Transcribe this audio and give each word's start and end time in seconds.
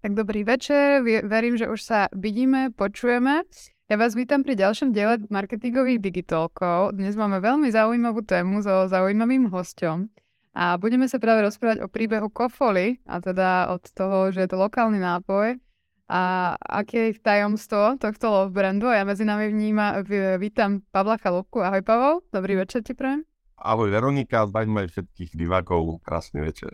Tak 0.00 0.16
dobrý 0.16 0.48
večer, 0.48 1.04
verím, 1.28 1.60
že 1.60 1.68
už 1.68 1.80
sa 1.84 2.08
vidíme, 2.16 2.72
počujeme. 2.72 3.44
Ja 3.84 4.00
vás 4.00 4.16
vítam 4.16 4.40
pri 4.40 4.56
ďalšom 4.56 4.96
diele 4.96 5.20
marketingových 5.28 6.00
digitálkov. 6.00 6.96
Dnes 6.96 7.20
máme 7.20 7.36
veľmi 7.44 7.68
zaujímavú 7.68 8.24
tému 8.24 8.64
so 8.64 8.88
zaujímavým 8.88 9.52
hostom. 9.52 10.08
A 10.56 10.80
budeme 10.80 11.04
sa 11.04 11.20
práve 11.20 11.44
rozprávať 11.44 11.84
o 11.84 11.92
príbehu 11.92 12.32
Kofoli, 12.32 12.96
a 13.04 13.20
teda 13.20 13.76
od 13.76 13.84
toho, 13.92 14.32
že 14.32 14.48
je 14.48 14.48
to 14.48 14.56
lokálny 14.56 15.04
nápoj 15.04 15.60
a 16.08 16.56
aké 16.56 17.12
je 17.12 17.20
tajomstvo 17.20 18.00
tohto 18.00 18.32
love 18.32 18.56
brandu. 18.56 18.88
Ja 18.88 19.04
medzi 19.04 19.28
nami 19.28 19.52
vníma, 19.52 20.00
vítam 20.40 20.80
Pavla 20.96 21.20
Chalúbku. 21.20 21.60
Ahoj 21.60 21.84
Pavel, 21.84 22.24
dobrý 22.32 22.56
večer 22.56 22.80
ti 22.80 22.96
prajem. 22.96 23.28
Ahoj 23.60 23.92
Veronika, 23.92 24.48
zdajme 24.48 24.88
všetkých 24.88 25.36
divákov, 25.36 26.00
krásny 26.00 26.40
večer. 26.40 26.72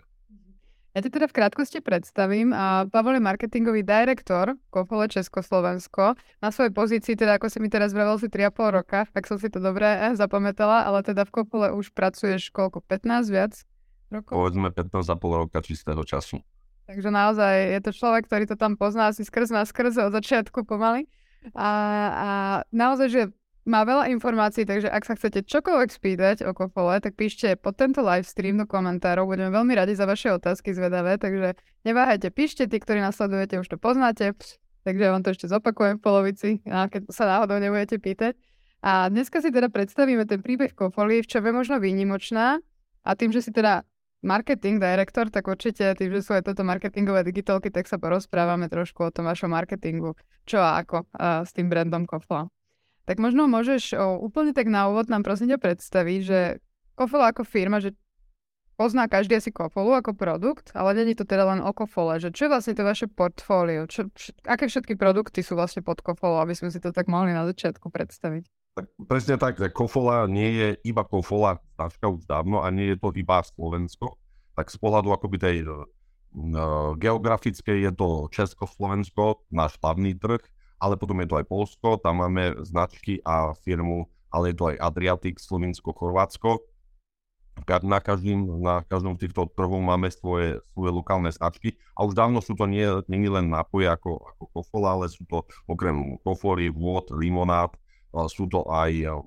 Ja 0.97 1.05
ti 1.05 1.13
teda 1.13 1.29
v 1.29 1.37
krátkosti 1.37 1.77
predstavím. 1.77 2.57
A 2.57 2.89
Pavel 2.89 3.21
je 3.21 3.27
marketingový 3.29 3.85
direktor 3.85 4.57
Kofole 4.73 5.05
Československo. 5.05 6.17
Na 6.41 6.49
svojej 6.49 6.73
pozícii, 6.73 7.13
teda 7.13 7.37
ako 7.37 7.53
si 7.53 7.61
mi 7.61 7.69
teraz 7.69 7.93
vravel, 7.93 8.17
si 8.17 8.25
3,5 8.25 8.81
roka, 8.81 9.05
tak 9.13 9.29
som 9.29 9.37
si 9.37 9.45
to 9.53 9.61
dobre 9.61 9.85
eh, 9.85 10.17
zapamätala, 10.17 10.89
ale 10.89 11.05
teda 11.05 11.29
v 11.29 11.37
Kofole 11.37 11.69
už 11.69 11.93
pracuješ 11.93 12.49
koľko? 12.49 12.81
15 12.81 13.29
viac 13.29 13.53
rokov? 14.09 14.33
Povedzme 14.41 14.73
15,5 14.73 15.21
roka 15.21 15.61
čistého 15.61 16.01
času. 16.01 16.41
Takže 16.89 17.13
naozaj 17.13 17.77
je 17.77 17.79
to 17.85 17.91
človek, 17.93 18.25
ktorý 18.25 18.43
to 18.49 18.57
tam 18.57 18.73
pozná 18.73 19.13
asi 19.13 19.21
skrz 19.21 19.53
na 19.53 19.69
skrz 19.69 20.01
od 20.01 20.17
začiatku 20.17 20.65
pomaly. 20.65 21.05
A, 21.53 21.69
a 22.09 22.29
naozaj, 22.73 23.07
že 23.13 23.21
má 23.67 23.83
veľa 23.83 24.07
informácií, 24.15 24.63
takže 24.63 24.87
ak 24.87 25.03
sa 25.03 25.13
chcete 25.19 25.43
čokoľvek 25.43 25.89
spýtať 25.91 26.37
o 26.47 26.55
Kofole, 26.55 27.03
tak 27.03 27.19
píšte 27.19 27.59
pod 27.59 27.75
tento 27.75 27.99
live 27.99 28.23
stream 28.23 28.55
do 28.55 28.63
komentárov. 28.63 29.27
Budeme 29.27 29.51
veľmi 29.51 29.75
radi 29.75 29.91
za 29.93 30.07
vaše 30.07 30.31
otázky 30.31 30.71
zvedavé, 30.71 31.19
takže 31.19 31.59
neváhajte, 31.83 32.31
píšte, 32.31 32.71
tí, 32.71 32.79
ktorí 32.79 33.03
nasledujete, 33.03 33.59
už 33.59 33.67
to 33.67 33.77
poznáte. 33.77 34.31
Takže 34.87 35.03
ja 35.03 35.11
vám 35.11 35.19
to 35.19 35.35
ešte 35.35 35.51
zopakujem 35.51 35.99
v 35.99 36.01
polovici, 36.01 36.49
keď 36.63 37.11
sa 37.11 37.27
náhodou 37.27 37.59
nebudete 37.59 37.99
pýtať. 37.99 38.39
A 38.79 39.11
dneska 39.11 39.43
si 39.43 39.51
teda 39.51 39.67
predstavíme 39.67 40.23
ten 40.23 40.39
príbeh 40.39 40.71
Kofoly, 40.71 41.19
v 41.19 41.27
čo 41.27 41.43
je 41.43 41.51
možno 41.51 41.83
výnimočná. 41.83 42.63
A 43.03 43.09
tým, 43.19 43.35
že 43.35 43.43
si 43.43 43.51
teda 43.51 43.83
marketing 44.23 44.79
director, 44.79 45.27
tak 45.27 45.43
určite 45.51 45.91
tým, 45.99 46.15
že 46.15 46.23
sú 46.23 46.39
aj 46.39 46.47
toto 46.47 46.63
marketingové 46.63 47.27
digitálky, 47.27 47.67
tak 47.67 47.91
sa 47.91 47.99
porozprávame 47.99 48.71
trošku 48.71 49.11
o 49.11 49.11
tom 49.11 49.27
vašom 49.27 49.51
marketingu, 49.51 50.15
čo 50.47 50.63
a 50.63 50.79
ako 50.79 51.03
a 51.19 51.43
s 51.43 51.51
tým 51.51 51.67
brandom 51.67 52.07
Kofola. 52.07 52.47
Tak 53.07 53.23
možno 53.23 53.47
môžeš 53.47 53.95
o, 53.95 54.19
úplne 54.19 54.51
tak 54.51 54.67
na 54.67 54.91
úvod 54.91 55.07
nám 55.07 55.23
prosím 55.23 55.55
ťa 55.55 55.63
predstaviť, 55.63 56.19
že 56.27 56.39
Kofole 56.99 57.31
ako 57.31 57.47
firma, 57.47 57.79
že 57.79 57.95
pozná 58.75 59.07
každý 59.07 59.39
asi 59.39 59.49
Kofolu 59.49 59.95
ako 59.95 60.11
produkt, 60.11 60.75
ale 60.75 60.93
je 60.93 61.15
to 61.15 61.23
teda 61.23 61.47
len 61.47 61.63
o 61.63 61.71
Kofole, 61.71 62.19
že 62.19 62.35
čo 62.35 62.45
je 62.45 62.51
vlastne 62.51 62.75
to 62.75 62.83
vaše 62.83 63.07
portfólio, 63.07 63.87
čo, 63.87 64.11
aké 64.43 64.67
všetky 64.67 64.99
produkty 64.99 65.39
sú 65.39 65.55
vlastne 65.55 65.81
pod 65.81 66.03
Kofolou, 66.03 66.43
aby 66.43 66.53
sme 66.53 66.67
si 66.67 66.83
to 66.83 66.91
tak 66.91 67.07
mohli 67.07 67.31
na 67.31 67.47
začiatku 67.47 67.87
predstaviť. 67.87 68.43
Tak 68.77 68.85
presne 69.09 69.41
tak, 69.41 69.57
Kofola 69.73 70.29
nie 70.29 70.53
je 70.53 70.67
iba 70.85 71.01
Kofola, 71.01 71.57
značka 71.79 72.11
už 72.11 72.29
dávno 72.29 72.61
a 72.61 72.69
nie 72.69 72.93
je 72.93 72.97
to 73.01 73.09
iba 73.15 73.41
Slovensko, 73.41 74.19
tak 74.53 74.69
z 74.69 74.77
pohľadu 74.77 75.09
akoby 75.15 75.37
tej 75.41 75.57
uh, 75.65 75.87
geografickej 76.99 77.89
je 77.89 77.91
to 77.97 78.29
Československo, 78.29 79.47
náš 79.49 79.81
hlavný 79.81 80.13
trh, 80.13 80.43
ale 80.77 80.95
potom 80.97 81.17
je 81.21 81.27
to 81.29 81.39
aj 81.41 81.45
Polsko, 81.49 81.97
tam 81.97 82.21
máme 82.21 82.57
značky 82.65 83.21
a 83.25 83.53
firmu, 83.65 84.09
ale 84.29 84.53
je 84.53 84.55
to 84.57 84.65
aj 84.73 84.77
Adriatic, 84.81 85.41
Slovinsko, 85.41 85.93
Chorvátsko. 85.93 86.61
Na, 87.81 87.97
každým, 87.97 88.61
na 88.61 88.85
každom 88.85 89.17
z 89.17 89.25
týchto 89.25 89.49
trhov 89.57 89.81
máme 89.81 90.13
svoje, 90.13 90.61
svoje 90.77 90.91
lokálne 90.93 91.33
značky. 91.33 91.73
A 91.97 92.05
už 92.05 92.13
dávno 92.13 92.37
sú 92.37 92.53
to 92.53 92.69
nie, 92.69 92.85
nie 93.09 93.25
len 93.25 93.49
nápoje 93.49 93.89
ako, 93.89 94.21
ako 94.37 94.43
kofola, 94.53 94.93
ale 94.93 95.09
sú 95.09 95.25
to 95.25 95.41
okrem 95.65 96.21
kofory, 96.21 96.69
vôd, 96.69 97.09
limonád, 97.09 97.73
sú 98.29 98.45
to 98.45 98.61
aj, 98.69 99.21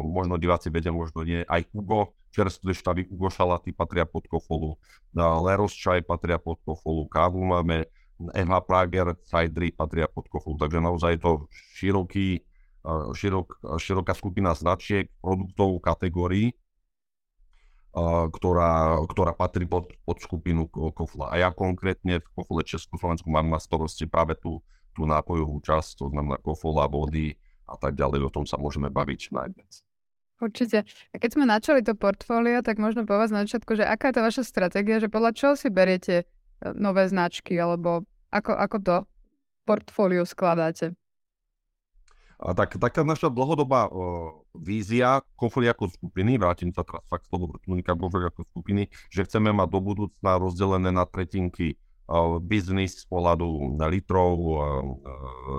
možno 0.00 0.40
diváci 0.40 0.68
vedia, 0.68 0.92
možno 0.92 1.24
nie, 1.24 1.44
aj 1.44 1.64
Hugo, 1.72 2.12
čerstvé 2.34 2.72
štavy 2.72 3.08
Hugo 3.08 3.30
šalaty 3.30 3.72
patria 3.72 4.04
pod 4.04 4.26
kofolu, 4.28 4.76
Leros 5.16 5.72
čaj 5.72 6.02
patria 6.04 6.36
pod 6.36 6.60
kofolu, 6.66 7.08
kávu 7.08 7.40
máme, 7.40 7.88
MH 8.20 8.54
Prager, 8.66 9.18
Sidry 9.26 9.74
patria 9.74 10.06
pod 10.06 10.30
kofu, 10.30 10.54
takže 10.54 10.78
naozaj 10.78 11.18
je 11.18 11.20
to 11.20 11.32
široký, 11.74 12.28
širok, 13.16 13.58
široká 13.80 14.14
skupina 14.14 14.54
značiek, 14.54 15.10
produktov, 15.18 15.82
kategórií, 15.82 16.54
ktorá, 18.30 18.98
ktorá 19.06 19.32
patrí 19.34 19.66
pod, 19.70 19.94
pod 20.02 20.18
skupinu 20.18 20.66
Kofla. 20.70 21.30
A 21.30 21.38
ja 21.38 21.48
konkrétne 21.54 22.18
v 22.18 22.28
Kofle 22.34 22.66
Československu 22.66 23.30
mám 23.30 23.46
na 23.50 23.62
starosti 23.62 24.06
práve 24.10 24.34
tú, 24.38 24.62
tú 24.94 25.06
nápojovú 25.06 25.62
časť, 25.62 26.02
to 26.02 26.06
znamená 26.10 26.38
Kofola, 26.42 26.90
vody 26.90 27.38
a 27.66 27.78
tak 27.78 27.94
ďalej, 27.94 28.26
o 28.26 28.34
tom 28.34 28.44
sa 28.46 28.58
môžeme 28.58 28.90
baviť 28.90 29.30
najviac. 29.30 29.72
Určite. 30.42 30.82
A 31.14 31.16
keď 31.22 31.30
sme 31.38 31.46
načali 31.46 31.80
to 31.86 31.94
portfólio, 31.94 32.60
tak 32.66 32.82
možno 32.82 33.06
po 33.06 33.14
vás 33.14 33.30
na 33.30 33.46
začiatku, 33.46 33.78
že 33.78 33.86
aká 33.86 34.10
je 34.10 34.18
to 34.18 34.22
vaša 34.26 34.42
stratégia, 34.42 34.98
že 34.98 35.06
podľa 35.06 35.30
čoho 35.32 35.54
si 35.54 35.70
beriete 35.70 36.26
nové 36.72 37.04
značky, 37.12 37.60
alebo 37.60 38.08
ako, 38.32 38.52
ako 38.56 38.76
to 38.80 38.96
portfólio 39.68 40.24
skladáte? 40.24 40.96
A 42.44 42.52
tak, 42.52 42.76
taká 42.76 43.06
naša 43.06 43.30
dlhodobá 43.30 43.88
uh, 43.88 44.42
vízia 44.58 45.22
Kofoli 45.38 45.70
ako 45.70 45.88
skupiny, 45.88 46.36
vrátim 46.36 46.74
sa 46.74 46.82
teraz 46.82 47.00
fakt 47.06 47.30
z 47.30 47.40
vrtulníka 47.40 47.94
ako 47.94 48.42
skupiny, 48.52 48.90
že 49.08 49.24
chceme 49.24 49.54
mať 49.54 49.68
do 49.70 49.80
budúcna 49.80 50.36
rozdelené 50.36 50.90
na 50.90 51.06
tretinky 51.06 51.78
uh, 52.10 52.42
biznis 52.42 53.00
z 53.00 53.06
pohľadu 53.06 53.78
na 53.78 53.86
litrov, 53.86 54.34
uh, 54.34 54.58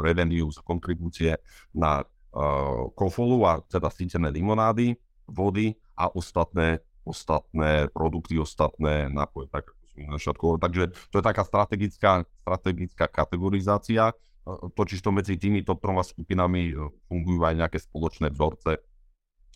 revenue 0.03 0.51
kontribúcie 0.61 1.39
na 1.71 2.03
uh, 2.03 2.91
Kofolu 2.93 3.47
a 3.47 3.63
teda 3.65 3.87
sítené 3.89 4.29
limonády, 4.29 4.99
vody 5.25 5.79
a 5.95 6.11
ostatné, 6.11 6.83
ostatné 7.07 7.87
produkty, 7.95 8.37
ostatné 8.37 9.09
nápoje. 9.09 9.47
Tak 9.49 9.73
všetko. 9.95 10.59
Takže 10.59 10.83
to 11.09 11.15
je 11.19 11.23
taká 11.23 11.43
strategická, 11.47 12.11
strategická 12.43 13.05
kategorizácia. 13.07 14.11
Totiž 14.45 15.01
to 15.01 15.09
medzi 15.09 15.41
týmito 15.41 15.73
troma 15.73 16.05
skupinami 16.05 16.69
e, 16.69 16.73
fungujú 17.09 17.41
aj 17.41 17.55
nejaké 17.65 17.81
spoločné 17.81 18.29
vzorce 18.29 18.77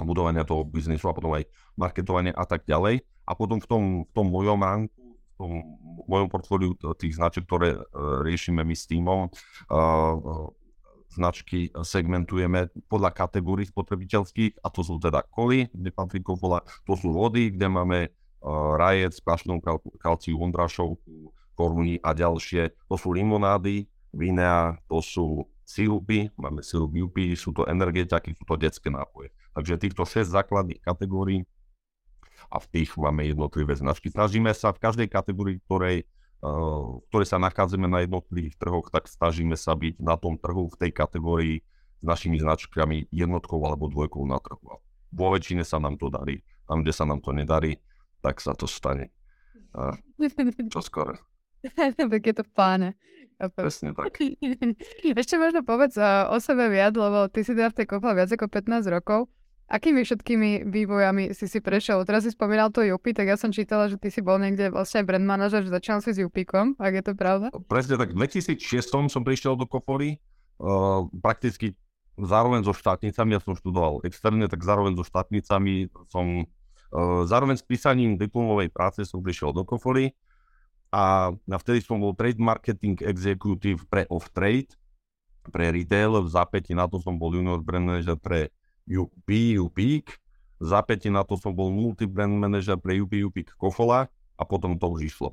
budovania 0.02 0.48
toho 0.48 0.64
biznisu 0.64 1.12
a 1.12 1.14
potom 1.14 1.36
aj 1.36 1.46
marketovanie 1.76 2.32
a 2.32 2.48
tak 2.48 2.66
ďalej. 2.66 3.04
A 3.28 3.32
potom 3.38 3.62
v 3.62 3.68
tom, 3.68 3.84
v 4.08 4.12
tom 4.16 4.28
mojom 4.32 4.60
ránku, 4.64 5.04
v 5.14 5.36
tom 5.38 5.52
mojom 6.08 6.28
portfóliu 6.32 6.74
tých 6.98 7.20
značiek, 7.20 7.46
ktoré 7.46 7.78
uh, 7.78 8.24
riešime 8.26 8.64
my 8.66 8.76
s 8.76 8.90
týmom, 8.90 9.30
uh, 9.30 10.50
značky 11.10 11.74
segmentujeme 11.74 12.70
podľa 12.86 13.12
kategórií 13.14 13.66
spotrebiteľských 13.68 14.62
a 14.62 14.68
to 14.70 14.82
sú 14.86 15.02
teda 15.02 15.26
koly, 15.30 15.68
kde 15.74 15.90
patrí 15.90 16.22
kofola, 16.22 16.62
to 16.86 16.94
sú 16.94 17.12
vody, 17.12 17.50
kde 17.54 17.68
máme 17.68 18.00
rajec, 18.80 19.20
plašnú 19.20 19.60
kalciu, 20.00 20.40
ondrašovku, 20.40 21.36
koruní 21.60 22.00
a 22.00 22.16
ďalšie. 22.16 22.72
To 22.88 22.96
sú 22.96 23.12
limonády, 23.12 23.92
vinea, 24.16 24.80
to 24.88 25.04
sú 25.04 25.44
sirupy, 25.68 26.32
máme 26.40 26.66
sirup 26.66 26.90
UP, 26.96 27.14
sú 27.38 27.54
to 27.54 27.68
energetiaky, 27.70 28.34
sú 28.34 28.48
to 28.48 28.56
detské 28.58 28.90
nápoje. 28.90 29.30
Takže 29.54 29.78
týchto 29.78 30.08
6 30.08 30.32
základných 30.32 30.82
kategórií 30.82 31.46
a 32.50 32.58
v 32.58 32.66
tých 32.74 32.98
máme 32.98 33.28
jednotlivé 33.28 33.78
značky. 33.78 34.10
Snažíme 34.10 34.50
sa 34.58 34.74
v 34.74 34.82
každej 34.82 35.08
kategórii, 35.12 35.62
ktorej, 35.70 36.10
uh, 36.42 37.04
ktorej 37.14 37.28
sa 37.30 37.38
nachádzame 37.38 37.86
na 37.86 38.02
jednotlivých 38.02 38.58
trhoch, 38.58 38.90
tak 38.90 39.06
snažíme 39.06 39.54
sa 39.54 39.78
byť 39.78 40.02
na 40.02 40.18
tom 40.18 40.40
trhu 40.42 40.72
v 40.74 40.80
tej 40.80 40.92
kategórii 40.96 41.56
s 42.00 42.04
našimi 42.08 42.40
značkami 42.42 43.12
jednotkou 43.14 43.60
alebo 43.62 43.92
dvojkou 43.92 44.26
na 44.26 44.42
trhu. 44.42 44.82
Vo 45.12 45.28
väčšine 45.36 45.62
sa 45.68 45.78
nám 45.78 46.00
to 46.00 46.10
darí. 46.10 46.42
Tam, 46.66 46.82
kde 46.82 46.94
sa 46.94 47.06
nám 47.06 47.22
to 47.22 47.34
nedarí, 47.34 47.78
tak 48.20 48.44
sa 48.44 48.56
to 48.56 48.68
stane. 48.68 49.12
A 49.76 49.96
čo 50.74 50.82
skoro. 50.84 51.16
tak 52.12 52.22
je 52.24 52.34
to 52.36 52.44
v 52.44 52.52
pláne. 52.56 52.90
Presne 53.40 53.96
tak. 53.96 54.20
Ešte 55.24 55.36
možno 55.40 55.64
povedz 55.64 55.96
o 56.28 56.38
sebe 56.44 56.68
viac, 56.68 56.92
lebo 56.96 57.32
ty 57.32 57.48
si 57.48 57.56
teda 57.56 57.72
v 57.72 57.78
tej 57.84 57.88
kople 57.88 58.12
viac 58.12 58.30
ako 58.36 58.52
15 58.52 58.84
rokov. 58.92 59.32
Akými 59.70 60.02
všetkými 60.02 60.66
vývojami 60.66 61.30
si 61.38 61.46
si 61.46 61.62
prešiel? 61.62 62.02
Teraz 62.02 62.26
si 62.26 62.34
spomínal 62.34 62.74
to 62.74 62.82
Jupi, 62.82 63.14
tak 63.14 63.30
ja 63.30 63.38
som 63.38 63.54
čítala, 63.54 63.86
že 63.86 64.02
ty 64.02 64.10
si 64.10 64.18
bol 64.18 64.42
niekde 64.42 64.74
vlastne 64.74 65.06
brand 65.06 65.22
manažer, 65.22 65.62
že 65.62 65.70
začal 65.70 66.02
si 66.02 66.10
s 66.10 66.18
Jupikom, 66.18 66.74
ak 66.82 66.94
je 67.00 67.04
to 67.06 67.14
pravda? 67.14 67.54
Presne 67.70 68.02
tak. 68.02 68.18
V 68.18 68.18
2006 68.18 68.66
som 68.90 69.22
prišiel 69.22 69.54
do 69.54 69.70
Kofory, 69.70 70.18
uh, 70.58 71.06
prakticky 71.22 71.78
zároveň 72.18 72.66
so 72.66 72.74
štátnicami, 72.74 73.38
ja 73.38 73.42
som 73.46 73.54
študoval 73.54 74.02
externe, 74.10 74.50
tak 74.50 74.66
zároveň 74.66 74.98
so 74.98 75.06
štátnicami 75.06 75.94
som 76.10 76.50
Zároveň 77.26 77.58
s 77.58 77.66
písaním 77.66 78.18
diplomovej 78.18 78.74
práce 78.74 79.06
som 79.06 79.22
prišiel 79.22 79.54
do 79.54 79.62
Kofoly 79.62 80.14
a 80.90 81.30
vtedy 81.62 81.86
som 81.86 82.02
bol 82.02 82.18
trade 82.18 82.42
marketing 82.42 82.98
executive 83.06 83.86
pre 83.86 84.10
off-trade, 84.10 84.74
pre 85.54 85.70
retail, 85.70 86.18
v 86.26 86.30
zápäti 86.30 86.74
na 86.74 86.90
to 86.90 86.98
som 86.98 87.18
bol 87.18 87.34
junior 87.34 87.62
brand 87.62 87.86
manager 87.86 88.18
pre 88.18 88.50
UP, 88.90 89.30
UPIK, 89.30 90.06
v 90.60 90.66
zápäti 90.66 91.14
na 91.14 91.22
to 91.22 91.38
som 91.38 91.54
bol 91.54 91.70
multi-brand 91.70 92.34
manager 92.34 92.76
pre 92.82 92.98
UP, 92.98 93.14
UPIK 93.14 93.54
Kofola 93.54 94.10
a 94.40 94.44
potom 94.48 94.80
to 94.80 94.88
už 94.90 95.02
išlo. 95.06 95.28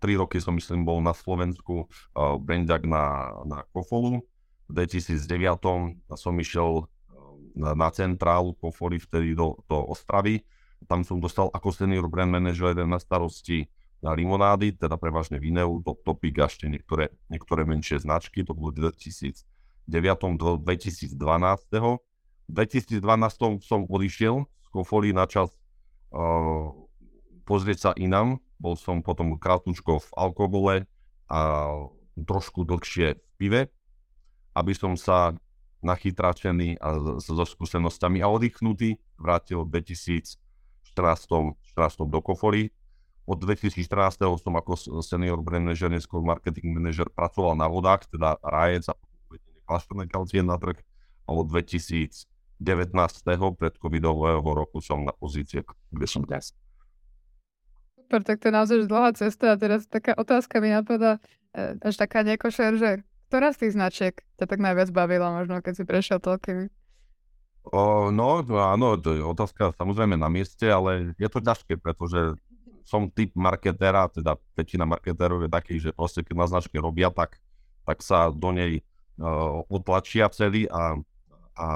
Tri 0.00 0.18
roky 0.18 0.42
som 0.42 0.56
myslím 0.58 0.82
bol 0.82 0.98
na 0.98 1.12
Slovensku 1.12 1.86
uh, 1.86 2.40
brandiak 2.40 2.88
na, 2.88 3.32
na 3.44 3.62
Kofolu. 3.70 4.24
V 4.66 4.70
2009 4.72 6.18
som 6.18 6.34
išiel 6.40 6.90
na, 7.54 7.72
na 7.72 7.88
centrálu 7.92 8.56
Kofoly 8.56 9.00
vtedy 9.00 9.32
do, 9.36 9.60
do 9.68 9.78
Ostravy. 9.88 10.44
Tam 10.84 11.00
som 11.02 11.16
dostal 11.16 11.48
ako 11.50 11.72
senior 11.72 12.04
brand 12.06 12.28
manager 12.28 12.76
na 12.84 13.00
starosti 13.00 13.66
na 14.04 14.12
limonády, 14.12 14.76
teda 14.76 15.00
prevažne 15.00 15.40
Vineu, 15.40 15.80
Top 15.80 16.04
Topic 16.04 16.36
a 16.38 16.46
ešte 16.46 16.68
niektoré, 16.68 17.08
niektoré 17.32 17.64
menšie 17.64 18.04
značky, 18.04 18.44
to 18.44 18.52
bolo 18.52 18.70
2009, 18.70 19.42
2012. 19.88 21.16
2012 21.16 23.00
som 23.64 23.80
odišiel 23.88 24.44
z 24.44 24.68
Kofoli 24.70 25.16
na 25.16 25.24
čas 25.26 25.50
uh, 26.12 26.70
pozrieť 27.48 27.78
sa 27.78 27.90
inam, 27.96 28.38
bol 28.60 28.76
som 28.78 29.00
potom 29.00 29.40
krátnučko 29.40 29.98
v 29.98 30.08
alkohole 30.14 30.74
a 31.26 31.40
trošku 32.14 32.62
dlhšie 32.62 33.16
v 33.16 33.30
pive, 33.36 33.60
aby 34.54 34.72
som 34.72 34.94
sa 34.94 35.34
nachytračený 35.84 36.80
a 36.80 37.20
so 37.20 37.36
skúsenosťami 37.36 38.24
a 38.24 38.30
oddychnutý 38.30 38.96
vrátil 39.20 39.66
2000 39.66 40.40
14, 40.96 41.52
14 41.76 42.08
do 42.08 42.24
Kofory. 42.24 42.72
Od 43.28 43.36
2014 43.36 44.24
som 44.40 44.54
ako 44.56 45.02
senior 45.04 45.44
brand 45.44 45.68
manager, 45.68 45.92
neskôr 45.92 46.24
marketing 46.24 46.72
manager 46.72 47.10
pracoval 47.12 47.52
na 47.52 47.68
vodách, 47.68 48.08
teda 48.08 48.40
rájec 48.40 48.88
a 48.88 48.94
klaštorné 49.68 50.08
kalcie 50.08 50.40
na 50.40 50.56
trh. 50.56 50.78
A 51.26 51.34
od 51.34 51.50
2019. 51.50 52.24
pred 53.58 53.74
covidového 53.76 54.46
roku 54.46 54.80
som 54.80 55.04
na 55.04 55.12
pozície, 55.12 55.60
kde 55.92 56.06
som 56.06 56.22
dnes. 56.24 56.54
Super, 57.98 58.22
tak 58.22 58.38
to 58.38 58.48
je 58.48 58.54
naozaj 58.54 58.76
dlhá 58.86 59.10
cesta 59.18 59.52
a 59.52 59.58
teraz 59.58 59.90
taká 59.90 60.14
otázka 60.14 60.62
mi 60.62 60.70
napadá, 60.70 61.18
e, 61.50 61.74
až 61.82 61.98
taká 61.98 62.22
nekošer, 62.22 62.78
že 62.78 62.90
ktorá 63.26 63.50
z 63.50 63.66
tých 63.66 63.74
značiek 63.74 64.14
ťa 64.38 64.46
tak 64.46 64.62
najviac 64.62 64.94
bavila 64.94 65.34
možno, 65.34 65.58
keď 65.58 65.82
si 65.82 65.84
prešiel 65.84 66.22
toľkými? 66.22 66.70
O, 67.66 68.14
no, 68.14 68.46
áno, 68.46 68.94
to 68.94 69.18
je 69.18 69.22
otázka 69.22 69.74
samozrejme 69.74 70.14
na 70.14 70.30
mieste, 70.30 70.70
ale 70.70 71.14
je 71.18 71.26
to 71.26 71.42
ťažké, 71.42 71.82
pretože 71.82 72.38
som 72.86 73.10
typ 73.10 73.34
marketera, 73.34 74.06
teda 74.06 74.38
väčšina 74.54 74.86
marketérov 74.86 75.42
je 75.42 75.50
taký, 75.50 75.74
že 75.82 75.90
proste 75.90 76.22
keď 76.22 76.34
na 76.38 76.46
značke 76.46 76.78
robia, 76.78 77.10
tak, 77.10 77.42
tak 77.82 77.98
sa 78.06 78.30
do 78.30 78.54
nej 78.54 78.86
uh, 79.18 79.66
otlačia 79.66 80.30
celý 80.30 80.70
a, 80.70 80.94
a 81.58 81.66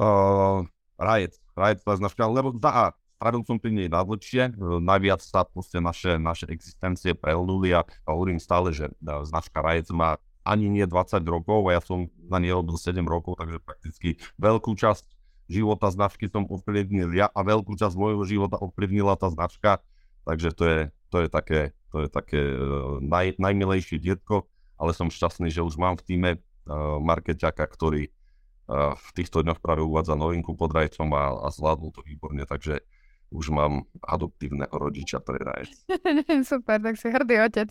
uh, 0.00 0.64
Riot, 0.96 1.36
Riot 1.52 1.80
tá 1.84 1.92
značka, 2.00 2.24
lebo 2.24 2.56
za 2.56 2.96
strávil 3.16 3.42
som 3.48 3.56
pri 3.56 3.72
nej 3.72 3.88
najdlhšie, 3.88 4.60
najviac 4.84 5.24
sa 5.24 5.48
proste 5.48 5.80
naše, 5.80 6.20
naše 6.20 6.44
existencie 6.52 7.16
prehlnuli 7.16 7.72
a 7.72 7.82
hovorím 8.04 8.36
stále, 8.36 8.76
že 8.76 8.92
e, 8.92 9.14
značka 9.24 9.64
Rajec 9.64 9.88
má 9.90 10.20
ani 10.44 10.68
nie 10.68 10.84
20 10.84 11.24
rokov 11.24 11.66
a 11.66 11.80
ja 11.80 11.82
som 11.82 12.12
na 12.26 12.38
nej 12.42 12.52
robil 12.52 12.76
7 12.76 13.02
rokov, 13.06 13.38
takže 13.38 13.58
prakticky 13.62 14.08
veľkú 14.36 14.74
časť 14.74 15.04
života 15.46 15.90
značky 15.90 16.26
som 16.26 16.46
ovplyvnil 16.46 17.14
ja 17.14 17.30
a 17.30 17.40
veľkú 17.46 17.78
časť 17.78 17.94
môjho 17.94 18.26
života 18.26 18.58
ovplyvnila 18.58 19.14
tá 19.14 19.30
značka, 19.30 19.78
takže 20.26 20.50
to 20.52 20.64
je, 20.66 20.80
to 21.10 21.16
je 21.22 21.28
také, 21.30 21.60
to 21.94 21.96
je 22.06 22.08
také 22.10 22.40
uh, 22.42 22.98
naj, 22.98 23.38
najmilejšie 23.38 24.02
dietko, 24.02 24.50
ale 24.76 24.90
som 24.90 25.08
šťastný, 25.08 25.48
že 25.48 25.62
už 25.62 25.78
mám 25.78 25.94
v 25.96 26.04
týme 26.04 26.30
uh, 26.36 26.98
markeťaka, 26.98 27.62
ktorý 27.62 28.10
uh, 28.10 28.98
v 28.98 29.08
týchto 29.14 29.46
dňoch 29.46 29.62
práve 29.62 29.86
uvádza 29.86 30.18
novinku 30.18 30.58
pod 30.58 30.74
rajcom 30.74 31.08
a, 31.14 31.46
a 31.46 31.48
zvládol 31.54 31.94
to 31.94 32.02
výborne, 32.02 32.42
takže 32.42 32.82
už 33.30 33.50
mám 33.50 33.82
adoptívneho 34.06 34.70
rodiča 34.70 35.18
pre 35.18 35.42
rajec. 35.42 35.74
Super, 36.50 36.78
tak 36.78 36.94
si 36.94 37.10
hrdý 37.10 37.42
otec. 37.42 37.70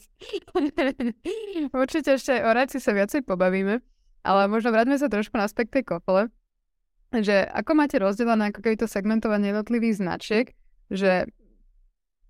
Určite 1.84 2.20
ešte 2.20 2.44
o 2.44 2.52
rajci 2.52 2.84
sa 2.84 2.92
viacej 2.92 3.24
pobavíme, 3.24 3.80
ale 4.26 4.50
možno 4.50 4.74
vráťme 4.74 4.98
sa 4.98 5.06
trošku 5.06 5.38
na 5.38 5.46
aspekt 5.46 5.70
tej 5.70 5.86
kofole, 5.86 6.34
že 7.14 7.46
ako 7.46 7.72
máte 7.78 8.02
rozdelené 8.02 8.50
ako 8.50 8.66
keby 8.66 8.76
to 8.82 8.90
segmentovanie 8.90 9.54
jednotlivých 9.54 10.02
značiek, 10.02 10.46
že 10.90 11.30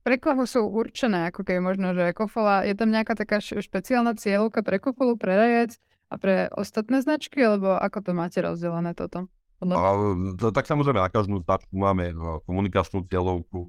pre 0.05 0.21
koho 0.21 0.45
sú 0.45 0.69
určené, 0.69 1.33
ako 1.33 1.41
keby 1.41 1.63
možno, 1.63 1.97
že 1.97 2.13
kofola, 2.13 2.61
je 2.61 2.77
tam 2.77 2.93
nejaká 2.93 3.17
taká 3.17 3.41
špeciálna 3.41 4.13
cieľovka 4.13 4.61
pre 4.61 4.77
kofolu, 4.77 5.17
pre 5.17 5.33
rajec 5.33 5.81
a 6.13 6.21
pre 6.21 6.45
ostatné 6.53 7.01
značky, 7.01 7.41
alebo 7.41 7.73
ako 7.73 8.05
to 8.05 8.11
máte 8.13 8.37
rozdelené 8.37 8.93
toto? 8.93 9.25
No. 9.65 9.73
A, 9.73 9.89
to, 10.37 10.53
tak 10.53 10.69
samozrejme 10.69 11.01
na 11.01 11.09
každú 11.09 11.41
značku 11.41 11.73
máme 11.73 12.11
e, 12.11 12.15
komunikačnú 12.45 13.07
cieľovku, 13.09 13.65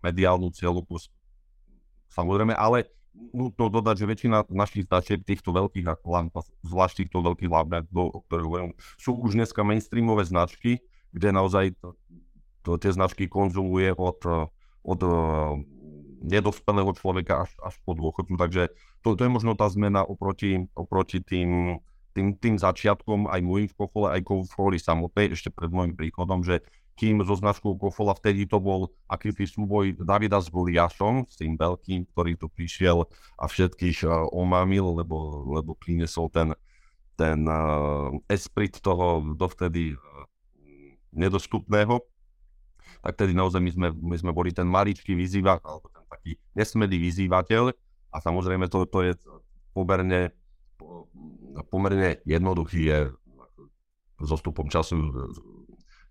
mediálnu 0.00 0.48
cieľovku, 0.56 0.96
samozrejme, 2.08 2.56
ale 2.56 2.88
nutno 3.14 3.70
dodať, 3.70 3.94
že 4.02 4.10
väčšina 4.10 4.36
našich 4.50 4.90
značiek 4.90 5.22
týchto 5.22 5.54
veľkých, 5.54 5.86
zvlášť 6.66 7.06
týchto 7.06 7.22
veľkých 7.22 7.50
o 7.50 8.18
ktorých 8.26 8.46
hovorím, 8.46 8.72
sú 8.98 9.14
už 9.18 9.38
dneska 9.38 9.62
mainstreamové 9.62 10.26
značky, 10.26 10.82
kde 11.14 11.30
naozaj 11.30 11.78
to, 11.78 11.94
to, 12.66 12.70
tie 12.78 12.90
značky 12.90 13.30
konzumuje 13.30 13.94
od, 13.94 14.18
od 14.82 15.00
e, 15.00 15.10
nedospelého 16.26 16.90
človeka 16.98 17.46
až, 17.46 17.50
až 17.62 17.74
po 17.86 17.94
dôchodcu. 17.94 18.34
Takže 18.34 18.74
to, 19.06 19.14
to 19.14 19.22
je 19.22 19.30
možno 19.30 19.54
tá 19.54 19.70
zmena 19.70 20.02
oproti, 20.02 20.66
oproti 20.74 21.22
tým 21.22 21.78
tým, 22.14 22.38
tým 22.38 22.56
začiatkom 22.56 23.26
aj 23.26 23.40
môjim 23.42 23.66
v 23.66 23.74
Kofole, 23.74 24.14
aj 24.14 24.22
Kofoli 24.22 24.78
samotnej, 24.78 25.34
ešte 25.34 25.50
pred 25.50 25.68
môjim 25.68 25.98
príchodom, 25.98 26.46
že 26.46 26.62
kým 26.94 27.22
so 27.26 27.34
značkou 27.34 27.74
Kofola 27.74 28.14
vtedy 28.14 28.46
to 28.46 28.62
bol 28.62 28.94
akýsi 29.10 29.50
súboj 29.50 29.98
Davida 29.98 30.38
s 30.38 30.46
Goliášom, 30.48 31.26
s 31.26 31.38
tým 31.38 31.58
veľkým, 31.58 32.06
ktorý 32.14 32.38
tu 32.38 32.46
prišiel 32.46 33.06
a 33.38 33.44
všetkých 33.50 34.06
uh, 34.06 34.30
omamil, 34.30 35.02
lebo, 35.02 35.42
lebo 35.58 35.74
prinesol 35.74 36.30
ten, 36.30 36.54
ten 37.18 37.42
uh, 37.50 38.14
esprit 38.30 38.78
toho 38.78 39.34
dovtedy 39.34 39.98
uh, 39.98 40.00
nedostupného, 41.10 41.98
tak 43.02 43.20
tedy 43.20 43.34
naozaj 43.34 43.60
my 43.60 43.70
sme, 43.74 43.88
my 43.92 44.16
sme 44.16 44.32
boli 44.32 44.54
ten 44.54 44.64
maličký 44.64 45.18
vyzývateľ, 45.18 45.66
alebo 45.66 45.86
ten 45.90 46.04
taký 46.08 46.30
nesmedý 46.54 46.96
vyzývateľ. 47.02 47.74
A 48.14 48.16
samozrejme 48.22 48.70
to, 48.70 48.86
to 48.86 49.02
je 49.02 49.12
pomerne 49.74 50.30
pomerne 51.70 52.18
jednoduchý 52.26 52.80
je 52.86 52.98
zostupom 54.22 54.70
času 54.70 55.10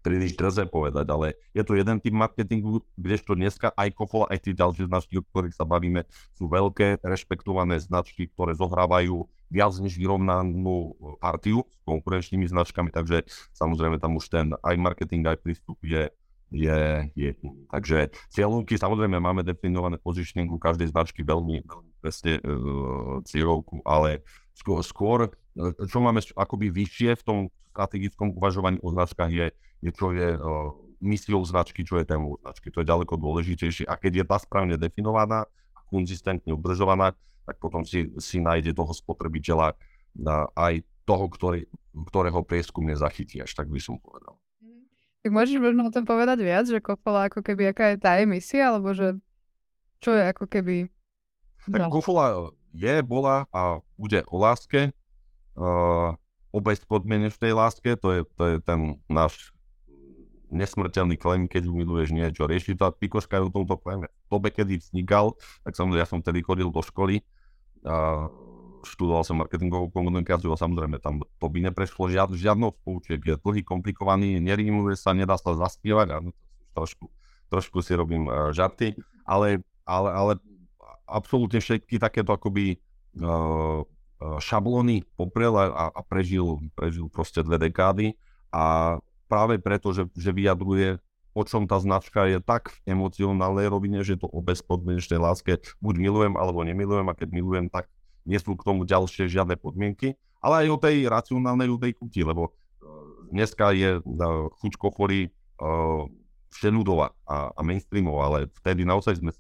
príliš 0.04 0.36
drze 0.36 0.68
povedať, 0.68 1.08
ale 1.08 1.40
je 1.56 1.64
to 1.64 1.80
jeden 1.80 2.04
typ 2.04 2.12
marketingu, 2.12 2.84
kdežto 3.00 3.40
dneska 3.40 3.72
aj 3.72 3.96
Kofola, 3.96 4.28
aj 4.28 4.44
tie 4.44 4.54
ďalšie 4.54 4.92
značky, 4.92 5.18
o 5.18 5.24
ktorých 5.24 5.56
sa 5.56 5.64
bavíme, 5.64 6.04
sú 6.36 6.52
veľké, 6.52 7.00
rešpektované 7.00 7.80
značky, 7.80 8.28
ktoré 8.28 8.54
zohrávajú 8.54 9.26
viac 9.48 9.74
než 9.80 9.96
vyrovnanú 9.96 10.98
partiu 11.24 11.64
s 11.70 11.82
konkurenčnými 11.88 12.50
značkami, 12.52 12.92
takže 12.92 13.24
samozrejme 13.56 14.02
tam 14.04 14.20
už 14.20 14.26
ten 14.28 14.48
aj 14.60 14.76
marketing, 14.76 15.24
aj 15.24 15.40
prístup 15.40 15.80
je, 15.86 16.12
je, 16.50 16.80
je. 17.14 17.32
Takže 17.70 18.12
cieľovky, 18.34 18.76
samozrejme 18.76 19.22
máme 19.22 19.46
definované 19.46 20.02
positioning 20.02 20.50
u 20.50 20.58
každej 20.58 20.90
značky 20.90 21.22
veľmi 21.22 21.64
presne 22.02 22.42
uh, 22.42 23.22
cieľovku, 23.24 23.86
ale 23.86 24.26
skôr, 24.54 24.82
skôr 24.86 25.20
e, 25.26 25.30
čo 25.90 25.98
máme 25.98 26.22
akoby 26.22 26.70
vyššie 26.70 27.18
v 27.22 27.26
tom 27.26 27.40
strategickom 27.74 28.38
uvažovaní 28.38 28.78
o 28.86 28.94
značkách 28.94 29.32
je, 29.34 29.48
je 29.84 29.92
čo 29.92 30.16
je 30.16 30.40
misiou 31.04 31.44
značky, 31.44 31.84
čo 31.84 32.00
je 32.00 32.08
témou 32.08 32.40
značky. 32.40 32.72
To 32.72 32.80
je 32.80 32.88
ďaleko 32.88 33.20
dôležitejšie. 33.20 33.84
A 33.84 34.00
keď 34.00 34.24
je 34.24 34.26
tá 34.26 34.40
správne 34.40 34.80
definovaná 34.80 35.44
a 35.76 35.80
konzistentne 35.92 36.56
udržovaná, 36.56 37.12
tak 37.44 37.60
potom 37.60 37.84
si, 37.84 38.08
si 38.24 38.40
nájde 38.40 38.72
toho 38.72 38.96
spotrebiteľa 38.96 39.76
na 40.16 40.48
aj 40.56 40.88
toho, 41.04 41.28
ktorý, 41.28 41.68
ktorého 42.08 42.40
prieskum 42.48 42.88
nezachytí, 42.88 43.44
až 43.44 43.52
tak 43.52 43.68
by 43.68 43.84
som 43.84 44.00
povedal. 44.00 44.40
Tak 45.24 45.32
môžeš 45.32 45.60
možno 45.60 45.88
o 45.88 45.92
tom 45.92 46.08
povedať 46.08 46.40
viac, 46.40 46.64
že 46.68 46.80
Kofola 46.80 47.28
ako 47.28 47.44
keby, 47.44 47.76
aká 47.76 47.96
je 47.96 47.98
tá 48.00 48.20
emisia, 48.24 48.72
alebo 48.72 48.96
že 48.96 49.20
čo 50.00 50.16
je 50.16 50.24
ako 50.24 50.48
keby... 50.48 50.88
Tak 51.68 51.92
Kofola 51.92 52.52
je, 52.76 52.96
bola 53.04 53.48
a 53.52 53.84
bude 54.00 54.24
o 54.28 54.36
láske. 54.40 54.96
Uh, 55.56 56.16
v 56.52 57.40
tej 57.40 57.54
láske, 57.56 57.96
to 57.96 58.08
je, 58.12 58.22
to 58.36 58.44
je 58.46 58.56
ten 58.64 59.00
náš 59.08 59.53
nesmrteľný 60.54 61.18
klem, 61.18 61.50
keď 61.50 61.66
miluješ 61.68 62.14
niečo. 62.14 62.46
Rieši 62.46 62.78
to 62.78 62.94
Pikoška 62.94 63.42
je 63.42 63.50
o 63.50 63.54
tomto 63.54 63.76
kleme. 63.82 64.08
V 64.30 64.40
dobe, 64.40 64.54
kedy 64.54 64.80
vznikal, 64.80 65.34
tak 65.66 65.74
samozrejme 65.74 66.02
ja 66.02 66.10
som 66.10 66.22
tedy 66.22 66.46
chodil 66.46 66.70
do 66.70 66.82
školy 66.86 67.26
a 67.84 68.30
študoval 68.84 69.24
som 69.24 69.40
marketingovú 69.40 69.90
komunikáciu 69.92 70.52
a 70.52 70.60
samozrejme 70.60 71.00
tam 71.00 71.24
to 71.24 71.48
by 71.48 71.60
neprešlo 71.64 72.12
žiad, 72.12 72.32
žiadnou 72.36 72.76
spoučiek. 72.84 73.20
Je 73.20 73.36
dlhý, 73.40 73.64
komplikovaný, 73.64 74.40
nerímuje 74.44 75.00
sa, 75.00 75.16
nedá 75.16 75.40
sa 75.40 75.56
zaspievať 75.56 76.08
a 76.14 76.18
trošku, 76.76 77.08
trošku 77.48 77.80
si 77.80 77.96
robím 77.96 78.28
uh, 78.28 78.52
žarty, 78.52 78.96
ale, 79.24 79.64
ale, 79.88 80.10
ale 80.12 80.32
absolútne 81.08 81.64
všetky 81.64 81.96
takéto 81.96 82.36
akoby 82.36 82.76
uh, 83.20 83.88
šablóny 84.40 85.04
poprel 85.20 85.52
a, 85.60 85.92
a 85.92 86.02
prežil, 86.04 86.60
prežil 86.76 87.12
proste 87.12 87.44
dve 87.44 87.60
dekády 87.60 88.16
a 88.52 88.96
práve 89.34 89.58
preto, 89.58 89.90
že, 89.90 90.06
že 90.14 90.30
vyjadruje 90.30 91.02
o 91.34 91.42
čom 91.42 91.66
tá 91.66 91.82
značka 91.82 92.30
je 92.30 92.38
tak 92.38 92.70
v 92.86 92.94
emocionálnej 92.94 93.66
rovine, 93.66 94.06
že 94.06 94.22
to 94.22 94.30
o 94.30 94.40
bezpodmienečnej 94.40 95.18
láske 95.18 95.58
buď 95.82 95.96
milujem 95.98 96.34
alebo 96.38 96.62
nemilujem 96.62 97.10
a 97.10 97.18
keď 97.18 97.30
milujem, 97.34 97.66
tak 97.74 97.90
nie 98.24 98.38
sú 98.38 98.54
k 98.54 98.64
tomu 98.64 98.86
ďalšie 98.86 99.28
žiadne 99.28 99.58
podmienky, 99.58 100.16
ale 100.40 100.64
aj 100.64 100.68
o 100.70 100.78
tej 100.78 101.10
racionálnej, 101.10 101.68
o 101.74 101.82
tej 101.82 101.98
lebo 102.22 102.54
uh, 102.54 102.54
dneska 103.34 103.74
je 103.74 104.00
uh, 104.00 104.48
chuť 104.62 104.78
kofory 104.78 105.34
uh, 105.60 106.06
všenudová 106.54 107.18
a, 107.26 107.50
a 107.50 107.62
mainstreamová, 107.66 108.30
ale 108.30 108.40
vtedy 108.62 108.86
naozaj 108.86 109.18
sme 109.18 109.34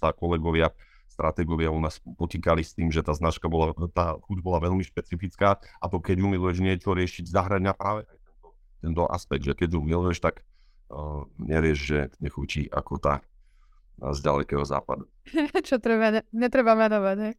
sa 0.00 0.16
kolegovia 0.16 0.72
stratégovia 1.12 1.70
u 1.70 1.78
nás 1.78 2.00
potýkali 2.02 2.64
s 2.64 2.74
tým, 2.74 2.90
že 2.90 3.04
tá 3.04 3.14
značka 3.14 3.46
bola, 3.46 3.70
tá 3.94 4.18
chuť 4.18 4.38
bola 4.42 4.58
veľmi 4.58 4.82
špecifická 4.82 5.60
a 5.62 5.84
to 5.86 6.02
keď 6.02 6.18
umiluješ 6.24 6.58
niečo 6.58 6.90
riešiť 6.90 7.30
zahrania 7.30 7.70
práve 7.76 8.08
tento 8.84 9.08
aspekt, 9.08 9.48
že 9.48 9.56
keď 9.56 9.80
umiluješ, 9.80 10.20
tak 10.20 10.44
uh, 10.92 11.24
nerieš, 11.40 11.78
že 11.80 12.00
nechutí 12.20 12.68
ako 12.68 13.00
tá 13.00 13.24
z 13.94 14.18
ďalekého 14.20 14.64
západu. 14.66 15.06
Čo 15.66 15.78
treba, 15.78 16.10
ne, 16.10 16.22
netreba 16.34 16.74
menovať, 16.74 17.16
ne? 17.16 17.30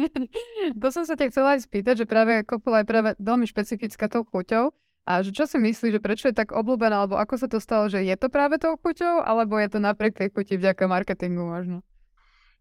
to 0.80 0.88
som 0.94 1.02
sa 1.02 1.18
ťa 1.18 1.34
chcela 1.34 1.58
aj 1.58 1.66
spýtať, 1.66 2.04
že 2.04 2.06
práve 2.06 2.46
Kopola 2.46 2.86
je 2.86 2.88
práve 2.88 3.10
veľmi 3.18 3.44
špecifická 3.50 4.06
tou 4.06 4.22
chuťou. 4.22 4.70
A 5.02 5.18
že 5.26 5.34
čo 5.34 5.50
si 5.50 5.58
myslíš, 5.58 5.98
že 5.98 6.00
prečo 6.00 6.30
je 6.30 6.38
tak 6.38 6.54
obľúbená, 6.54 7.02
alebo 7.02 7.18
ako 7.18 7.34
sa 7.34 7.50
to 7.50 7.58
stalo, 7.58 7.90
že 7.90 8.06
je 8.06 8.14
to 8.14 8.30
práve 8.30 8.54
tou 8.62 8.78
chuťou, 8.78 9.26
alebo 9.26 9.58
je 9.58 9.66
to 9.66 9.82
napriek 9.82 10.14
tej 10.14 10.30
chuti 10.30 10.54
vďaka 10.54 10.86
marketingu 10.86 11.42
možno? 11.42 11.82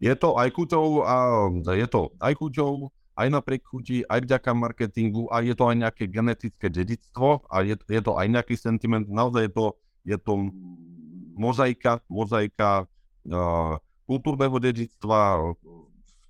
Je 0.01 0.09
to 0.17 0.33
aj 0.33 0.49
chuťou, 0.49 1.05
a 1.05 1.15
je 1.69 1.85
to 1.85 2.09
aj 2.17 2.33
chuťou, 2.41 2.89
aj 3.21 3.27
napriek 3.29 3.61
chuti, 3.61 4.01
aj 4.09 4.25
vďaka 4.25 4.51
marketingu 4.57 5.29
a 5.29 5.45
je 5.45 5.53
to 5.53 5.69
aj 5.69 5.75
nejaké 5.77 6.09
genetické 6.09 6.67
dedictvo 6.73 7.45
a 7.45 7.61
je, 7.61 7.77
je 7.77 8.01
to 8.01 8.17
aj 8.17 8.25
nejaký 8.25 8.57
sentiment. 8.57 9.05
Naozaj 9.05 9.47
je 9.47 9.53
to, 9.53 9.65
je 10.01 10.17
to 10.17 10.33
mozaika, 11.37 12.01
mozaika 12.09 12.89
uh, 13.29 13.77
kultúrneho 14.09 14.57
dedictva, 14.57 15.53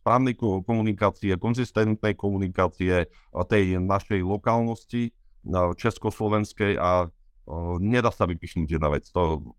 správnej 0.04 0.36
komunikácie, 0.68 1.32
konzistentnej 1.40 2.18
komunikácie 2.18 3.08
tej 3.48 3.64
našej 3.80 4.20
lokálnosti 4.20 5.16
uh, 5.48 5.72
československej 5.80 6.76
a 6.76 7.08
uh, 7.08 7.76
nedá 7.80 8.12
sa 8.12 8.28
vypichnúť 8.28 8.68
jedna 8.68 8.92
vec. 8.92 9.08
To, 9.16 9.56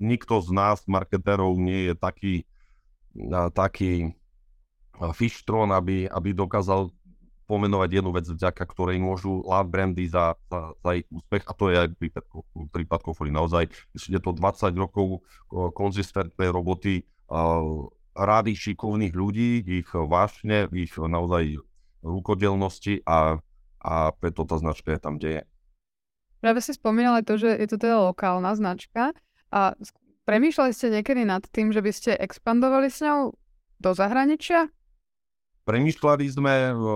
nikto 0.00 0.40
z 0.40 0.50
nás, 0.56 0.88
marketérov, 0.88 1.60
nie 1.60 1.92
je 1.92 1.94
taký 1.94 2.34
taký 3.54 4.14
fištron, 5.16 5.72
aby, 5.72 6.04
aby 6.04 6.36
dokázal 6.36 6.92
pomenovať 7.48 7.98
jednu 7.98 8.14
vec, 8.14 8.30
vďaka 8.30 8.62
ktorej 8.62 9.02
môžu 9.02 9.42
love 9.42 9.66
brandy 9.66 10.06
za, 10.06 10.38
za, 10.46 10.70
za 10.78 10.90
ich 10.94 11.06
úspech 11.10 11.42
a 11.50 11.52
to 11.56 11.64
je 11.66 11.76
aj 11.82 11.88
prípad, 12.70 13.00
Kofory. 13.02 13.34
Naozaj 13.34 13.74
je 13.96 14.20
to 14.22 14.30
20 14.30 14.70
rokov 14.78 15.26
konzistentnej 15.50 16.54
roboty, 16.54 17.02
rády 18.14 18.52
šikovných 18.54 19.14
ľudí, 19.16 19.66
ich 19.66 19.90
vášne, 19.90 20.70
ich 20.70 20.94
naozaj 20.94 21.58
rukodelnosti 22.06 23.02
a, 23.02 23.42
a 23.82 23.94
preto 24.14 24.46
tá 24.46 24.62
značka 24.62 24.94
je 24.94 25.00
tam, 25.02 25.18
kde 25.18 25.30
je. 25.40 25.42
Práve 26.40 26.62
si 26.62 26.72
spomínal 26.72 27.20
aj 27.20 27.24
to, 27.28 27.34
že 27.36 27.50
je 27.52 27.66
to 27.68 27.76
teda 27.76 28.00
lokálna 28.00 28.54
značka 28.56 29.12
a 29.50 29.74
Premýšľali 30.30 30.70
ste 30.70 30.94
niekedy 30.94 31.26
nad 31.26 31.42
tým, 31.48 31.74
že 31.74 31.82
by 31.82 31.90
ste 31.90 32.14
expandovali 32.14 32.86
s 32.86 33.02
ňou 33.02 33.34
do 33.82 33.90
zahraničia? 33.90 34.70
Premýšľali 35.68 36.24
sme, 36.26 36.54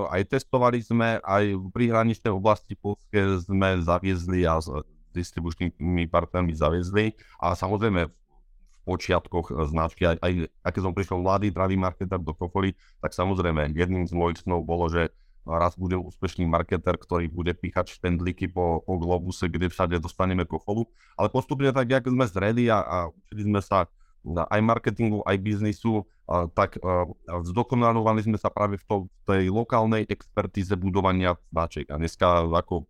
aj 0.08 0.22
testovali 0.24 0.80
sme, 0.80 1.20
aj 1.20 1.44
v 1.52 1.66
prihraničnej 1.70 2.32
oblasti 2.32 2.74
Polske 2.74 3.44
sme 3.44 3.78
zaviezli 3.84 4.48
a 4.48 4.58
s 4.58 4.72
distribučnými 5.14 6.10
partnermi 6.10 6.56
zaviezli. 6.56 7.14
A 7.38 7.54
samozrejme 7.54 8.08
v 8.08 8.78
počiatkoch 8.82 9.52
značky, 9.70 10.08
aj, 10.10 10.16
aj, 10.20 10.32
aj 10.48 10.70
keď 10.74 10.82
som 10.82 10.96
prišiel 10.96 11.18
mladý, 11.22 11.54
pravý 11.54 11.76
marketer 11.78 12.18
do 12.18 12.34
Kofoly, 12.34 12.74
tak 13.00 13.14
samozrejme 13.14 13.72
jedným 13.72 14.04
z 14.08 14.12
mojich 14.12 14.42
snov 14.42 14.66
bolo, 14.66 14.90
že 14.90 15.12
raz 15.44 15.76
budem 15.76 16.00
úspešný 16.00 16.48
marketer, 16.48 16.96
ktorý 16.96 17.28
bude 17.28 17.52
píchať 17.52 17.92
štendlíky 18.00 18.48
po, 18.48 18.80
po 18.80 18.96
globuse, 18.96 19.44
kde 19.46 19.68
všade 19.68 20.00
dostaneme 20.00 20.48
kofolu. 20.48 20.88
Ale 21.20 21.28
postupne 21.28 21.68
tak, 21.70 21.92
jak 21.92 22.08
sme 22.08 22.24
zreli 22.24 22.72
a, 22.72 22.80
a 22.80 22.96
učili 23.12 23.44
sme 23.44 23.60
sa 23.60 23.84
aj 24.24 24.60
marketingu, 24.64 25.20
aj 25.28 25.36
biznisu, 25.36 26.08
tak 26.56 26.80
zdokonalovali 27.28 28.24
sme 28.24 28.40
sa 28.40 28.48
práve 28.48 28.80
v, 28.80 29.04
tej 29.28 29.52
lokálnej 29.52 30.08
expertíze 30.08 30.72
budovania 30.72 31.36
značiek. 31.52 31.84
A 31.92 32.00
dneska 32.00 32.48
ako 32.48 32.88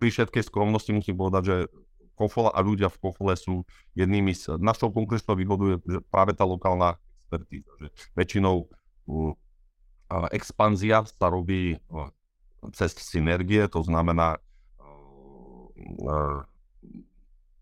pri 0.00 0.08
všetkej 0.08 0.42
skromnosti 0.48 0.96
musím 0.96 1.20
povedať, 1.20 1.42
že 1.44 1.56
Kofola 2.16 2.48
a 2.48 2.64
ľudia 2.64 2.88
v 2.88 2.96
Kofole 2.96 3.36
sú 3.36 3.68
jednými 3.92 4.32
z 4.32 4.56
našou 4.56 4.88
konkrétnou 4.88 5.36
výhodou 5.36 5.76
je 5.76 6.00
práve 6.08 6.32
tá 6.32 6.48
lokálna 6.48 6.96
expertíza. 7.28 7.68
Že 7.76 7.88
väčšinou 8.16 8.56
expanzia 10.32 11.04
sa 11.04 11.28
robí 11.28 11.76
cez 12.72 12.96
synergie, 12.96 13.68
to 13.68 13.84
znamená 13.84 14.40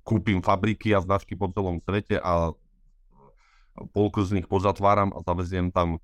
kúpim 0.05 0.45
fabriky 0.45 0.93
a 0.93 1.01
značky 1.01 1.33
po 1.35 1.49
celom 1.49 1.81
svete 1.81 2.21
a 2.21 2.53
polku 3.91 4.23
z 4.23 4.39
nich 4.39 4.47
pozatváram 4.47 5.11
a 5.17 5.25
zaveziem 5.25 5.73
tam 5.73 5.99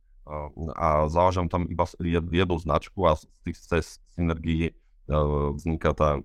a 0.79 1.11
závažam 1.11 1.51
tam 1.51 1.67
iba 1.67 1.85
jednu 2.31 2.57
značku 2.59 3.03
a 3.07 3.19
z 3.19 3.27
tých 3.45 3.59
cez 3.61 3.85
synergii 4.15 4.73
vzniká 5.59 5.91
tá, 5.91 6.23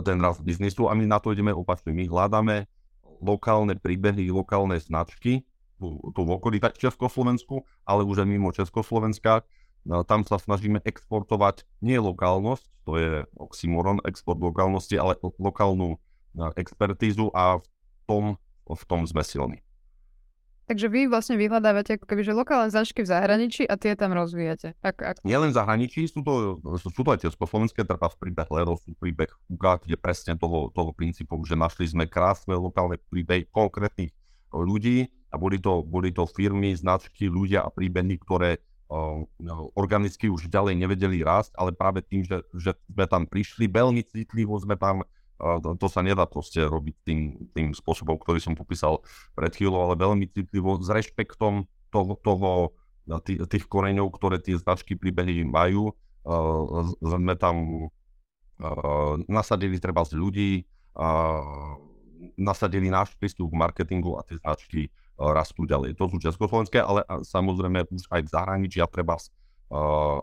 ten 0.00 0.18
rast 0.20 0.40
biznisu 0.40 0.88
a 0.88 0.96
my 0.96 1.04
na 1.04 1.20
to 1.20 1.36
ideme 1.36 1.52
opačne. 1.52 1.92
My 1.92 2.08
hľadáme 2.08 2.64
lokálne 3.20 3.76
príbehy, 3.76 4.32
lokálne 4.32 4.80
značky, 4.80 5.44
tu 6.16 6.20
v 6.24 6.30
okolí 6.40 6.56
tak 6.56 6.80
Československu, 6.80 7.68
ale 7.84 8.00
už 8.04 8.24
aj 8.24 8.28
mimo 8.28 8.48
Československa. 8.48 9.44
No, 9.84 10.00
tam 10.00 10.24
sa 10.24 10.40
snažíme 10.40 10.80
exportovať 10.80 11.68
nie 11.84 12.00
lokálnosť, 12.00 12.64
to 12.88 12.92
je 12.96 13.10
oxymoron, 13.36 14.00
export 14.08 14.40
lokálnosti, 14.40 14.96
ale 14.96 15.20
lokálnu 15.20 16.00
expertízu 16.58 17.30
a 17.32 17.58
v 17.58 17.66
tom, 18.06 18.24
v 18.66 18.82
tom 18.86 19.06
sme 19.06 19.22
silní. 19.22 19.58
Takže 20.64 20.88
vy 20.88 21.12
vlastne 21.12 21.36
vyhľadávate 21.36 22.00
ako 22.00 22.08
keby, 22.08 22.24
že 22.24 22.32
lokálne 22.32 22.72
značky 22.72 23.04
v 23.04 23.12
zahraničí 23.12 23.68
a 23.68 23.76
tie 23.76 23.92
tam 23.92 24.16
rozvíjate. 24.16 24.72
Ak, 24.80 24.96
ak... 24.96 25.14
Nie 25.20 25.36
len 25.36 25.52
v 25.52 25.60
zahraničí, 25.60 26.08
sú 26.08 26.24
to, 26.24 26.56
sú 26.80 27.04
to 27.04 27.12
aj 27.12 27.20
československé, 27.28 27.84
treba 27.84 28.08
v 28.08 28.16
príbeh 28.16 28.48
Leros, 28.48 28.80
príbeh 28.96 29.28
Uga, 29.52 29.76
kde 29.76 30.00
presne 30.00 30.40
toho, 30.40 30.72
toho 30.72 30.96
princípu, 30.96 31.36
že 31.44 31.52
našli 31.52 31.84
sme 31.84 32.08
krásne 32.08 32.56
lokálne 32.56 32.96
príbehy 33.12 33.44
konkrétnych 33.52 34.16
ľudí, 34.56 35.12
a 35.28 35.36
boli 35.36 35.58
to, 35.58 35.82
boli 35.82 36.14
to 36.14 36.30
firmy, 36.30 36.70
značky, 36.78 37.26
ľudia 37.26 37.66
a 37.66 37.68
príbehy, 37.68 38.22
ktoré 38.22 38.62
uh, 38.86 39.26
organicky 39.74 40.30
už 40.30 40.46
ďalej 40.46 40.78
nevedeli 40.78 41.26
rásť, 41.26 41.58
ale 41.58 41.74
práve 41.74 42.06
tým, 42.06 42.22
že, 42.22 42.38
že 42.54 42.70
sme 42.86 43.04
tam 43.10 43.26
prišli, 43.26 43.66
veľmi 43.66 44.06
citlivo 44.06 44.54
sme 44.62 44.78
tam, 44.78 45.02
to, 45.40 45.86
sa 45.90 46.00
nedá 46.00 46.24
proste 46.24 46.62
robiť 46.62 46.94
tým, 47.02 47.20
tým 47.50 47.68
spôsobom, 47.74 48.16
ktorý 48.16 48.38
som 48.38 48.54
popísal 48.54 49.02
pred 49.34 49.50
chvíľou, 49.50 49.90
ale 49.90 49.98
veľmi 49.98 50.30
citlivo, 50.30 50.78
s 50.78 50.88
rešpektom 50.88 51.66
toho, 51.90 52.12
toho 52.22 52.50
tých, 53.26 53.44
tých 53.50 53.64
koreňov, 53.66 54.14
ktoré 54.14 54.38
tie 54.38 54.56
značky 54.56 54.94
príbehy 54.94 55.44
majú. 55.44 55.92
Uh, 56.24 56.94
sme 57.02 57.34
tam 57.36 57.88
nasadili 59.26 59.82
treba 59.82 60.06
z 60.06 60.14
ľudí, 60.14 60.62
nasadili 62.38 62.86
náš 62.86 63.12
prístup 63.18 63.50
k 63.50 63.58
marketingu 63.58 64.14
a 64.14 64.22
tie 64.22 64.38
značky 64.38 64.88
rastú 65.18 65.66
ďalej. 65.66 65.98
To 65.98 66.10
sú 66.10 66.22
československé, 66.22 66.78
ale 66.82 67.02
samozrejme 67.26 67.86
už 67.90 68.06
aj 68.10 68.20
v 68.26 68.30
zahraničí 68.30 68.78
a 68.82 68.90
treba 68.90 69.18
uh, 69.18 70.22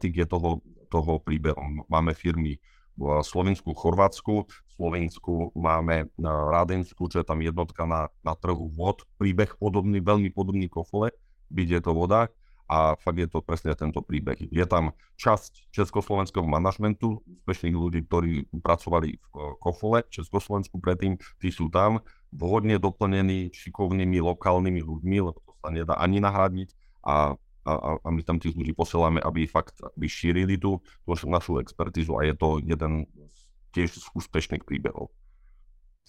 je 0.00 0.26
toho, 0.28 0.60
toho 0.92 1.12
príbehom. 1.24 1.84
Máme 1.88 2.12
firmy 2.12 2.60
Slovensku, 3.00 3.72
Chorvátsku, 3.72 4.44
v 4.44 4.70
Slovensku 4.76 5.56
máme 5.56 6.08
uh, 6.08 6.26
Radensku, 6.52 7.08
čo 7.08 7.20
je 7.20 7.26
tam 7.26 7.40
jednotka 7.40 7.88
na, 7.88 8.12
na 8.20 8.36
trhu 8.36 8.68
vod, 8.68 9.08
príbeh 9.16 9.56
podobný, 9.56 10.04
veľmi 10.04 10.28
podobný 10.32 10.68
kofole, 10.68 11.12
byť 11.48 11.68
je 11.68 11.80
to 11.80 11.92
voda. 11.96 12.28
A 12.70 12.94
fakt 12.94 13.18
je 13.18 13.26
to 13.26 13.42
presne 13.42 13.74
tento 13.74 13.98
príbeh. 13.98 14.38
Je 14.46 14.62
tam 14.62 14.94
časť 15.18 15.74
československého 15.74 16.46
manažmentu, 16.46 17.18
úspešných 17.26 17.74
ľudí, 17.74 18.06
ktorí 18.06 18.46
pracovali 18.62 19.18
v 19.18 19.26
Kofole, 19.58 20.06
v 20.06 20.14
Československu 20.22 20.78
predtým, 20.78 21.18
tí 21.42 21.50
sú 21.50 21.66
tam, 21.66 21.98
vhodne 22.30 22.78
doplnení 22.78 23.50
šikovnými 23.50 24.22
lokálnymi 24.22 24.86
ľuďmi, 24.86 25.18
lebo 25.18 25.42
to 25.42 25.50
sa 25.58 25.74
nedá 25.74 25.98
ani 25.98 26.22
nahradiť 26.22 26.70
a, 27.02 27.34
a, 27.68 28.00
a 28.00 28.08
my 28.08 28.22
tam 28.24 28.40
tých 28.40 28.56
ľudí 28.56 28.72
posielame, 28.72 29.20
aby 29.20 29.44
fakt 29.44 29.80
aby 29.82 30.06
šírili 30.08 30.56
tú, 30.56 30.80
tú 31.04 31.12
našu 31.28 31.60
expertizu 31.60 32.16
a 32.16 32.24
je 32.24 32.34
to 32.36 32.60
jeden 32.64 33.04
tiež 33.76 33.92
z 33.94 34.06
úspešných 34.16 34.64
príbehov. 34.64 35.12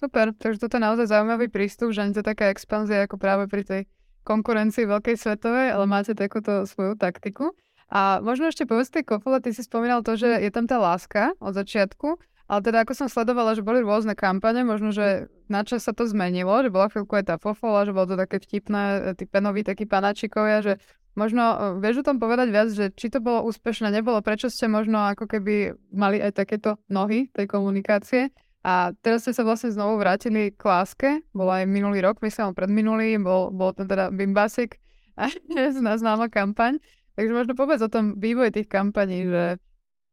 Super, 0.02 0.34
takže 0.34 0.66
toto 0.66 0.82
je 0.82 0.86
naozaj 0.88 1.14
zaujímavý 1.14 1.52
prístup, 1.52 1.94
že 1.94 2.02
nie 2.02 2.18
to 2.18 2.26
taká 2.26 2.50
expanzia 2.50 3.06
ako 3.06 3.22
práve 3.22 3.46
pri 3.46 3.62
tej 3.62 3.82
konkurencii 4.26 4.90
veľkej 4.90 5.14
svetovej, 5.14 5.74
ale 5.74 5.86
máte 5.86 6.18
takúto 6.18 6.66
svoju 6.66 6.98
taktiku. 6.98 7.54
A 7.92 8.24
možno 8.24 8.50
ešte 8.50 8.66
povedz 8.66 8.90
tej 8.90 9.06
Kofole, 9.06 9.44
ty 9.44 9.54
si 9.54 9.62
spomínal 9.62 10.02
to, 10.02 10.18
že 10.18 10.42
je 10.42 10.50
tam 10.50 10.66
tá 10.66 10.80
láska 10.82 11.36
od 11.38 11.54
začiatku, 11.54 12.18
Ale 12.52 12.60
teda 12.68 12.84
ako 12.84 12.92
som 12.92 13.08
sledovala, 13.08 13.56
že 13.56 13.64
boli 13.64 13.80
rôzne 13.80 14.12
kampane, 14.12 14.68
možno, 14.68 14.92
že 14.92 15.32
na 15.48 15.64
čo 15.64 15.80
sa 15.80 15.96
to 15.96 16.04
zmenilo, 16.04 16.52
že 16.60 16.68
bola 16.68 16.92
chvíľku 16.92 17.16
aj 17.16 17.26
tá 17.32 17.36
fofola, 17.40 17.88
že 17.88 17.96
bolo 17.96 18.12
to 18.12 18.20
také 18.20 18.44
vtipné, 18.44 19.16
tí 19.16 19.24
penoví 19.24 19.64
takí 19.64 19.88
panáčikovia, 19.88 20.60
že 20.60 20.74
možno 21.16 21.44
e, 21.44 21.58
vieš 21.82 22.02
o 22.02 22.08
tom 22.08 22.18
povedať 22.18 22.48
viac, 22.50 22.70
že 22.72 22.92
či 22.94 23.12
to 23.12 23.24
bolo 23.24 23.46
úspešné, 23.48 23.92
nebolo, 23.92 24.20
prečo 24.24 24.48
ste 24.48 24.72
možno 24.72 25.02
ako 25.12 25.28
keby 25.28 25.76
mali 25.92 26.20
aj 26.20 26.40
takéto 26.40 26.80
nohy 26.88 27.28
tej 27.32 27.48
komunikácie. 27.48 28.32
A 28.62 28.94
teraz 29.02 29.26
ste 29.26 29.34
sa 29.34 29.42
vlastne 29.42 29.74
znovu 29.74 29.98
vrátili 29.98 30.54
k 30.54 30.62
láske, 30.62 31.10
bol 31.34 31.50
aj 31.50 31.66
minulý 31.66 32.06
rok, 32.06 32.22
myslím, 32.22 32.54
predminulý, 32.54 33.18
bol, 33.18 33.50
bol 33.50 33.74
to 33.74 33.90
teda 33.90 34.14
Bimbasik, 34.14 34.78
známa 36.02 36.30
kampaň. 36.30 36.78
Takže 37.18 37.32
možno 37.34 37.54
povedz 37.58 37.82
o 37.82 37.90
tom 37.90 38.22
vývoji 38.22 38.62
tých 38.62 38.70
kampaní, 38.70 39.26
že 39.26 39.58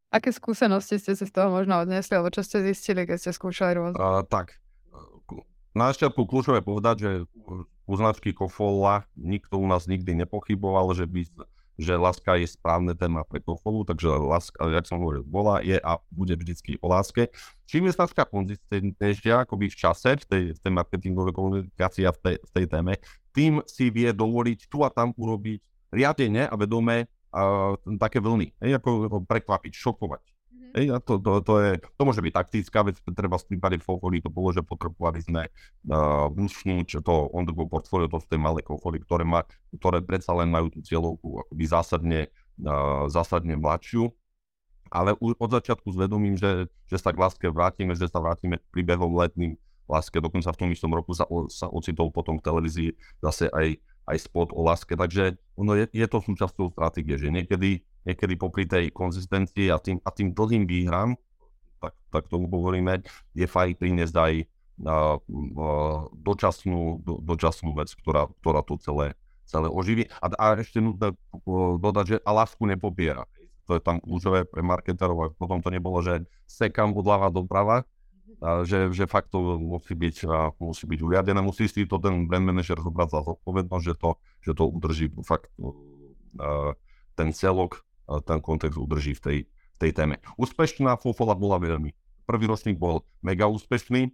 Aké 0.09 0.33
skúsenosti 0.33 0.97
ste 0.97 1.13
si 1.13 1.29
z 1.29 1.33
toho 1.33 1.53
možno 1.53 1.85
odnesli, 1.85 2.17
alebo 2.17 2.33
čo 2.33 2.41
ste 2.41 2.65
zistili, 2.65 3.05
keď 3.05 3.29
ste 3.29 3.31
skúšali 3.37 3.77
rôzne? 3.77 4.01
Uh, 4.01 4.25
tak, 4.25 4.57
na 5.77 5.93
začiatku 5.93 6.25
kľúčové 6.25 6.65
povedať, 6.65 6.97
že 6.99 7.11
u 7.89 7.97
značky 7.97 8.37
Kofola 8.37 9.09
nikto 9.17 9.57
u 9.57 9.65
nás 9.65 9.89
nikdy 9.89 10.13
nepochyboval, 10.15 10.93
že, 10.93 11.09
by, 11.09 11.25
že 11.81 11.97
láska 11.97 12.37
je 12.37 12.45
správne 12.45 12.93
téma 12.93 13.25
pre 13.25 13.41
Kofolu, 13.41 13.89
takže 13.89 14.13
láska, 14.13 14.61
jak 14.69 14.85
som 14.85 15.01
hovoril, 15.01 15.25
bola, 15.25 15.65
je 15.65 15.81
a 15.81 15.97
bude 16.13 16.37
vždycky 16.37 16.77
o 16.85 16.93
láske. 16.93 17.33
Čím 17.65 17.89
je 17.89 17.97
značka 17.97 18.29
konzistentnejšia 18.29 19.49
akoby 19.49 19.73
v 19.73 19.77
čase, 19.81 20.21
v 20.21 20.25
tej, 20.29 20.43
v 20.53 20.59
tej 20.61 20.73
marketingovej 20.77 21.33
komunikácii 21.33 22.05
a 22.05 22.13
v 22.13 22.19
tej, 22.21 22.37
v 22.45 22.51
tej 22.53 22.67
téme, 22.69 22.93
tým 23.33 23.65
si 23.65 23.89
vie 23.89 24.13
dovoliť 24.13 24.69
tu 24.69 24.85
a 24.85 24.93
tam 24.93 25.17
urobiť 25.17 25.89
riadene 25.89 26.45
a 26.45 26.55
vedome 26.61 27.09
uh, 27.09 27.73
také 27.97 28.21
vlny, 28.21 28.53
hej, 28.61 28.77
ako 28.77 29.25
prekvapiť, 29.25 29.73
šokovať. 29.73 30.38
Mm-hmm. 30.69 30.77
Hej, 30.77 30.87
a 30.93 30.99
to, 31.01 31.17
to, 31.17 31.33
to, 31.41 31.55
je, 31.65 31.71
to 31.81 32.03
môže 32.05 32.21
byť 32.21 32.35
taktická 32.37 32.85
vec, 32.85 33.01
treba 33.01 33.41
v 33.41 33.47
prípade 33.49 33.77
Fofory 33.81 34.21
to 34.21 34.29
bolo, 34.29 34.53
že 34.53 34.61
potrebovali 34.61 35.25
sme 35.25 35.49
uh, 35.49 36.29
vnúčniť 36.29 37.01
to 37.01 37.15
on 37.33 37.49
the 37.49 37.57
go 37.57 37.65
portfolio, 37.65 38.05
to 38.05 38.21
sú 38.21 38.29
tie 38.29 38.37
malé 38.37 38.61
kofory, 38.61 39.01
ktoré, 39.01 39.25
má, 39.25 39.49
ktoré 39.73 40.05
predsa 40.05 40.37
len 40.37 40.53
majú 40.53 40.69
tú 40.69 40.85
cieľovku 40.85 41.49
akoby 41.49 41.65
zásadne, 41.65 42.21
uh, 42.69 43.09
zásadne 43.09 43.57
mladšiu, 43.57 44.13
ale 44.93 45.17
od 45.17 45.51
začiatku 45.53 45.89
s 45.89 45.97
vedomím, 45.97 46.37
že, 46.37 46.69
že 46.89 46.97
sa 47.01 47.13
k 47.13 47.21
láske 47.21 47.49
vrátime, 47.49 47.97
že 47.97 48.09
sa 48.09 48.21
vrátime 48.21 48.61
príbehom 48.69 49.13
letným 49.17 49.57
láske, 49.89 50.21
dokonca 50.21 50.53
v 50.53 50.61
tom 50.61 50.69
istom 50.69 50.93
roku 50.93 51.17
sa, 51.17 51.25
sa 51.49 51.69
ocitol 51.73 52.13
potom 52.13 52.37
v 52.37 52.45
televízii 52.45 52.91
zase 53.25 53.49
aj 53.53 53.81
aj 54.09 54.19
spot 54.25 54.57
o 54.57 54.65
láske. 54.65 54.97
Takže 54.97 55.37
ono 55.55 55.77
je, 55.77 55.85
je 55.93 56.07
to 56.09 56.25
súčasťou 56.25 56.73
stratégie, 56.73 57.21
že 57.21 57.29
niekedy, 57.29 57.85
niekedy 58.09 58.35
popri 58.41 58.65
tej 58.65 58.89
konzistencii 58.89 59.69
a 59.69 59.77
tým, 59.77 60.01
a 60.01 60.09
tým 60.09 60.33
dlhým 60.33 60.65
výhram, 60.65 61.21
tak, 61.79 61.95
tak 62.09 62.25
tomu 62.33 62.49
hovoríme, 62.49 63.05
je 63.37 63.47
fajn 63.47 63.77
priniesť 63.77 64.15
aj 64.17 64.33
uh, 64.89 65.21
dočasnú, 66.17 67.05
do, 67.05 67.21
dočasnú 67.21 67.77
vec, 67.77 67.93
ktorá, 67.93 68.27
ktorá 68.41 68.65
to 68.65 68.81
celé, 68.81 69.13
celé 69.45 69.69
oživí. 69.69 70.09
A, 70.19 70.27
a 70.35 70.45
ešte 70.57 70.81
nutné 70.81 71.13
dodať, 71.79 72.05
že 72.09 72.17
a 72.25 72.31
lásku 72.33 72.65
nepopiera. 72.65 73.29
To 73.69 73.77
je 73.77 73.85
tam 73.85 74.01
kľúčové 74.01 74.49
pre 74.49 74.65
marketerov, 74.65 75.19
a 75.21 75.27
potom 75.37 75.61
to 75.61 75.69
nebolo, 75.69 76.01
že 76.01 76.25
sekam 76.49 76.97
odľava 76.97 77.29
doprava, 77.29 77.85
a 78.39 78.63
že, 78.63 78.95
že 78.95 79.11
fakt 79.11 79.35
to 79.35 79.59
musí 79.59 79.99
byť, 79.99 80.17
musí 80.63 80.85
byť 80.87 81.01
uriadené, 81.03 81.41
musí 81.43 81.67
si 81.67 81.85
to 81.85 81.99
ten 81.99 82.29
brand 82.31 82.47
manager 82.47 82.79
zobrať 82.79 83.09
za 83.11 83.21
zodpovednosť, 83.25 83.85
že 83.85 83.95
to, 83.99 84.11
že 84.45 84.53
to 84.55 84.65
udrží 84.69 85.07
fakt 85.27 85.51
a, 86.39 86.73
ten 87.19 87.35
celok, 87.35 87.83
ten 88.25 88.41
kontext 88.41 88.81
udrží 88.81 89.13
v 89.19 89.23
tej, 89.23 89.39
tej 89.77 89.91
téme. 89.93 90.17
Úspešná 90.41 90.97
Fofola 90.97 91.37
bola 91.37 91.61
veľmi. 91.61 91.93
Prvý 92.25 92.45
ročník 92.49 92.77
bol 92.77 93.05
mega 93.25 93.49
úspešný, 93.49 94.13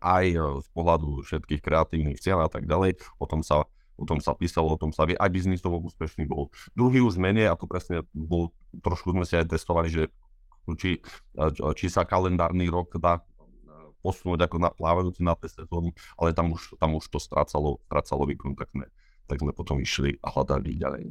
aj 0.00 0.24
e, 0.32 0.38
z 0.60 0.68
pohľadu 0.72 1.24
všetkých 1.24 1.60
kreatívnych 1.60 2.20
cieľ 2.20 2.46
a 2.46 2.50
tak 2.52 2.64
ďalej. 2.64 3.00
O 3.20 3.24
tom 3.28 3.44
sa, 3.44 3.68
o 3.96 4.04
tom 4.04 4.20
sa 4.20 4.32
písalo, 4.36 4.72
o 4.72 4.80
tom 4.80 4.92
sa 4.92 5.04
vie, 5.04 5.16
aj 5.16 5.30
biznisovo 5.32 5.80
úspešný 5.80 6.24
bol. 6.28 6.48
Druhý 6.72 7.00
už 7.04 7.20
menej, 7.20 7.52
a 7.52 7.56
to 7.56 7.68
presne 7.68 8.04
bol, 8.12 8.52
trošku 8.80 9.12
sme 9.12 9.24
si 9.28 9.36
aj 9.36 9.52
testovali, 9.52 9.88
že 9.88 10.02
či, 10.78 11.02
či 11.74 11.86
sa 11.90 12.06
kalendárny 12.06 12.70
rok 12.70 12.94
dá 13.00 13.18
posunúť 14.00 14.48
ako 14.48 14.56
na 14.60 14.70
plávajúci 14.72 15.20
na 15.20 15.36
tej 15.36 15.60
sezóny, 15.60 15.92
ale 16.16 16.32
tam 16.32 16.56
už, 16.56 16.76
tam 16.80 16.96
už 16.96 17.04
to 17.12 17.20
strácalo, 17.20 17.80
strácalo 17.88 18.24
výkon, 18.24 18.56
tak 18.56 18.72
sme, 18.72 18.88
tak 19.28 19.44
sme 19.44 19.52
potom 19.52 19.76
išli 19.80 20.16
a 20.24 20.32
hľadali 20.32 20.80
ďalej. 20.80 21.04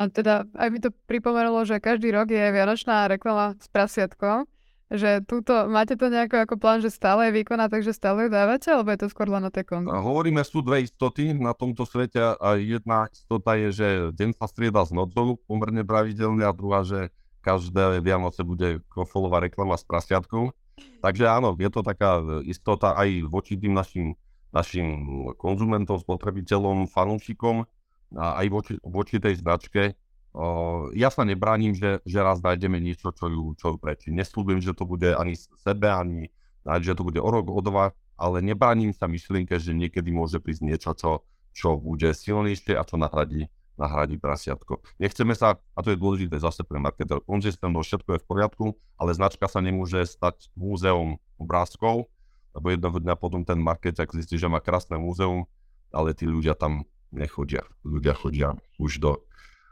A 0.00 0.08
teda 0.08 0.48
aj 0.56 0.68
mi 0.72 0.80
to 0.80 0.88
pripomenulo, 1.04 1.68
že 1.68 1.76
každý 1.76 2.08
rok 2.08 2.32
je 2.32 2.40
vianočná 2.40 3.04
reklama 3.04 3.52
s 3.60 3.68
prasiatkom, 3.68 4.48
že 4.88 5.20
túto, 5.28 5.52
máte 5.68 5.92
to 5.92 6.08
nejako 6.08 6.40
ako 6.40 6.54
plán, 6.56 6.80
že 6.80 6.88
stále 6.88 7.28
je 7.28 7.36
výkona, 7.36 7.68
takže 7.68 7.92
stále 7.92 8.26
ju 8.26 8.30
dávate, 8.32 8.72
alebo 8.72 8.90
je 8.96 9.04
to 9.04 9.12
skôr 9.12 9.28
len 9.28 9.44
na 9.44 9.52
tej 9.52 9.68
konci? 9.68 9.92
Hovoríme, 9.92 10.40
sú 10.40 10.64
dve 10.64 10.88
istoty 10.88 11.36
na 11.36 11.52
tomto 11.52 11.84
svete 11.84 12.16
a 12.16 12.56
jedna 12.56 13.12
istota 13.12 13.60
je, 13.60 13.68
že 13.70 13.88
deň 14.16 14.40
sa 14.40 14.48
strieda 14.48 14.82
s 14.82 14.90
nocou 14.90 15.36
pomerne 15.44 15.84
pravidelne 15.84 16.48
a 16.48 16.56
druhá, 16.56 16.80
že 16.80 17.12
každé 17.44 18.00
Vianoce 18.00 18.40
bude 18.40 18.80
kofolová 18.88 19.44
reklama 19.44 19.76
s 19.76 19.84
prasiatkou. 19.84 20.56
Takže 21.04 21.28
áno, 21.28 21.52
je 21.60 21.68
to 21.68 21.84
taká 21.84 22.24
istota 22.48 22.96
aj 22.96 23.28
voči 23.28 23.60
tým 23.60 23.76
našim, 23.76 24.16
našim 24.48 24.88
konzumentom, 25.36 26.00
spotrebiteľom, 26.00 26.88
fanúšikom 26.88 27.68
aj 28.14 28.46
voči, 28.50 28.74
voči 28.82 29.16
tej 29.22 29.38
značke. 29.38 29.94
Uh, 30.30 30.94
ja 30.94 31.10
sa 31.10 31.26
nebránim, 31.26 31.74
že, 31.74 31.98
že 32.06 32.18
raz 32.22 32.38
nájdeme 32.38 32.78
niečo, 32.78 33.10
čo 33.10 33.26
ju, 33.26 33.54
čo 33.58 33.74
ju 33.74 33.76
prečí. 33.82 34.14
Neslúbim, 34.14 34.62
že 34.62 34.74
to 34.74 34.86
bude 34.86 35.10
ani 35.10 35.34
sebe, 35.38 35.90
ani 35.90 36.30
že 36.62 36.94
to 36.94 37.02
bude 37.02 37.18
o 37.18 37.30
rok, 37.30 37.50
o 37.50 37.60
dva, 37.64 37.96
ale 38.20 38.44
nebránim 38.44 38.92
sa 38.92 39.08
myšlienke, 39.08 39.56
že 39.58 39.72
niekedy 39.74 40.12
môže 40.12 40.38
prísť 40.38 40.62
niečo, 40.62 40.90
čo, 40.94 41.24
čo 41.56 41.80
bude 41.80 42.12
silnejšie 42.12 42.76
a 42.76 42.84
čo 42.84 43.00
nahradí 43.00 43.48
nahradí 43.80 44.20
prasiatko. 44.20 44.84
Nechceme 45.00 45.32
sa, 45.32 45.56
a 45.56 45.78
to 45.80 45.96
je 45.96 45.96
dôležité 45.96 46.36
zase 46.36 46.60
pre 46.68 46.76
marketer, 46.76 47.16
konzistentnosť, 47.24 47.88
všetko 47.88 48.10
je 48.12 48.20
v 48.20 48.28
poriadku, 48.28 48.66
ale 49.00 49.16
značka 49.16 49.48
sa 49.48 49.64
nemôže 49.64 50.04
stať 50.04 50.52
múzeum 50.52 51.16
obrázkov, 51.40 52.12
lebo 52.52 52.66
jedného 52.68 53.00
dňa 53.00 53.14
potom 53.16 53.40
ten 53.40 53.56
marketer 53.56 54.04
zistí, 54.12 54.36
že 54.36 54.52
má 54.52 54.60
krásne 54.60 55.00
múzeum, 55.00 55.48
ale 55.88 56.12
tí 56.12 56.28
ľudia 56.28 56.52
tam 56.52 56.84
nechodia. 57.10 57.66
Ľudia 57.82 58.14
chodia 58.14 58.54
už 58.78 59.02
do 59.02 59.12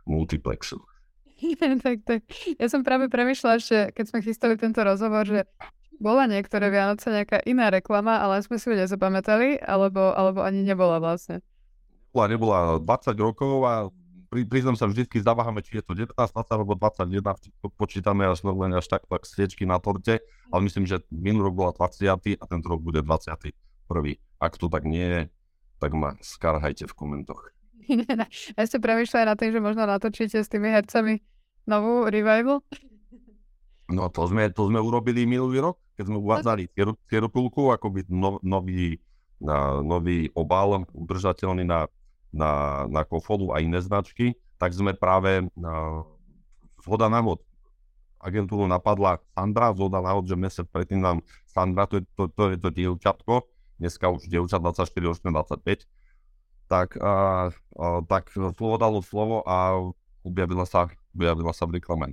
multiplexu. 0.07 0.83
tak, 1.85 2.03
tak. 2.03 2.21
Ja 2.59 2.67
som 2.67 2.83
práve 2.83 3.07
premyšľala, 3.07 3.57
že 3.63 3.79
keď 3.95 4.05
sme 4.11 4.19
chystali 4.23 4.55
tento 4.59 4.83
rozhovor, 4.83 5.23
že 5.27 5.47
bola 5.99 6.31
niektoré 6.31 6.71
Vianoce 6.71 7.11
nejaká 7.11 7.43
iná 7.47 7.71
reklama, 7.71 8.23
ale 8.23 8.43
sme 8.43 8.59
si 8.59 8.71
ju 8.71 8.75
nezapamätali, 8.79 9.59
alebo, 9.63 10.15
alebo 10.15 10.43
ani 10.43 10.63
nebola 10.63 11.03
vlastne 11.03 11.43
bola, 12.19 12.27
nebola 12.27 12.59
20 12.83 13.15
rokov 13.21 13.55
a 13.63 13.73
pri, 14.29 14.45
priznám 14.45 14.77
sa, 14.77 14.85
vždy 14.91 15.09
zaváhame, 15.25 15.65
či 15.65 15.81
je 15.81 15.85
to 15.87 15.97
19, 15.97 16.13
20 16.13 16.53
alebo 16.53 16.77
21, 16.77 17.25
počítame 17.81 18.29
až 18.29 18.45
len 18.45 18.77
až 18.77 18.91
tak, 18.91 19.09
tak 19.09 19.25
sviečky 19.25 19.65
na 19.65 19.81
torte, 19.81 20.21
ale 20.53 20.61
myslím, 20.69 20.85
že 20.85 21.01
minulý 21.09 21.49
rok 21.49 21.55
bola 21.55 21.73
20 21.73 22.37
a 22.37 22.45
tento 22.45 22.67
rok 22.69 22.81
bude 22.85 23.01
21. 23.01 23.55
Ak 24.37 24.61
to 24.61 24.69
tak 24.69 24.85
nie 24.85 25.07
je, 25.07 25.21
tak 25.79 25.95
ma 25.95 26.15
skarhajte 26.21 26.87
v 26.91 26.95
komentoch. 26.95 27.43
Ja 28.59 28.69
ste 28.69 28.85
premyšľali 28.85 29.25
na 29.25 29.33
tým, 29.33 29.49
že 29.49 29.65
možno 29.65 29.89
natočíte 29.89 30.45
s 30.45 30.53
tými 30.53 30.69
hercami 30.69 31.25
novú 31.65 32.05
revival? 32.05 32.61
No 33.89 34.13
to 34.13 34.29
sme, 34.29 34.53
to 34.53 34.69
sme 34.69 34.77
urobili 34.77 35.25
minulý 35.25 35.65
rok, 35.65 35.81
keď 35.97 36.13
sme 36.13 36.21
uvádzali 36.21 36.69
Tieropulku, 37.09 37.73
ako 37.73 37.89
by 37.89 38.01
no, 38.13 38.37
nový, 38.45 39.01
na, 39.41 39.81
nový 39.81 40.29
obal 40.37 40.85
udržateľný 40.93 41.65
na 41.65 41.89
na, 42.33 42.85
na 42.89 43.03
Kofolu 43.05 43.57
a 43.57 43.61
iné 43.65 43.81
značky, 43.81 44.37
tak 44.61 44.75
sme 44.75 44.93
práve 44.93 45.47
uh, 45.47 46.05
zhoda 46.83 47.09
náhod 47.09 47.41
agentúru 48.19 48.67
napadla 48.67 49.23
Sandra, 49.33 49.71
zhoda 49.73 50.03
náhod, 50.03 50.27
že 50.27 50.35
mesiac 50.35 50.67
predtým 50.69 50.99
nám 50.99 51.23
Sandra, 51.47 51.87
to 51.87 52.03
je 52.03 52.05
to, 52.19 52.27
to, 52.35 52.43
je 52.53 52.59
to 52.59 52.69
dievčatko, 52.75 53.47
dneska 53.79 54.11
už 54.11 54.27
dievčat 54.27 54.61
24, 54.61 54.91
8, 54.91 55.33
25, 55.33 55.87
tak, 56.69 57.01
uh, 57.01 57.49
uh, 57.79 58.01
tak 58.05 58.29
slovo 58.35 58.77
dalo 58.77 59.01
slovo 59.01 59.41
a 59.49 59.79
objavila 60.21 60.69
sa, 60.69 60.93
objavila 61.17 61.57
sa 61.57 61.65
v 61.65 61.81
reklame 61.81 62.13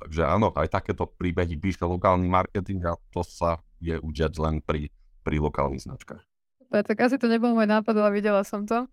Takže 0.00 0.24
áno, 0.24 0.48
aj 0.56 0.72
takéto 0.72 1.04
príbehy 1.04 1.60
píše 1.60 1.84
lokálny 1.84 2.24
marketing 2.24 2.88
a 2.88 2.96
to 3.12 3.20
sa 3.20 3.60
je 3.84 4.00
udiať 4.00 4.32
len 4.40 4.64
pri, 4.64 4.88
pri 5.20 5.36
lokálnych 5.36 5.84
značkách. 5.84 6.24
Tak 6.70 6.96
asi 7.02 7.18
to 7.18 7.26
nebol 7.26 7.50
môj 7.52 7.66
nápad, 7.66 7.98
ale 7.98 8.14
videla 8.14 8.46
som 8.46 8.62
to. 8.62 8.86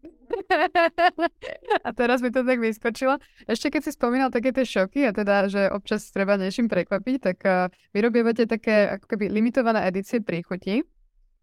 a 1.87 1.89
teraz 1.93 2.25
mi 2.25 2.33
to 2.33 2.41
tak 2.41 2.57
vyskočilo. 2.57 3.21
Ešte 3.45 3.69
keď 3.69 3.81
si 3.85 3.91
spomínal 3.93 4.33
také 4.33 4.49
tie 4.49 4.65
šoky 4.65 5.05
a 5.05 5.11
teda, 5.13 5.45
že 5.45 5.69
občas 5.69 6.09
treba 6.09 6.41
niečím 6.41 6.67
prekvapiť, 6.67 7.17
tak 7.21 7.37
uh, 7.45 7.69
vyrobievate 7.93 8.49
také 8.49 8.89
ako 8.97 9.05
keby 9.13 9.29
limitované 9.29 9.85
edície 9.85 10.19
príchutí. 10.19 10.83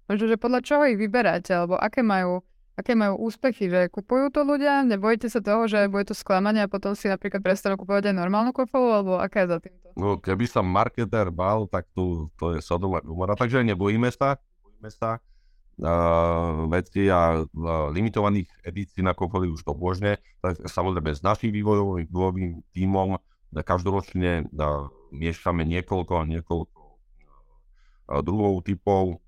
Možno, 0.04 0.24
že 0.28 0.36
podľa 0.36 0.60
čoho 0.60 0.82
ich 0.88 1.00
vyberáte, 1.00 1.52
alebo 1.56 1.80
aké 1.80 2.04
majú, 2.04 2.44
aké 2.76 2.92
majú 2.92 3.24
úspechy, 3.24 3.72
že 3.72 3.88
kupujú 3.88 4.28
to 4.28 4.44
ľudia, 4.44 4.84
nebojte 4.84 5.32
sa 5.32 5.40
toho, 5.40 5.64
že 5.64 5.88
bude 5.88 6.04
to 6.04 6.16
sklamanie 6.16 6.64
a 6.64 6.68
potom 6.68 6.92
si 6.92 7.08
napríklad 7.08 7.40
prestanú 7.40 7.80
kupovať 7.80 8.12
aj 8.12 8.16
normálnu 8.20 8.52
kofolu, 8.52 8.88
alebo 8.92 9.12
aká 9.16 9.44
je 9.44 9.48
za 9.48 9.58
týmto? 9.64 9.86
No, 9.96 10.20
keby 10.20 10.44
sa 10.44 10.60
marketer 10.60 11.32
bál, 11.32 11.70
tak 11.70 11.88
tu, 11.94 12.28
to 12.36 12.56
je 12.56 12.60
Sodoma 12.60 13.00
Gomora. 13.00 13.38
Takže 13.38 13.64
nebojíme 13.64 14.12
sa, 14.12 14.36
nebojíme 14.60 14.90
sa 14.92 15.22
veci 16.70 17.10
a 17.10 17.42
limitovaných 17.90 18.46
edícií 18.62 19.02
na 19.02 19.10
Kofoli 19.10 19.50
už 19.50 19.66
to 19.66 19.74
možné. 19.74 20.22
Tak 20.38 20.70
samozrejme 20.70 21.10
s 21.10 21.18
našim 21.18 21.50
vývojovým, 21.50 22.06
vývojovým 22.06 22.62
tímom 22.70 23.18
každoročne 23.50 24.50
uh, 24.54 24.86
miešame 25.10 25.66
niekoľko, 25.66 26.30
niekoľko 26.30 26.78
uh, 26.78 28.22
druhov 28.22 28.62
typov. 28.62 29.18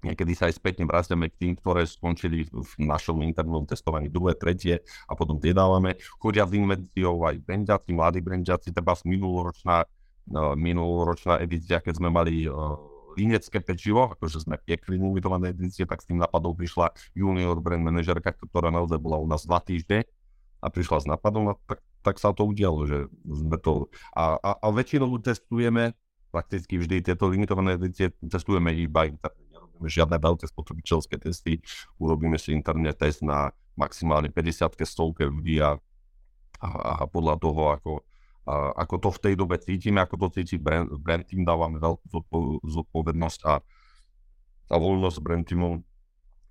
Niekedy 0.00 0.32
sa 0.32 0.48
aj 0.48 0.56
spätne 0.56 0.88
vraciame 0.88 1.28
k 1.28 1.36
tým, 1.36 1.52
ktoré 1.60 1.84
skončili 1.84 2.48
v 2.48 2.72
našom 2.80 3.20
internom 3.20 3.68
testovaní 3.68 4.08
druhé, 4.08 4.32
tretie 4.32 4.80
a 5.04 5.12
potom 5.12 5.36
tie 5.36 5.52
dávame. 5.52 6.00
Chodia 6.16 6.48
s 6.48 6.56
invenciou 6.56 7.20
aj 7.24 7.36
brandiaci, 7.44 7.90
mladí 7.92 8.20
brandiaci, 8.24 8.72
treba 8.72 8.96
minuloročná, 9.04 9.84
uh, 9.84 10.56
minuloročná 10.56 11.44
edícia, 11.44 11.84
keď 11.84 12.00
sme 12.00 12.08
mali 12.08 12.48
uh, 12.48 12.80
línecké 13.18 13.60
pečivo, 13.60 14.08
akože 14.14 14.46
sme 14.46 14.56
piekli 14.56 14.96
limitované 14.96 15.52
edície, 15.52 15.84
tak 15.84 16.00
s 16.00 16.08
tým 16.08 16.22
napadom 16.22 16.54
prišla 16.54 16.94
junior 17.12 17.58
brand 17.58 17.82
manažerka, 17.82 18.32
ktorá 18.32 18.70
naozaj 18.72 18.96
bola 19.02 19.18
u 19.18 19.26
nás 19.26 19.44
dva 19.44 19.60
týždne 19.60 20.06
a 20.60 20.66
prišla 20.68 21.04
s 21.04 21.06
napadom 21.08 21.52
a 21.52 21.54
tak, 21.66 21.80
tak 22.00 22.16
sa 22.16 22.32
to 22.32 22.48
udialo, 22.48 22.88
že 22.88 22.98
sme 23.28 23.56
to... 23.60 23.88
A, 24.16 24.36
a, 24.40 24.50
a 24.60 24.66
väčšinou 24.72 25.10
testujeme, 25.20 25.92
prakticky 26.30 26.78
vždy 26.78 27.02
tieto 27.02 27.26
limitované 27.26 27.74
edície 27.76 28.14
testujeme 28.22 28.70
iba 28.72 29.10
interne. 29.10 29.49
Nerobíme 29.80 29.88
žiadne 29.88 30.16
veľké 30.20 30.44
spotrebiteľské 30.44 31.16
testy, 31.16 31.64
urobíme 31.96 32.36
si 32.36 32.52
interne 32.52 32.92
test 32.92 33.24
na 33.24 33.48
maximálne 33.80 34.28
50 34.28 34.76
stovke 34.84 35.24
ľudí 35.24 35.56
a, 35.64 35.80
a, 36.60 36.68
a 37.00 37.04
podľa 37.08 37.40
toho, 37.40 37.62
ako, 37.72 37.92
a 38.44 38.76
ako 38.76 38.94
to 39.00 39.08
v 39.08 39.22
tej 39.24 39.34
dobe 39.40 39.56
cítime, 39.56 40.04
ako 40.04 40.28
to 40.28 40.36
cíti 40.36 40.60
brand, 40.60 40.92
brand 41.00 41.24
team, 41.24 41.48
dávame 41.48 41.80
veľkú 41.80 42.04
zodpovednosť 42.60 43.40
a, 43.48 43.64
a 44.68 44.74
voľnosť 44.76 45.18
brand 45.24 45.48
teamom, 45.48 45.80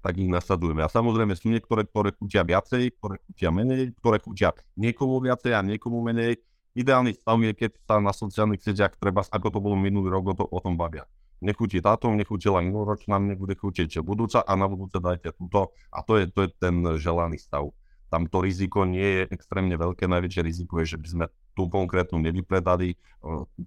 tak 0.02 0.18
ich 0.18 0.32
nasledujeme. 0.32 0.82
A 0.82 0.90
samozrejme 0.90 1.38
sú 1.38 1.54
niektoré, 1.54 1.86
ktoré 1.86 2.16
chutia 2.18 2.42
viacej, 2.42 2.98
ktoré 2.98 3.22
chutia 3.30 3.50
menej, 3.54 3.94
ktoré 4.02 4.18
chutia 4.18 4.50
niekomu 4.74 5.22
viacej 5.22 5.54
a 5.54 5.62
niekomu 5.62 6.02
menej. 6.02 6.42
Ideálny 6.74 7.14
stav 7.14 7.38
je, 7.44 7.52
keď 7.54 7.72
sa 7.84 8.00
na 8.00 8.16
sociálnych 8.16 8.64
sieťach 8.64 8.96
treba, 8.98 9.22
ako 9.28 9.48
to 9.54 9.60
bolo 9.60 9.76
minulý 9.76 10.10
rok, 10.10 10.24
o, 10.32 10.34
to, 10.34 10.46
o 10.48 10.60
tom 10.64 10.80
bavia. 10.80 11.04
Nechutí 11.40 11.80
táto, 11.80 12.12
nechutila 12.12 12.60
minuloročná, 12.60 13.16
nebude 13.16 13.56
chutiť 13.56 14.04
budúca 14.04 14.44
a 14.44 14.52
na 14.60 14.68
budúce 14.68 15.00
dajte 15.00 15.32
túto. 15.40 15.72
A 15.90 16.04
to 16.04 16.20
je, 16.20 16.28
to 16.28 16.46
je 16.46 16.50
ten 16.60 16.76
želaný 17.00 17.40
stav 17.40 17.72
tam 18.10 18.26
to 18.26 18.42
riziko 18.42 18.84
nie 18.90 19.06
je 19.06 19.24
extrémne 19.30 19.78
veľké. 19.78 20.10
Najväčšie 20.10 20.42
riziko 20.42 20.82
je, 20.82 20.98
že 20.98 21.00
by 21.00 21.08
sme 21.08 21.26
tú 21.54 21.70
konkrétnu 21.70 22.18
nevypredali 22.18 22.98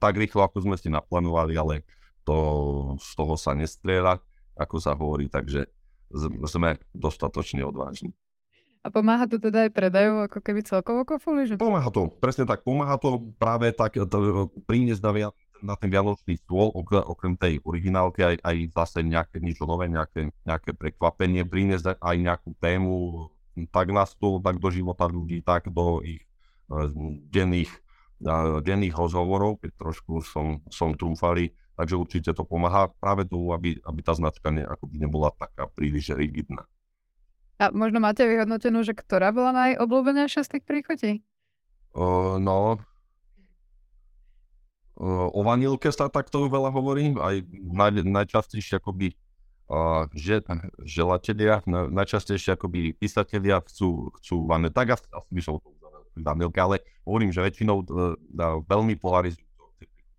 tak 0.03 0.19
rýchlo, 0.19 0.43
ako 0.43 0.67
sme 0.67 0.77
si 0.77 0.91
naplánovali, 0.91 1.55
ale 1.55 1.75
to 2.27 2.37
z 2.99 3.11
toho 3.15 3.35
sa 3.39 3.55
nestrieľa, 3.55 4.19
ako 4.59 4.77
sa 4.83 4.99
hovorí, 4.99 5.31
takže 5.31 5.71
sme 6.45 6.77
dostatočne 6.93 7.63
odvážni. 7.65 8.13
A 8.83 8.91
pomáha 8.91 9.31
to 9.31 9.39
teda 9.39 9.71
aj 9.71 9.71
predaju 9.71 10.27
ako 10.27 10.43
keby 10.43 10.67
celkovo 10.67 11.07
kofuli? 11.07 11.47
Že... 11.47 11.55
Pomáha 11.55 11.87
to, 11.95 12.11
presne 12.19 12.51
tak. 12.51 12.67
Pomáha 12.67 12.99
to 12.99 13.31
práve 13.39 13.71
tak 13.71 13.95
to, 13.95 14.51
priniesť 14.67 14.99
na, 14.99 15.31
na 15.63 15.79
ten 15.79 15.89
vianočný 15.89 16.37
stôl, 16.43 16.75
okrem, 16.75 17.07
okrem 17.07 17.35
tej 17.39 17.63
originálky, 17.63 18.21
aj, 18.27 18.37
aj 18.43 18.57
zase 18.75 19.07
nejaké 19.07 19.39
niečo 19.39 19.65
nové, 19.65 19.87
nejaké, 19.87 20.35
nejaké 20.43 20.75
prekvapenie, 20.75 21.47
priniesť 21.47 22.03
aj 22.03 22.17
nejakú 22.19 22.51
tému, 22.59 23.27
tak 23.71 23.95
na 23.95 24.03
stôl, 24.05 24.43
tak 24.43 24.59
do 24.59 24.69
života 24.69 25.07
ľudí, 25.07 25.41
tak 25.41 25.71
do 25.71 26.03
ich 26.03 26.27
uh, 26.69 26.91
denných, 27.31 27.71
uh, 28.27 28.59
denných 28.59 28.99
rozhovorov, 28.99 29.63
keď 29.63 29.71
trošku 29.79 30.27
som, 30.27 30.59
som 30.69 30.99
trúfali, 30.99 31.55
takže 31.79 31.95
určite 31.95 32.31
to 32.35 32.43
pomáha 32.43 32.91
práve 32.99 33.25
tomu, 33.25 33.55
aby, 33.55 33.79
aby 33.87 34.01
tá 34.03 34.13
značka 34.19 34.51
ne, 34.51 34.67
ako 34.67 34.91
by 34.91 34.97
nebola 34.99 35.31
taká 35.33 35.71
príliš 35.71 36.13
rigidná. 36.13 36.67
A 37.63 37.71
možno 37.71 38.03
máte 38.03 38.27
vyhodnotenú, 38.27 38.83
že 38.83 38.91
ktorá 38.91 39.31
bola 39.31 39.55
najobľúbenejšia 39.55 40.43
z 40.43 40.51
tých 40.59 40.65
príchotí? 40.67 41.11
Uh, 41.95 42.41
no, 42.43 42.83
o 45.03 45.41
vanilke 45.43 45.91
sa 45.91 46.07
takto 46.07 46.47
veľa 46.47 46.71
hovorí, 46.71 47.11
aj 47.19 47.43
naj, 47.51 48.07
najčastejšie 48.07 48.79
akoby 48.79 49.19
že, 50.13 50.45
želatelia, 50.85 51.65
najčastejšie 51.67 52.61
akoby 52.61 52.93
písatelia 52.93 53.63
chcú, 53.65 54.13
chcú 54.21 54.45
vané, 54.45 54.69
tak 54.69 55.01
asi, 55.01 55.07
asi 55.09 55.31
by 55.33 55.43
som 55.43 55.55
to 55.65 55.73
vanilka, 56.21 56.61
ale 56.61 56.85
hovorím, 57.09 57.33
že 57.33 57.41
väčšinou 57.41 57.77
uh, 57.89 58.15
veľmi 58.69 59.01
polarizujú 59.01 59.49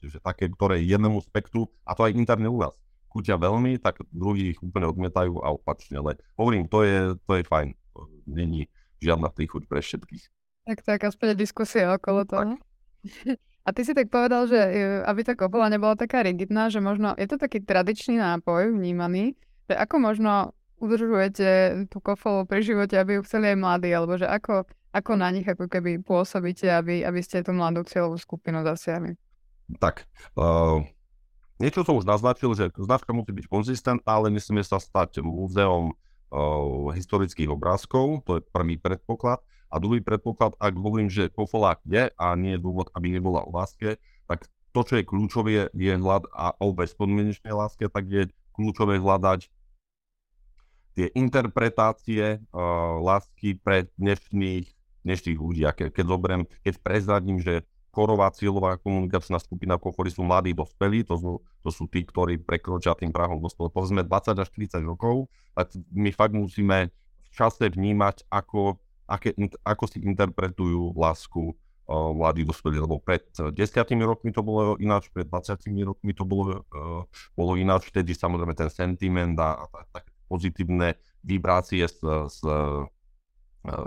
že 0.04 0.19
také, 0.19 0.52
ktoré 0.52 0.84
jednému 0.84 1.24
spektru, 1.24 1.72
a 1.88 1.96
to 1.96 2.04
aj 2.04 2.12
interne 2.12 2.52
u 2.52 2.60
vás, 2.60 2.76
chutia 3.08 3.39
veľmi, 3.39 3.80
tak 3.80 4.04
druhí 4.12 4.52
ich 4.52 4.60
úplne 4.60 4.91
odmietajú 4.91 5.39
a 5.39 5.56
opačne, 5.56 6.04
ale 6.04 6.19
hovorím, 6.36 6.67
to 6.67 6.84
je, 6.84 7.15
to 7.24 7.39
je 7.39 7.43
fajn, 7.48 7.72
není 8.28 8.67
žiadna 9.00 9.32
príchuť 9.32 9.63
pre 9.63 9.80
všetkých. 9.80 10.28
Tak 10.67 10.84
tak, 10.84 11.00
aspoň 11.08 11.39
diskusia 11.39 11.96
okolo 11.96 12.28
toho. 12.28 12.60
A 13.63 13.71
ty 13.71 13.88
si 13.88 13.95
tak 13.95 14.12
povedal, 14.12 14.52
že 14.52 14.60
e, 14.60 14.71
aby 15.08 15.23
tá 15.23 15.39
kopola 15.39 15.71
nebola 15.71 15.95
taká 15.95 16.19
rigidná, 16.19 16.67
že 16.67 16.84
možno 16.84 17.15
je 17.15 17.28
to 17.32 17.39
taký 17.39 17.63
tradičný 17.63 18.19
nápoj 18.19 18.76
vnímaný, 18.76 19.39
že 19.71 19.76
ako 19.80 19.95
možno 20.04 20.52
udržujete 20.84 21.47
tú 21.88 22.04
kofolu 22.04 22.43
pri 22.43 22.60
živote, 22.60 22.99
aby 22.99 23.15
ju 23.15 23.21
chceli 23.23 23.56
aj 23.56 23.58
mladí, 23.63 23.89
alebo 23.95 24.19
že 24.19 24.28
ako, 24.28 24.67
ako 24.91 25.12
na 25.15 25.32
nich 25.32 25.47
ako 25.47 25.71
keby 25.71 26.04
pôsobíte, 26.04 26.67
aby, 26.67 27.08
aby 27.08 27.23
ste 27.23 27.39
tú 27.39 27.56
mladú 27.56 27.88
cieľovú 27.88 28.19
skupinu 28.19 28.67
zasiahli? 28.67 29.15
Tak, 29.80 30.04
uh, 30.36 30.84
niečo 31.63 31.88
som 31.88 31.95
už 31.95 32.04
naznačil, 32.04 32.52
že 32.52 32.67
značka 32.76 33.15
musí 33.15 33.32
byť 33.32 33.47
konzistentná, 33.47 34.12
ale 34.19 34.28
nesmie 34.28 34.60
sa 34.60 34.76
stať 34.76 35.23
múzeum 35.23 35.95
uh, 35.95 36.91
historických 36.91 37.47
obrázkov, 37.47 38.28
to 38.28 38.43
je 38.43 38.47
prvý 38.52 38.76
predpoklad. 38.76 39.39
A 39.73 39.81
druhý 39.81 40.05
predpoklad, 40.05 40.53
ak 40.62 40.77
hovorím, 40.77 41.09
že 41.09 41.33
kofola 41.33 41.81
je 41.81 42.13
a 42.13 42.25
nie 42.38 42.53
je 42.53 42.62
dôvod, 42.62 42.93
aby 42.93 43.09
nebola 43.09 43.41
o 43.41 43.49
láske, 43.49 43.97
tak 44.29 44.45
to, 44.69 44.86
čo 44.86 44.93
je 45.01 45.03
kľúčové, 45.09 45.73
je 45.73 45.93
hľad 45.97 46.29
a 46.29 46.53
o 46.62 46.69
bezpodmienečnej 46.77 47.57
láske, 47.57 47.89
tak 47.89 48.05
je 48.05 48.29
kľúčové 48.53 49.01
hľadať 49.01 49.49
tie 50.93 51.09
interpretácie 51.17 52.38
uh, 52.38 53.01
lásky 53.01 53.57
pre 53.57 53.89
dnešných, 53.97 54.69
dnešných 55.01 55.39
ľudí. 55.41 55.65
A 55.65 55.73
ke, 55.73 55.89
keď 55.89 56.05
zoberiem, 56.05 56.43
keď 56.62 56.73
prezradím, 56.86 57.41
že 57.41 57.65
korová 57.89 58.29
cieľová 58.33 58.77
komunikačná 58.77 59.38
skupina 59.41 59.77
kofory 59.77 60.09
sú 60.13 60.25
mladí 60.25 60.53
dospelí, 60.53 61.05
to 61.05 61.17
sú, 61.17 61.31
to 61.65 61.69
sú 61.69 61.86
tí, 61.89 62.05
ktorí 62.05 62.41
prekročia 62.41 62.97
tým 62.97 63.13
prahom 63.13 63.41
dospelého, 63.41 63.73
povedzme 63.73 64.01
20 64.05 64.38
až 64.38 64.49
40 64.53 64.86
rokov, 64.86 65.29
tak 65.53 65.73
my 65.93 66.09
fakt 66.13 66.33
musíme 66.33 66.89
v 66.89 67.29
čase 67.33 67.69
vnímať, 67.69 68.29
ako 68.29 68.77
aké, 69.13 69.38
ako 69.62 69.86
si 69.86 70.02
interpretujú 70.02 70.97
lásku 70.97 71.54
uh, 71.54 72.12
mladí 72.17 72.41
dospelí, 72.41 72.82
lebo 72.82 72.97
pred 72.97 73.21
desiatimi 73.54 74.02
rokmi 74.02 74.34
to 74.34 74.41
bolo 74.41 74.73
ináč, 74.82 75.13
pred 75.13 75.30
20 75.30 75.62
rokmi 75.86 76.12
to 76.17 76.26
bolo, 76.26 76.65
uh, 76.73 77.06
bolo 77.38 77.54
ináč, 77.54 77.93
vtedy 77.93 78.17
samozrejme 78.17 78.58
ten 78.58 78.73
sentiment 78.73 79.38
a, 79.38 79.69
a 79.69 79.80
také 79.93 80.10
pozitívne 80.26 80.97
vibrácie 81.21 81.86
z, 81.86 81.99
z, 82.26 82.41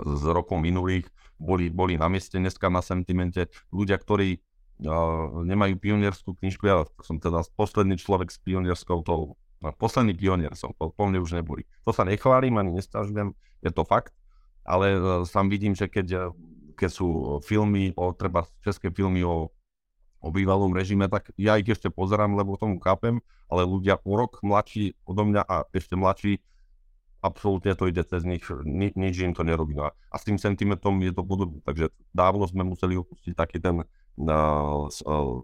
z 0.07 0.23
rokov 0.31 0.63
minulých 0.63 1.05
boli, 1.37 1.67
boli 1.69 1.99
na 1.99 2.07
mieste 2.07 2.39
dneska 2.39 2.71
na 2.71 2.81
sentimente. 2.81 3.51
Ľudia, 3.69 3.99
ktorí 3.99 4.39
uh, 4.39 5.43
nemajú 5.43 5.75
pionierskú 5.77 6.39
knižku, 6.39 6.63
ja 6.65 6.87
som 7.03 7.19
teda 7.19 7.43
posledný 7.53 7.99
človek 7.99 8.31
s 8.31 8.39
pionierskou 8.41 9.03
tou, 9.03 9.37
posledný 9.77 10.17
pionier 10.17 10.53
som, 10.57 10.73
po, 10.73 10.89
po 10.89 11.03
mne 11.05 11.21
už 11.21 11.37
neboli. 11.37 11.65
To 11.85 11.93
sa 11.93 12.05
nechválim 12.05 12.57
ani 12.57 12.73
nestažujem, 12.77 13.37
je 13.61 13.71
to 13.73 13.83
fakt, 13.85 14.16
ale 14.67 14.85
e, 14.93 14.99
sám 15.23 15.47
vidím, 15.47 15.71
že 15.71 15.87
keď, 15.87 16.07
e, 16.11 16.23
keď 16.75 16.91
sú 16.91 17.07
filmy, 17.47 17.95
o, 17.95 18.11
treba 18.11 18.43
české 18.59 18.91
filmy 18.91 19.23
o, 19.23 19.47
o 20.19 20.27
bývalom 20.27 20.75
režime, 20.75 21.07
tak 21.07 21.31
ja 21.39 21.55
ich 21.55 21.71
ešte 21.71 21.87
pozerám, 21.87 22.35
lebo 22.35 22.59
tomu 22.59 22.77
kápem, 22.83 23.23
ale 23.47 23.63
ľudia 23.63 24.03
o 24.03 24.13
rok 24.19 24.43
mladší 24.43 24.93
odo 25.07 25.23
mňa 25.23 25.41
a 25.47 25.63
ešte 25.71 25.95
mladší, 25.95 26.43
absolútne 27.23 27.73
to 27.73 27.87
ide 27.89 28.03
cez 28.03 28.27
nich, 28.27 28.43
ni, 28.67 28.91
nič 28.93 29.23
im 29.23 29.33
to 29.33 29.41
nerobí. 29.47 29.73
No 29.73 29.89
a 29.89 30.15
s 30.15 30.27
tým 30.27 30.37
sentimentom 30.37 30.99
je 31.01 31.15
to 31.15 31.23
podobné, 31.23 31.63
takže 31.63 31.89
dávno 32.13 32.45
sme 32.45 32.67
museli 32.67 32.99
opustiť 32.99 33.33
taký 33.33 33.57
ten 33.57 33.81
uh, 33.81 34.85
uh, 34.85 35.39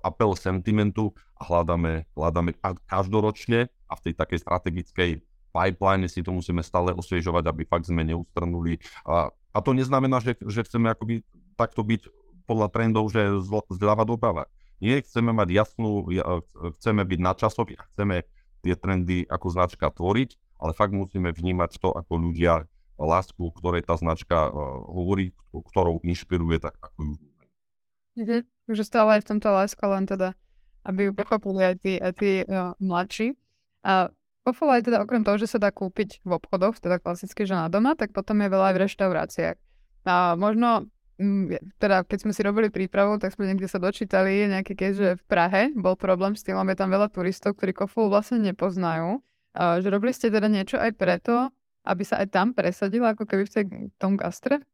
apel 0.00 0.32
sentimentu 0.38 1.12
a 1.36 1.44
hľadáme, 1.44 2.08
hľadáme 2.16 2.56
každoročne 2.88 3.68
a 3.68 3.92
v 3.98 4.02
tej 4.08 4.14
takej 4.16 4.38
strategickej 4.40 5.10
pipeline 5.50 6.06
si 6.06 6.22
to 6.22 6.30
musíme 6.30 6.62
stále 6.62 6.94
osviežovať, 6.94 7.44
aby 7.50 7.62
fakt 7.66 7.86
sme 7.86 8.06
neustrnuli. 8.06 8.78
A, 9.04 9.30
a 9.30 9.58
to 9.60 9.74
neznamená, 9.74 10.22
že, 10.22 10.38
že 10.46 10.64
chceme 10.64 10.90
akoby 10.90 11.26
takto 11.58 11.84
byť 11.84 12.08
podľa 12.48 12.68
trendov, 12.72 13.12
že 13.12 13.26
zľava 13.70 14.08
doprava. 14.08 14.50
Nie, 14.80 15.04
chceme 15.04 15.30
mať 15.36 15.52
jasnú, 15.52 16.08
chceme 16.80 17.04
byť 17.04 17.18
nadčasoví 17.20 17.76
a 17.76 17.84
chceme 17.92 18.24
tie 18.64 18.74
trendy 18.74 19.28
ako 19.28 19.46
značka 19.52 19.92
tvoriť, 19.92 20.60
ale 20.60 20.72
fakt 20.72 20.96
musíme 20.96 21.30
vnímať 21.36 21.76
to 21.78 21.92
ako 21.92 22.12
ľudia 22.16 22.64
lásku, 23.00 23.40
ktorej 23.56 23.88
tá 23.88 23.96
značka 23.96 24.48
uh, 24.48 24.52
hovorí, 24.92 25.32
ktorou 25.52 26.04
inšpiruje, 26.04 26.60
tak 26.60 26.76
ako 26.76 27.00
ju 27.00 27.14
Mhm. 28.18 28.44
Takže 28.66 28.84
stále 28.84 29.16
je 29.16 29.22
v 29.24 29.28
tomto 29.32 29.48
láska, 29.48 29.86
len 29.86 30.04
teda, 30.04 30.34
aby 30.84 31.08
ju 31.08 31.12
pochopili 31.14 31.62
aj 31.62 31.74
tí, 31.80 31.92
aj 31.96 32.12
tí 32.18 32.32
uh, 32.44 32.74
mladší. 32.82 33.38
A 33.86 34.12
Kofola 34.40 34.80
je 34.80 34.88
teda 34.88 35.04
okrem 35.04 35.20
toho, 35.20 35.36
že 35.36 35.52
sa 35.52 35.58
dá 35.60 35.68
kúpiť 35.68 36.24
v 36.24 36.30
obchodoch, 36.40 36.80
teda 36.80 36.96
klasicky, 36.96 37.44
že 37.44 37.52
na 37.52 37.68
doma, 37.68 37.92
tak 37.92 38.16
potom 38.16 38.40
je 38.40 38.48
veľa 38.48 38.72
aj 38.72 38.74
v 38.74 38.82
reštauráciách. 38.88 39.56
A 40.08 40.32
možno, 40.40 40.88
mm, 41.20 41.76
teda 41.76 42.08
keď 42.08 42.18
sme 42.24 42.32
si 42.32 42.40
robili 42.40 42.72
prípravu, 42.72 43.20
tak 43.20 43.36
sme 43.36 43.52
niekde 43.52 43.68
sa 43.68 43.76
dočítali 43.76 44.48
nejaký 44.48 44.72
keď, 44.72 44.92
že 44.96 45.08
v 45.20 45.24
Prahe 45.28 45.62
bol 45.76 45.92
problém 45.92 46.32
s 46.32 46.40
tým, 46.40 46.56
je 46.56 46.80
tam 46.80 46.88
veľa 46.88 47.12
turistov, 47.12 47.60
ktorí 47.60 47.76
Kofolu 47.76 48.08
vlastne 48.08 48.40
nepoznajú. 48.40 49.20
A 49.52 49.82
že 49.84 49.92
robili 49.92 50.16
ste 50.16 50.32
teda 50.32 50.48
niečo 50.48 50.80
aj 50.80 50.96
preto, 50.96 51.52
aby 51.84 52.02
sa 52.06 52.24
aj 52.24 52.32
tam 52.32 52.56
presadila, 52.56 53.12
ako 53.12 53.28
keby 53.28 53.44
v 53.44 53.92
tom 54.00 54.16
gastre? 54.16 54.64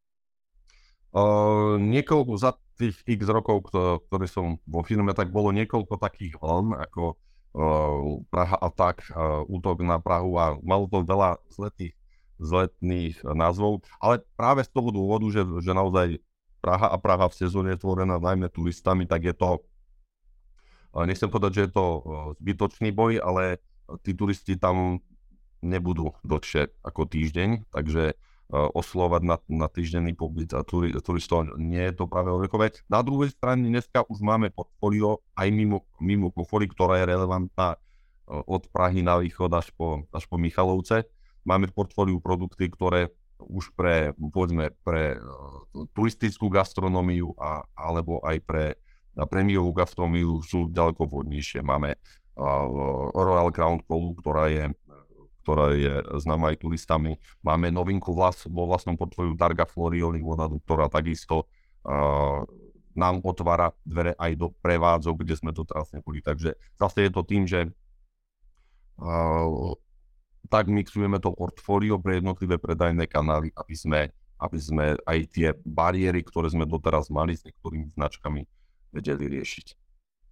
Uh, 1.16 1.80
niekoľko 1.80 2.32
za 2.36 2.54
tých 2.76 3.00
x 3.08 3.24
rokov, 3.26 3.72
ktoré 3.72 4.28
som 4.28 4.60
vo 4.68 4.84
firme, 4.84 5.16
tak 5.16 5.32
bolo 5.32 5.48
niekoľko 5.48 5.96
takých 5.96 6.36
vln, 6.36 6.76
ako 6.76 7.16
Praha 8.28 8.56
a 8.60 8.68
tak, 8.68 9.08
uh, 9.16 9.40
útok 9.48 9.80
na 9.80 9.96
Prahu 9.96 10.36
a 10.36 10.60
malo 10.60 10.84
to 10.92 11.00
veľa 11.00 11.40
zletých, 11.48 11.96
zletných 12.36 13.24
názvov, 13.24 13.80
ale 13.96 14.20
práve 14.36 14.60
z 14.60 14.70
toho 14.76 14.92
dôvodu, 14.92 15.24
že, 15.32 15.40
že 15.64 15.72
naozaj 15.72 16.20
Praha 16.60 16.92
a 16.92 17.00
Praha 17.00 17.32
v 17.32 17.38
sezóne 17.40 17.72
je 17.72 17.80
tvorená 17.80 18.20
najmä 18.20 18.52
turistami, 18.52 19.08
tak 19.08 19.24
je 19.24 19.32
to, 19.32 19.64
nechcem 21.08 21.32
povedať, 21.32 21.52
že 21.56 21.62
je 21.64 21.72
to 21.72 21.86
zbytočný 22.44 22.92
boj, 22.92 23.24
ale 23.24 23.64
tí 24.04 24.12
turisti 24.12 24.60
tam 24.60 25.00
nebudú 25.64 26.12
dlhšie 26.28 26.68
ako 26.84 27.08
týždeň, 27.08 27.72
takže 27.72 28.20
oslovať 28.50 29.22
na, 29.26 29.36
na 29.50 29.66
týždenný 29.66 30.14
pobyt 30.14 30.54
turistov 31.02 31.50
nie 31.58 31.82
je 31.82 31.94
to 31.98 32.06
práve 32.06 32.30
vekové. 32.30 32.70
Na 32.86 33.02
druhej 33.02 33.34
strane 33.34 33.66
dneska 33.66 34.06
už 34.06 34.22
máme 34.22 34.54
portfólio 34.54 35.18
aj 35.34 35.50
mimo, 35.50 35.82
mimo 35.98 36.30
Kofory, 36.30 36.70
ktorá 36.70 37.02
je 37.02 37.10
relevantná 37.10 37.74
od 38.26 38.62
Prahy 38.70 39.02
na 39.02 39.18
východ 39.18 39.50
až 39.50 39.74
po, 39.74 40.06
až 40.14 40.26
po 40.30 40.38
Michalovce. 40.38 41.06
Máme 41.46 41.70
v 41.70 41.74
portfóliu 41.74 42.18
produkty, 42.22 42.70
ktoré 42.70 43.10
už 43.38 43.74
pre, 43.74 44.14
povedzme, 44.14 44.72
pre 44.82 45.18
turistickú 45.94 46.50
gastronómiu 46.50 47.34
a, 47.38 47.66
alebo 47.74 48.22
aj 48.22 48.36
pre 48.46 48.64
prémiovú 49.30 49.74
gastronómiu 49.74 50.42
sú 50.42 50.70
ďaleko 50.70 51.06
vhodnejšie. 51.06 51.62
Máme 51.62 51.98
Royal 53.16 53.48
Crown 53.54 53.80
Colu, 53.84 54.12
ktorá 54.20 54.52
je 54.52 54.68
ktorá 55.46 55.78
je 55.78 55.94
známa 56.18 56.50
aj 56.50 56.66
turistami. 56.66 57.22
Máme 57.46 57.70
novinku 57.70 58.10
vlast, 58.10 58.50
vo 58.50 58.66
vlastnom 58.66 58.98
portfóliu 58.98 59.38
Darga 59.38 59.62
Florioli 59.62 60.18
ktorá 60.66 60.90
takisto 60.90 61.46
uh, 61.86 62.42
nám 62.98 63.22
otvára 63.22 63.70
dvere 63.86 64.18
aj 64.18 64.32
do 64.34 64.50
prevádzok, 64.58 65.22
kde 65.22 65.38
sme 65.38 65.54
to 65.54 65.62
teraz 65.62 65.94
neboli. 65.94 66.18
Takže 66.18 66.58
zase 66.74 66.98
je 67.06 67.10
to 67.14 67.22
tým, 67.22 67.46
že 67.46 67.70
uh, 68.98 69.70
tak 70.50 70.66
mixujeme 70.66 71.22
to 71.22 71.30
portfólio 71.30 72.02
pre 72.02 72.18
jednotlivé 72.18 72.58
predajné 72.58 73.06
kanály, 73.06 73.54
aby 73.54 73.74
sme, 73.78 74.00
aby 74.42 74.58
sme 74.58 74.98
aj 75.06 75.18
tie 75.30 75.54
bariéry, 75.62 76.26
ktoré 76.26 76.50
sme 76.50 76.66
doteraz 76.66 77.06
mali 77.06 77.38
s 77.38 77.46
niektorými 77.46 77.94
značkami, 77.94 78.42
vedeli 78.90 79.30
riešiť. 79.30 79.66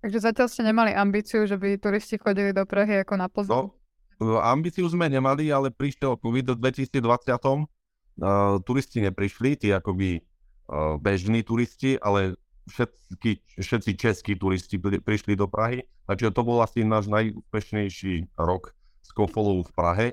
Takže 0.03 0.19
zatiaľ 0.21 0.47
ste 0.51 0.63
nemali 0.67 0.93
ambíciu, 0.93 1.49
že 1.49 1.57
by 1.57 1.81
turisti 1.81 2.21
chodili 2.21 2.53
do 2.53 2.67
Prahy 2.69 3.01
ako 3.01 3.15
na 3.17 3.29
pozor? 3.31 3.73
No, 3.73 3.84
ambíciu 4.23 4.87
sme 4.87 5.11
nemali, 5.11 5.51
ale 5.51 5.75
prišiel 5.75 6.19
COVID 6.19 6.55
v 6.55 6.59
2020. 6.61 7.67
Uh, 8.15 8.63
turisti 8.63 9.03
neprišli, 9.03 9.59
tí 9.59 9.75
akoby 9.75 10.23
uh, 10.71 10.95
bežní 11.03 11.43
turisti, 11.43 11.99
ale 11.99 12.39
všetky, 12.71 13.59
všetci 13.59 13.91
českí 13.99 14.33
turisti 14.39 14.79
prišli 14.79 15.35
do 15.35 15.51
Prahy. 15.51 15.83
Takže 16.07 16.31
to 16.31 16.47
bol 16.47 16.63
asi 16.63 16.87
náš 16.87 17.11
najúspešnejší 17.11 18.39
rok 18.39 18.71
s 19.03 19.11
Kofolou 19.11 19.67
v 19.67 19.71
Prahe, 19.75 20.07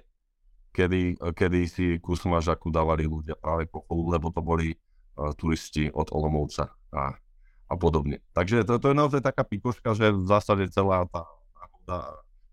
kedy, 0.73 1.19
kedy 1.19 1.59
si 1.67 1.85
kus 2.01 2.25
mažaku 2.25 2.73
dávali 2.73 3.05
ľudia 3.05 3.37
práve 3.37 3.69
Kofolu, 3.69 4.17
lebo 4.17 4.33
to 4.33 4.41
boli 4.41 4.73
uh, 4.73 5.35
turisti 5.37 5.93
od 5.93 6.09
Olomovca 6.09 6.73
a, 6.89 7.13
a 7.69 7.73
podobne. 7.77 8.17
Takže 8.33 8.65
to, 8.65 8.81
to 8.81 8.91
je 8.91 8.97
naozaj 8.97 9.21
taká 9.21 9.45
pikoška, 9.45 9.93
že 9.93 10.09
v 10.09 10.25
zásade 10.25 10.65
celá 10.73 11.05
tá, 11.05 11.23
tá 11.85 11.97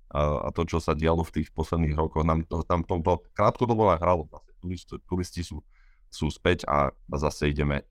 a, 0.09 0.47
a 0.47 0.49
to, 0.53 0.65
čo 0.65 0.81
sa 0.81 0.97
dialo 0.97 1.21
v 1.25 1.41
tých 1.41 1.49
posledných 1.53 1.97
rokoch, 1.97 2.25
nám 2.25 2.45
to, 2.49 2.65
tam 2.65 2.85
tomto 2.85 3.25
krátkodobo 3.37 3.93
hralo. 3.97 4.25
Turisti, 4.59 4.97
turisti 5.05 5.43
sú, 5.45 5.61
sú 6.09 6.33
späť 6.33 6.65
a, 6.65 6.91
a 6.91 7.17
zase 7.21 7.53
ideme, 7.53 7.85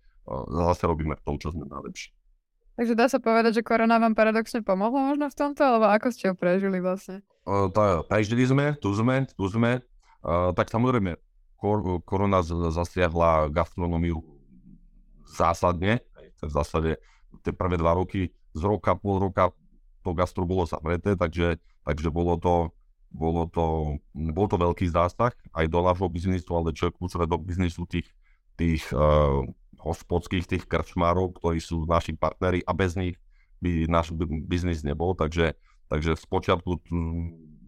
zase 0.50 0.84
robíme 0.90 1.16
v 1.16 1.24
tom, 1.24 1.36
čo 1.38 1.54
sme 1.54 1.70
najlepší. 1.70 2.12
Takže 2.78 2.94
dá 2.94 3.10
sa 3.10 3.18
povedať, 3.18 3.58
že 3.58 3.66
korona 3.66 3.98
vám 3.98 4.14
paradoxne 4.14 4.62
pomohla 4.62 5.14
možno 5.14 5.34
v 5.34 5.38
tomto, 5.38 5.66
alebo 5.66 5.90
ako 5.90 6.14
ste 6.14 6.30
ho 6.30 6.36
prežili 6.38 6.78
vlastne? 6.78 7.26
Uh, 7.42 7.74
tá, 7.74 8.06
prežili 8.06 8.46
sme, 8.46 8.78
tu 8.78 8.94
sme, 8.94 9.26
tu 9.34 9.50
sme. 9.50 9.82
Uh, 10.22 10.54
tak 10.54 10.70
samozrejme, 10.70 11.18
kor, 11.58 11.82
korona 12.06 12.46
zasiahla 12.46 13.50
gastronómiu 13.50 14.22
zásadne. 15.26 16.06
V 16.38 16.54
zásade 16.54 17.02
tie 17.42 17.50
prvé 17.50 17.82
dva 17.82 17.98
roky, 17.98 18.30
z 18.54 18.62
roka, 18.62 18.94
pol 18.94 19.18
roka 19.26 19.50
to 20.08 20.16
gastro 20.16 20.48
bolo 20.48 20.64
zavreté, 20.64 21.20
takže 21.20 21.60
Takže 21.88 22.12
bolo 22.12 22.36
to, 22.36 22.76
bolo 23.16 23.48
to, 23.48 23.96
bol 24.12 24.48
to 24.52 24.60
veľký 24.60 24.92
zásah 24.92 25.32
aj 25.56 25.66
do 25.72 25.80
nášho 25.80 26.12
biznisu, 26.12 26.52
ale 26.52 26.76
čo 26.76 26.92
je 26.92 27.28
do 27.32 27.40
biznisu 27.40 27.88
tých, 27.88 28.12
tých 28.60 28.84
uh, 28.92 29.48
hospodských, 29.80 30.44
tých 30.44 30.68
krčmárov, 30.68 31.40
ktorí 31.40 31.64
sú 31.64 31.88
naši 31.88 32.12
partneri 32.12 32.60
a 32.68 32.76
bez 32.76 33.00
nich 33.00 33.16
by 33.64 33.88
náš 33.88 34.12
biznis 34.52 34.84
nebol. 34.84 35.16
Takže, 35.16 35.56
takže 35.88 36.20
spočiatku 36.20 36.92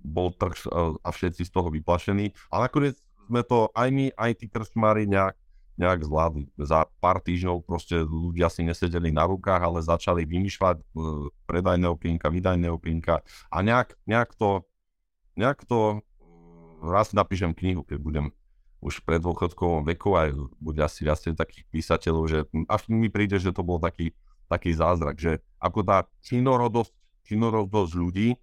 bol 0.03 0.35
trh 0.35 0.67
uh, 0.67 0.99
a 0.99 1.09
všetci 1.15 1.47
z 1.47 1.51
toho 1.55 1.71
vyplašení. 1.71 2.35
A 2.51 2.67
nakoniec 2.67 2.99
sme 3.31 3.39
to 3.47 3.71
aj 3.71 3.87
my, 3.87 4.11
aj 4.19 4.35
tí 4.35 4.51
krčmári 4.51 5.07
nejak 5.07 5.39
nejak 5.79 6.03
zvládli. 6.03 6.51
Za 6.59 6.91
pár 6.99 7.23
týždňov 7.23 7.63
proste 7.63 8.03
ľudia 8.03 8.51
si 8.51 8.67
nesedeli 8.67 9.15
na 9.15 9.23
rukách, 9.23 9.61
ale 9.63 9.79
začali 9.79 10.27
vymýšľať 10.27 10.77
uh, 10.83 11.31
predajné 11.47 11.87
okienka, 11.87 12.27
vydajné 12.27 12.67
okienka 12.67 13.23
a 13.47 13.57
nejak, 13.63 13.95
nejak 14.03 14.35
to, 14.35 14.67
nejak 15.39 15.63
to 15.63 16.03
raz 16.83 17.15
napíšem 17.15 17.55
knihu, 17.55 17.87
keď 17.87 17.97
budem 18.03 18.25
už 18.79 19.03
pred 19.03 19.19
dôchodkovom 19.19 19.83
veku 19.87 20.15
a 20.15 20.31
bude 20.59 20.79
asi 20.79 21.03
viacej 21.03 21.35
takých 21.35 21.67
písateľov, 21.67 22.23
že 22.31 22.39
až 22.67 22.81
mi 22.87 23.11
príde, 23.11 23.35
že 23.39 23.51
to 23.51 23.63
bol 23.63 23.79
taký, 23.79 24.15
taký 24.47 24.71
zázrak, 24.71 25.19
že 25.19 25.43
ako 25.59 25.83
tá 25.83 26.07
činorodosť, 26.23 26.91
činorodosť 27.27 27.93
ľudí 27.95 28.35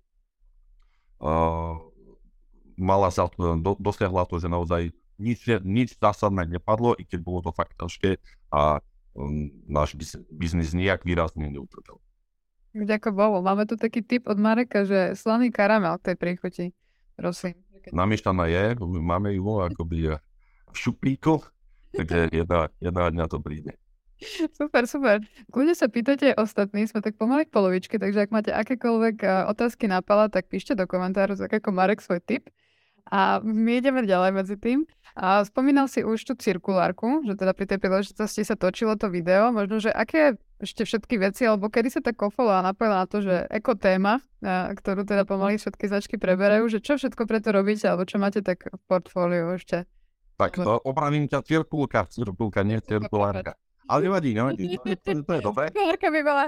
uh, 1.20 1.80
mala 2.76 3.08
sa, 3.08 3.28
do, 3.36 3.72
dosiahla 3.80 4.28
to, 4.28 4.36
že 4.36 4.48
naozaj 4.52 4.92
nič, 5.18 5.46
nič 5.64 5.96
zásadné 5.96 6.46
nepadlo, 6.46 6.96
i 6.96 7.04
keď 7.04 7.20
bolo 7.22 7.40
to 7.44 7.50
fakt 7.52 7.76
ťažké 7.76 8.20
a 8.52 8.80
um, 9.16 9.50
náš 9.66 9.96
biznis 10.30 10.76
nejak 10.76 11.02
výrazne 11.02 11.48
neutrpel. 11.48 12.00
Ďakujem 12.76 13.16
Bohu. 13.16 13.40
Máme 13.40 13.64
tu 13.64 13.80
taký 13.80 14.04
tip 14.04 14.28
od 14.28 14.36
Mareka, 14.36 14.84
že 14.84 15.16
slaný 15.16 15.48
karamel 15.48 15.96
k 15.96 16.12
tej 16.12 16.16
príchuti. 16.20 16.66
Prosím. 17.16 17.56
Namiešaná 17.88 18.50
je, 18.50 18.76
máme 18.82 19.32
ju 19.32 19.62
akoby 19.62 20.20
v 20.68 20.76
šuplíku, 20.76 21.40
takže 21.96 22.28
jedna, 22.34 22.68
jedna 22.82 23.08
dňa 23.08 23.24
to 23.30 23.38
príde. 23.40 23.72
Super, 24.56 24.88
super. 24.88 25.20
Kľudne 25.52 25.76
sa 25.76 25.92
pýtate 25.92 26.32
ostatní, 26.40 26.88
sme 26.88 27.04
tak 27.04 27.20
pomaly 27.20 27.44
k 27.44 27.52
polovičke, 27.52 28.00
takže 28.00 28.24
ak 28.24 28.30
máte 28.32 28.48
akékoľvek 28.48 29.16
eh, 29.22 29.30
otázky 29.52 29.88
na 29.88 30.00
pala, 30.00 30.32
tak 30.32 30.48
píšte 30.48 30.72
do 30.72 30.88
komentáru, 30.88 31.36
tak 31.36 31.52
ako 31.52 31.68
Marek 31.72 32.00
svoj 32.00 32.24
tip. 32.24 32.48
A 33.06 33.38
my 33.44 33.78
ideme 33.78 34.02
ďalej 34.02 34.32
medzi 34.34 34.56
tým. 34.58 34.82
A 35.16 35.40
spomínal 35.48 35.88
si 35.88 36.04
už 36.04 36.28
tú 36.28 36.36
cirkulárku, 36.36 37.24
že 37.24 37.40
teda 37.40 37.56
pri 37.56 37.64
tej 37.64 37.80
príležitosti 37.80 38.44
sa 38.44 38.52
točilo 38.52 39.00
to 39.00 39.08
video. 39.08 39.48
Možno, 39.48 39.80
že 39.80 39.88
aké 39.88 40.36
ešte 40.60 40.84
všetky 40.84 41.16
veci, 41.16 41.48
alebo 41.48 41.72
kedy 41.72 41.88
sa 41.88 42.00
tá 42.04 42.12
kofola 42.12 42.60
napojila 42.60 43.04
na 43.04 43.06
to, 43.08 43.24
že 43.24 43.48
ekotéma, 43.48 44.20
ktorú 44.76 45.08
teda 45.08 45.24
pomaly 45.24 45.56
všetky 45.56 45.88
značky 45.88 46.16
preberajú, 46.20 46.68
že 46.68 46.84
čo 46.84 47.00
všetko 47.00 47.24
preto 47.24 47.48
robíte, 47.48 47.88
alebo 47.88 48.04
čo 48.04 48.20
máte 48.20 48.44
tak 48.44 48.68
v 48.68 48.82
portfóliu 48.84 49.56
ešte? 49.56 49.88
Tak 50.36 50.60
to 50.60 50.84
opravím 50.84 51.24
ťa, 51.32 51.40
cirkulka, 51.40 52.04
cirkulka, 52.12 52.60
nie 52.60 52.76
cirkulárka. 52.84 53.56
Ale 53.88 54.12
nevadí, 54.12 54.36
nevadí, 54.36 54.76
to, 54.76 54.84
to, 55.00 55.10
to 55.24 55.32
je 55.32 55.40
dobré. 55.40 55.64
Cirkulárka 55.72 56.08
by 56.12 56.20
bola. 56.20 56.44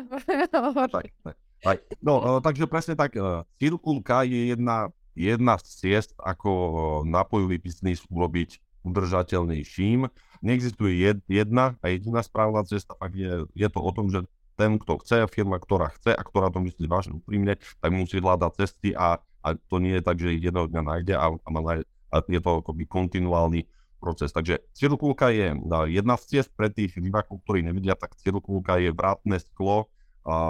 tak, 0.93 1.07
tak. 1.25 1.77
No, 2.05 2.45
takže 2.45 2.69
presne 2.69 3.01
tak, 3.01 3.17
e, 3.17 3.25
cirkulka 3.57 4.29
je 4.29 4.53
jedna 4.53 4.93
jedna 5.19 5.59
z 5.59 5.67
ciest, 5.83 6.15
ako 6.23 7.03
napojový 7.03 7.59
biznis 7.59 8.07
urobiť 8.07 8.63
udržateľnejším. 8.87 10.07
Neexistuje 10.47 11.19
jedna 11.27 11.75
a 11.83 11.87
jediná 11.91 12.23
správna 12.23 12.63
cesta, 12.63 12.95
tak 12.95 13.19
je, 13.19 13.45
je 13.53 13.69
to 13.69 13.83
o 13.83 13.91
tom, 13.91 14.07
že 14.09 14.23
ten, 14.55 14.79
kto 14.79 15.03
chce, 15.03 15.27
firma, 15.31 15.59
ktorá 15.59 15.91
chce 15.95 16.15
a 16.15 16.23
ktorá 16.23 16.51
to 16.51 16.59
myslí 16.63 16.87
vážne 16.91 17.19
úprimne, 17.19 17.59
tak 17.59 17.91
musí 17.95 18.19
hľadať 18.19 18.53
cesty 18.59 18.91
a, 18.95 19.23
a 19.43 19.49
to 19.55 19.79
nie 19.79 19.99
je 19.99 20.03
tak, 20.03 20.19
že 20.19 20.35
jedného 20.35 20.67
dňa 20.67 20.83
nájde 20.83 21.15
a, 21.15 21.27
a, 21.31 21.49
má, 21.51 21.83
a 22.11 22.17
je 22.27 22.41
to 22.43 22.51
akoby 22.63 22.87
kontinuálny 22.87 23.71
proces. 24.03 24.31
Takže 24.35 24.63
cirkulka 24.75 25.31
je 25.31 25.55
jedna 25.91 26.15
z 26.19 26.25
ciest 26.27 26.51
pre 26.55 26.71
tých 26.71 26.95
divákov, 26.99 27.43
ktorí 27.47 27.67
nevidia, 27.67 27.95
tak 27.95 28.19
cirkulka 28.19 28.79
je 28.79 28.95
vrátne 28.95 29.39
sklo 29.43 29.91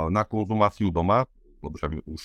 na 0.08 0.24
konzumáciu 0.24 0.88
doma, 0.88 1.28
lebo 1.60 1.76
však 1.76 2.00
už 2.08 2.22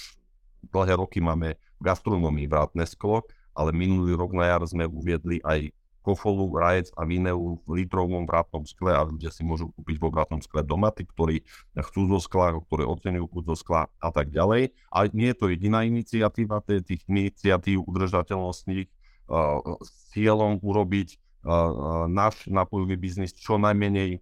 dlhé 0.71 0.93
roky 0.99 1.19
máme 1.19 1.59
v 1.59 1.81
gastronomii 1.83 2.47
vrátne 2.47 2.87
sklo, 2.87 3.25
ale 3.53 3.75
minulý 3.75 4.15
rok 4.15 4.31
na 4.33 4.49
jar 4.49 4.63
sme 4.65 4.87
uviedli 4.87 5.43
aj 5.43 5.73
kofolu, 6.03 6.51
rajec 6.59 6.91
a 6.99 7.07
vineu 7.07 7.63
v 7.63 7.81
litrovom 7.81 8.27
vrátnom 8.27 8.67
skle 8.67 8.91
a 8.91 9.07
ľudia 9.07 9.31
si 9.31 9.41
môžu 9.47 9.71
kúpiť 9.71 10.03
vo 10.03 10.11
vrátnom 10.11 10.43
skle 10.43 10.59
doma, 10.59 10.91
tí, 10.91 11.07
ktorí 11.07 11.47
chcú 11.79 12.11
zo 12.11 12.19
skla, 12.19 12.59
ktorí 12.59 12.83
ocenujú 12.83 13.31
chuť 13.31 13.43
zo 13.47 13.55
skla 13.55 13.81
a 13.87 14.09
tak 14.11 14.35
ďalej. 14.35 14.75
A 14.91 15.07
nie 15.15 15.31
je 15.31 15.37
to 15.39 15.47
jediná 15.47 15.87
iniciatíva, 15.87 16.59
tých 16.67 17.07
iniciatív 17.07 17.87
udržateľnostných 17.87 18.87
uh, 19.31 19.63
s 19.79 19.89
cieľom 20.11 20.59
urobiť 20.59 21.15
uh, 21.15 22.05
náš 22.11 22.51
napojový 22.51 22.99
biznis 22.99 23.31
čo 23.31 23.55
najmenej 23.55 24.19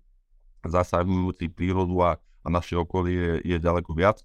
zasahujúci 0.62 1.50
prírodu 1.50 1.98
a, 2.06 2.12
a 2.46 2.48
naše 2.54 2.78
okolie 2.78 3.42
je, 3.42 3.58
je 3.58 3.58
ďaleko 3.58 3.98
viac. 3.98 4.22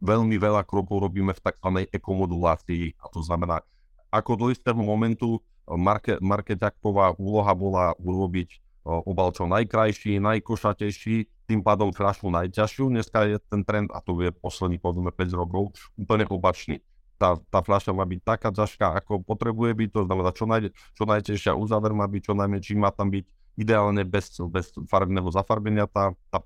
Veľmi 0.00 0.36
veľa 0.36 0.62
krokov 0.68 1.08
robíme 1.08 1.32
v 1.32 1.40
tzv. 1.40 1.68
ekomodulácii 1.88 3.00
a 3.00 3.06
to 3.08 3.24
znamená 3.24 3.64
ako 4.08 4.32
do 4.36 4.46
istého 4.48 4.76
momentu 4.76 5.38
eh, 5.38 5.76
market, 5.76 6.18
marketáková 6.20 7.16
úloha 7.20 7.52
bola 7.52 7.84
urobiť 8.00 8.48
eh, 8.52 8.60
obal 9.04 9.32
čo 9.32 9.44
najkrajší, 9.48 10.20
najkošatejší, 10.20 11.16
tým 11.48 11.60
pádom 11.64 11.92
fľašu 11.92 12.28
najťažšiu. 12.28 12.92
Dneska 12.92 13.18
je 13.24 13.36
ten 13.48 13.64
trend, 13.64 13.88
a 13.92 14.04
to 14.04 14.20
je 14.20 14.32
posledných 14.32 14.80
povedzme 14.84 15.12
5 15.12 15.40
rokov, 15.40 15.72
úplne 15.96 16.28
opačný. 16.28 16.84
Tá, 17.18 17.34
tá 17.50 17.66
fľaša 17.66 17.90
má 17.90 18.06
byť 18.06 18.20
taká 18.22 18.54
ťažká, 18.54 18.94
ako 19.02 19.26
potrebuje 19.26 19.74
byť, 19.74 19.88
to 19.90 20.00
znamená 20.06 20.30
čo, 20.30 20.46
naj, 20.46 20.70
čo 20.70 21.02
najtežšia 21.02 21.52
uzáver 21.58 21.90
má 21.90 22.06
byť, 22.06 22.30
čo 22.30 22.34
najmenší 22.36 22.78
má 22.78 22.94
tam 22.94 23.10
byť 23.10 23.26
ideálne 23.58 24.06
bez, 24.06 24.38
bez 24.46 24.70
farebného 24.86 25.26
zafarbenia 25.34 25.90
tá, 25.90 26.14
tá 26.30 26.38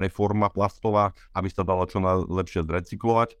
preforma 0.00 0.48
plastová, 0.48 1.12
aby 1.36 1.52
sa 1.52 1.60
dala 1.60 1.84
čo 1.84 2.00
najlepšie 2.00 2.64
zrecyklovať. 2.64 3.36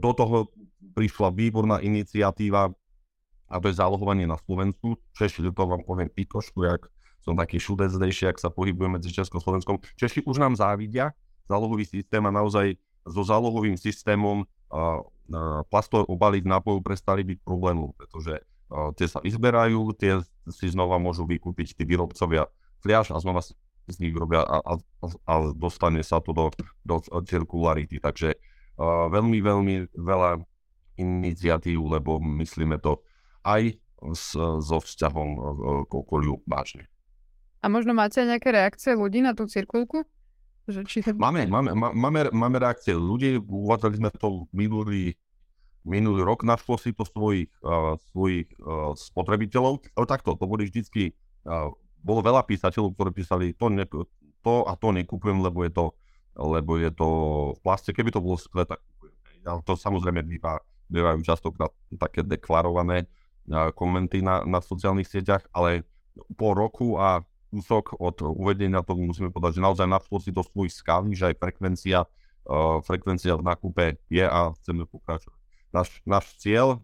Do 0.00 0.10
toho 0.16 0.48
prišla 0.96 1.28
výborná 1.36 1.84
iniciatíva 1.84 2.72
a 3.50 3.54
to 3.60 3.68
je 3.68 3.76
zálohovanie 3.76 4.24
na 4.24 4.40
Slovensku. 4.40 4.96
Češi, 5.12 5.44
to 5.52 5.64
vám 5.68 5.84
poviem 5.84 6.08
pikošku, 6.08 6.64
jak 6.64 6.88
som 7.20 7.36
taký 7.36 7.60
šudezdejší, 7.60 8.32
ak 8.32 8.40
sa 8.40 8.48
pohybujem 8.48 8.96
medzi 8.96 9.12
Československom. 9.12 9.82
Češi 10.00 10.24
už 10.24 10.40
nám 10.40 10.56
závidia 10.56 11.12
zálohový 11.50 11.84
systém 11.84 12.22
a 12.24 12.32
naozaj 12.32 12.78
so 13.02 13.26
zálohovým 13.26 13.74
systémom 13.74 14.46
uh, 14.46 15.02
uh, 15.02 15.66
plastové 15.66 16.06
obaly 16.06 16.38
v 16.40 16.48
nápoju 16.48 16.78
prestali 16.78 17.26
byť 17.26 17.38
problémom, 17.42 17.90
pretože 17.98 18.38
uh, 18.70 18.94
tie 18.94 19.10
sa 19.10 19.18
vyzberajú, 19.18 19.98
tie 19.98 20.22
si 20.48 20.66
znova 20.70 21.02
môžu 21.02 21.26
vykúpiť 21.26 21.74
tí 21.74 21.82
výrobcovia 21.82 22.46
fliaž 22.80 23.10
a 23.10 23.18
znova 23.18 23.42
si 23.42 23.58
z 23.90 24.00
nich 24.06 24.14
robia 24.14 24.42
a, 24.46 24.58
a, 24.62 24.74
a 25.26 25.34
dostane 25.52 26.02
sa 26.06 26.22
to 26.22 26.30
do, 26.32 26.50
do 26.86 26.96
cirkularity. 27.26 27.98
Takže 27.98 28.34
uh, 28.34 29.10
veľmi, 29.10 29.38
veľmi 29.42 29.74
veľa 29.98 30.40
iniciatív, 31.00 31.78
lebo 31.96 32.20
myslíme 32.20 32.76
to 32.78 33.00
aj 33.44 33.76
s, 34.12 34.36
so 34.36 34.78
vzťahom 34.80 35.28
e, 35.32 35.40
k 35.88 35.92
okoliu 35.92 36.40
vážne. 36.44 36.88
A 37.60 37.68
možno 37.68 37.92
máte 37.92 38.24
nejaké 38.24 38.52
reakcie 38.52 38.96
ľudí 38.96 39.20
na 39.20 39.36
tú 39.36 39.44
cirkulku? 39.44 40.08
Že 40.64 40.80
či 40.88 40.98
to... 41.04 41.12
máme, 41.16 41.44
máme, 41.48 41.76
máme, 41.76 42.20
máme 42.32 42.56
reakcie 42.56 42.96
ľudí, 42.96 43.36
uvádzali 43.36 44.00
sme 44.00 44.10
to 44.16 44.48
minulý, 44.52 45.16
minulý 45.84 46.24
rok, 46.24 46.44
našlo 46.44 46.80
si 46.80 46.96
to 46.96 47.04
svojich, 47.04 47.52
uh, 47.64 48.00
svojich 48.12 48.48
uh, 48.60 48.96
spotrebiteľov, 48.96 49.84
ale 49.96 50.06
takto, 50.08 50.36
to 50.36 50.44
boli 50.48 50.68
vždycky, 50.68 51.12
uh, 51.44 51.68
bolo 52.00 52.20
veľa 52.24 52.42
písateľov, 52.44 52.96
ktorí 52.96 53.10
písali, 53.12 53.46
to, 53.54 53.68
ne, 53.68 53.84
to 54.40 54.52
a 54.64 54.72
to 54.76 54.88
nekúpujem, 54.92 55.40
lebo 55.44 55.64
je 55.64 55.72
to, 55.72 55.86
lebo 56.36 56.80
je 56.80 56.90
to 56.92 57.08
v 57.56 57.60
plaste, 57.60 57.92
keby 57.92 58.08
to 58.10 58.24
bolo 58.24 58.40
skle, 58.40 58.64
tak 58.64 58.80
kúpujem. 58.96 59.14
Ale 59.44 59.60
to 59.64 59.72
samozrejme 59.76 60.20
býva, 60.24 60.60
bývajú 60.88 61.20
častokrát 61.24 61.72
také 61.96 62.24
deklarované 62.24 63.08
komenty 63.74 64.20
na, 64.20 64.44
na 64.44 64.60
sociálnych 64.60 65.08
sieťach, 65.08 65.44
ale 65.50 65.84
po 66.36 66.52
roku 66.52 67.00
a 67.00 67.24
kúsok 67.50 67.98
od 67.98 68.22
uvedenia 68.22 68.84
toho 68.86 69.02
musíme 69.02 69.34
povedať, 69.34 69.58
že 69.58 69.64
naozaj 69.66 69.86
našlo 69.90 70.22
si 70.22 70.30
to 70.30 70.46
svoj 70.46 70.70
skalný, 70.70 71.18
že 71.18 71.34
aj 71.34 71.36
frekvencia, 71.42 72.06
uh, 72.06 72.78
frekvencia 72.86 73.34
v 73.34 73.46
nákupe 73.46 73.84
je 74.06 74.22
a 74.22 74.54
chceme 74.62 74.86
pokračovať. 74.86 75.38
Náš, 75.74 75.88
náš 76.06 76.24
cieľ 76.38 76.78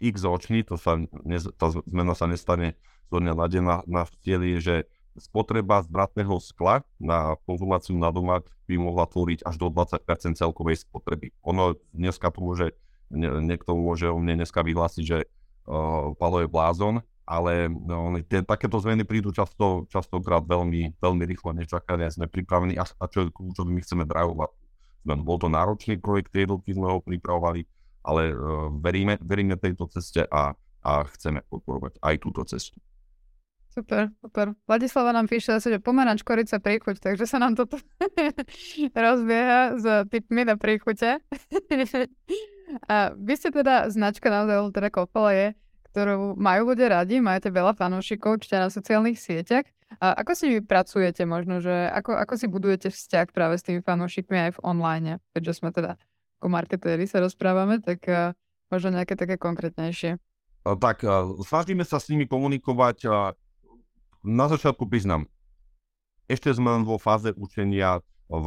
x 0.00 0.24
ročný, 0.24 0.60
to 0.60 0.76
sa, 0.76 1.00
ne, 1.00 1.38
tá 1.56 1.72
zmena 1.72 2.12
sa 2.12 2.28
nestane 2.28 2.76
dňa 3.20 3.34
na 3.36 3.46
deň, 3.46 3.64
je, 4.24 4.58
že 4.60 4.76
spotreba 5.18 5.82
z 5.82 5.88
bratného 5.90 6.42
skla 6.42 6.82
na 6.98 7.38
konzumáciu 7.46 7.94
na 7.94 8.10
doma 8.10 8.42
by 8.66 8.74
mohla 8.80 9.06
tvoriť 9.06 9.46
až 9.46 9.54
do 9.60 9.68
20% 9.70 10.34
celkovej 10.34 10.82
spotreby. 10.82 11.30
Ono 11.46 11.78
dneska 11.92 12.32
to 12.32 12.40
môže, 12.42 12.66
nie, 13.12 13.28
niekto 13.44 13.76
môže 13.76 14.10
o 14.10 14.18
mne 14.18 14.42
dneska 14.42 14.64
vyhlásiť, 14.64 15.04
že 15.04 15.18
uh, 15.68 16.16
Palo 16.16 16.42
je 16.42 16.48
blázon, 16.48 17.04
ale 17.24 17.68
no, 17.70 18.12
tie, 18.26 18.44
takéto 18.44 18.76
zmeny 18.80 19.04
prídu 19.06 19.32
často, 19.32 19.88
častokrát 19.88 20.44
veľmi, 20.44 20.98
veľmi 20.98 21.24
rýchlo, 21.24 21.56
nečakané, 21.56 22.10
sme 22.10 22.28
pripravení 22.28 22.76
a, 22.76 22.84
a 22.84 23.04
čo 23.08 23.28
kľúčové, 23.30 23.70
my 23.70 23.80
chceme 23.80 24.04
drivovať. 24.04 24.50
Bol 25.04 25.36
to 25.36 25.52
náročný 25.52 26.00
projekt, 26.00 26.32
tie 26.32 26.48
roky 26.48 26.72
sme 26.72 26.88
ho 26.88 26.98
pripravovali, 27.04 27.68
ale 28.02 28.32
uh, 28.32 28.72
veríme, 28.72 29.20
veríme 29.20 29.60
tejto 29.60 29.88
ceste 29.92 30.24
a, 30.24 30.56
a 30.80 30.92
chceme 31.12 31.44
podporovať 31.48 32.00
aj 32.00 32.14
túto 32.20 32.42
cestu. 32.48 32.80
Super, 33.74 34.14
super. 34.22 34.54
Vladislava 34.70 35.10
nám 35.10 35.26
píše 35.26 35.50
zase, 35.58 35.74
že 35.74 35.78
pomeranč, 35.82 36.22
korica, 36.22 36.62
príchuť, 36.62 37.02
takže 37.02 37.26
sa 37.26 37.42
nám 37.42 37.58
toto 37.58 37.74
rozbieha 38.94 39.74
s 39.74 39.84
typmi 40.14 40.46
na 40.46 40.54
príchute. 40.54 41.18
A 42.90 43.10
vy 43.18 43.34
ste 43.34 43.50
teda 43.50 43.90
značka 43.90 44.30
naozaj 44.30 44.70
teda 44.70 44.88
je, 45.34 45.46
ktorú 45.90 46.38
majú 46.38 46.70
ľudia 46.70 47.02
radi, 47.02 47.18
máte 47.18 47.50
veľa 47.50 47.74
fanúšikov, 47.74 48.38
určite 48.38 48.62
na 48.62 48.70
sociálnych 48.70 49.18
sieťach. 49.18 49.66
A 49.98 50.22
ako 50.22 50.32
si 50.38 50.44
vy 50.54 50.58
pracujete 50.62 51.26
možno, 51.26 51.58
že 51.58 51.70
ako, 51.90 52.14
ako 52.14 52.34
si 52.38 52.46
budujete 52.46 52.88
vzťah 52.94 53.26
práve 53.34 53.58
s 53.58 53.66
tými 53.66 53.82
fanúšikmi 53.82 54.50
aj 54.50 54.50
v 54.58 54.62
online, 54.62 55.22
keďže 55.34 55.52
sme 55.62 55.70
teda 55.74 55.98
ako 56.38 56.46
marketéri 56.50 57.06
sa 57.06 57.22
rozprávame, 57.22 57.78
tak 57.78 58.02
uh, 58.06 58.34
možno 58.70 58.94
nejaké 58.94 59.14
také 59.14 59.38
konkrétnejšie. 59.38 60.18
Tak 60.62 61.06
uh, 61.06 61.38
snažíme 61.42 61.86
sa 61.86 62.02
s 62.02 62.10
nimi 62.10 62.26
komunikovať. 62.26 63.06
Na 64.24 64.48
začiatku 64.48 64.88
priznám, 64.88 65.28
ešte 66.32 66.48
sme 66.56 66.80
vo 66.80 66.96
fáze 66.96 67.36
učenia 67.36 68.00
v 68.32 68.46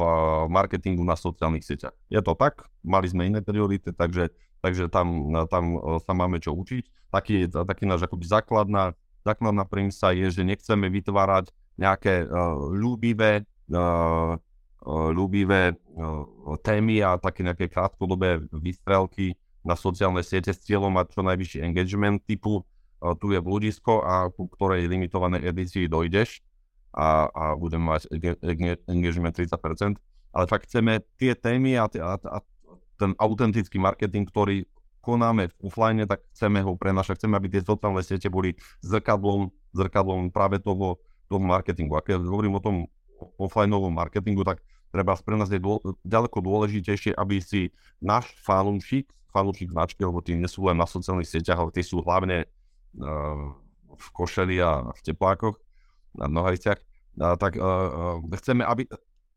marketingu 0.50 1.06
na 1.06 1.14
sociálnych 1.14 1.62
sieťach. 1.62 1.94
Je 2.10 2.18
to 2.18 2.34
tak, 2.34 2.66
mali 2.82 3.06
sme 3.06 3.30
iné 3.30 3.38
priority, 3.46 3.94
takže, 3.94 4.34
takže 4.58 4.90
tam, 4.90 5.30
tam 5.46 5.78
e, 5.78 6.02
sa 6.02 6.12
máme 6.18 6.42
čo 6.42 6.50
učiť. 6.50 7.14
Taký, 7.14 7.46
taký 7.54 7.86
náš 7.86 8.10
akoby 8.10 8.26
základná, 8.26 8.98
základná 9.22 9.62
premisa 9.62 10.10
je, 10.10 10.26
že 10.34 10.42
nechceme 10.42 10.90
vytvárať 10.90 11.54
nejaké 11.78 12.26
uh, 12.26 12.58
ľúbivé, 12.74 13.46
uh, 13.70 14.34
ľúbivé 15.14 15.78
uh, 15.78 16.58
témy 16.58 17.06
a 17.06 17.14
také 17.22 17.46
nejaké 17.46 17.70
krátkodobé 17.70 18.42
výstrelky 18.50 19.38
na 19.62 19.78
sociálne 19.78 20.26
siete 20.26 20.50
s 20.50 20.58
cieľom 20.66 20.90
mať 20.90 21.14
čo 21.14 21.22
najvyšší 21.22 21.58
engagement 21.62 22.18
typu 22.26 22.66
tu 23.18 23.30
je 23.30 23.40
blúdisko 23.40 24.02
a 24.02 24.26
ku 24.30 24.50
ktorej 24.50 24.90
limitovanej 24.90 25.46
edícii 25.46 25.86
dojdeš 25.86 26.42
a, 26.94 27.30
a 27.30 27.44
budeme 27.54 27.94
mať 27.94 28.10
engagement 28.90 29.34
30%, 29.34 29.54
ale 30.34 30.44
fakt 30.50 30.66
chceme 30.66 31.04
tie 31.16 31.38
témy 31.38 31.78
a, 31.78 31.86
a, 31.86 32.12
a 32.18 32.38
ten 32.98 33.14
autentický 33.22 33.78
marketing, 33.78 34.26
ktorý 34.26 34.66
konáme 35.08 35.48
v 35.48 35.54
offline, 35.64 36.04
tak 36.04 36.26
chceme 36.34 36.60
ho 36.60 36.74
prenašať, 36.74 37.22
chceme, 37.22 37.38
aby 37.38 37.48
tie 37.48 37.62
sociálne 37.62 38.02
siete 38.02 38.28
boli 38.28 38.58
zrkadlom, 38.82 39.48
zrkadlom 39.72 40.34
práve 40.34 40.58
toho, 40.58 40.98
toho 41.30 41.40
marketingu. 41.40 41.96
A 41.96 42.04
keď 42.04 42.20
hovorím 42.26 42.58
o 42.58 42.64
tom 42.64 42.76
offlineovom 43.38 43.94
marketingu, 43.94 44.42
tak 44.42 44.60
treba 44.90 45.16
pre 45.16 45.36
nás 45.38 45.48
je 45.48 45.62
dô, 45.62 45.80
ďaleko 46.04 46.38
dôležitejšie, 46.42 47.14
aby 47.14 47.40
si 47.40 47.70
náš 48.02 48.28
fanúšik, 48.42 49.08
fanúšik 49.32 49.70
značky, 49.70 50.02
lebo 50.02 50.20
tí 50.20 50.34
nie 50.34 50.50
sú 50.50 50.66
len 50.66 50.76
na 50.76 50.84
sociálnych 50.84 51.30
sieťach, 51.30 51.56
ale 51.56 51.70
tí 51.72 51.80
sú 51.80 52.02
hlavne 52.02 52.44
v 53.98 54.06
košeli 54.14 54.62
a 54.62 54.88
v 54.94 55.00
teplákoch, 55.02 55.56
na 56.16 56.26
nohaviciach, 56.26 56.80
tak 57.18 57.58
uh, 57.58 58.22
chceme, 58.38 58.62
aby 58.62 58.86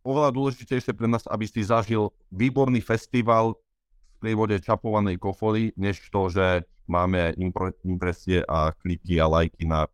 oveľa 0.05 0.29
dôležitejšie 0.33 0.93
pre 0.93 1.09
nás, 1.09 1.25
aby 1.29 1.45
si 1.45 1.65
zažil 1.65 2.13
výborný 2.33 2.81
festival 2.81 3.57
v 3.57 4.15
prievode 4.21 4.57
čapovanej 4.61 5.17
kofoly, 5.17 5.73
než 5.77 6.01
to, 6.09 6.29
že 6.29 6.65
máme 6.85 7.33
impre, 7.37 7.73
impresie 7.85 8.45
a 8.45 8.73
kliky 8.81 9.17
a 9.17 9.25
lajky 9.29 9.65
na, 9.65 9.89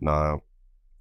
na 0.00 0.36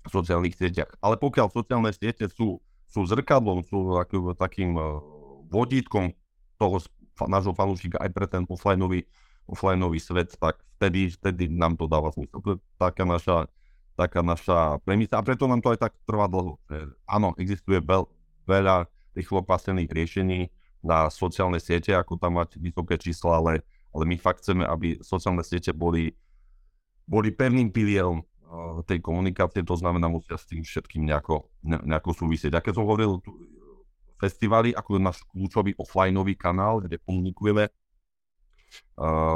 sociálnych 0.08 0.56
sieťach. 0.56 0.92
Ale 1.04 1.20
pokiaľ 1.20 1.52
sociálne 1.52 1.92
siete 1.92 2.28
sú, 2.32 2.60
sú 2.88 3.04
zrkadlom, 3.08 3.64
sú 3.68 3.96
takým, 4.36 4.76
uh, 4.76 5.00
vodítkom 5.48 6.12
toho 6.60 6.84
nášho 7.28 7.56
fanúšika 7.56 7.98
aj 8.04 8.10
pre 8.12 8.28
ten 8.28 8.44
offlineový 8.46 9.08
offlineový 9.48 9.98
svet, 9.98 10.36
tak 10.36 10.60
vtedy, 10.78 11.10
vtedy 11.10 11.50
nám 11.50 11.80
to 11.80 11.88
dáva 11.90 12.12
zmysel. 12.14 12.40
To 12.44 12.50
je 12.56 12.60
taká 12.78 13.08
naša, 13.08 13.50
taká 13.98 14.22
naša 14.22 14.78
premisa 14.84 15.18
a 15.18 15.26
preto 15.26 15.48
nám 15.50 15.64
to 15.64 15.74
aj 15.74 15.90
tak 15.90 15.94
trvá 16.06 16.30
dlho. 16.30 16.60
Áno, 17.08 17.34
existuje 17.40 17.82
veľ, 17.82 18.06
veľa 18.46 18.86
rýchlo 19.18 19.42
pasených 19.42 19.90
riešení 19.90 20.40
na 20.86 21.10
sociálne 21.10 21.58
siete, 21.58 21.96
ako 21.98 22.22
tam 22.22 22.38
mať 22.38 22.62
vysoké 22.62 23.02
čísla, 23.02 23.42
ale, 23.42 23.66
ale 23.90 24.04
my 24.06 24.16
fakt 24.22 24.46
chceme, 24.46 24.62
aby 24.62 25.02
sociálne 25.02 25.42
siete 25.42 25.74
boli, 25.74 26.14
boli 27.10 27.34
pevným 27.34 27.74
pilierom 27.74 28.22
tej 28.88 29.04
komunikácie, 29.04 29.66
to 29.66 29.76
znamená, 29.76 30.08
musia 30.08 30.40
s 30.40 30.48
tým 30.48 30.64
všetkým 30.64 31.04
nejako, 31.04 31.52
nejako 31.66 32.16
súvisieť. 32.16 32.56
A 32.56 32.64
keď 32.64 32.80
som 32.80 32.88
hovoril 32.88 33.20
festivaly 34.22 34.72
ako 34.72 35.02
náš 35.04 35.20
kľúčový 35.28 35.76
offlineový 35.76 36.40
kanál, 36.40 36.80
kde 36.80 36.96
komunikujeme 37.04 37.68
uh, 37.68 37.87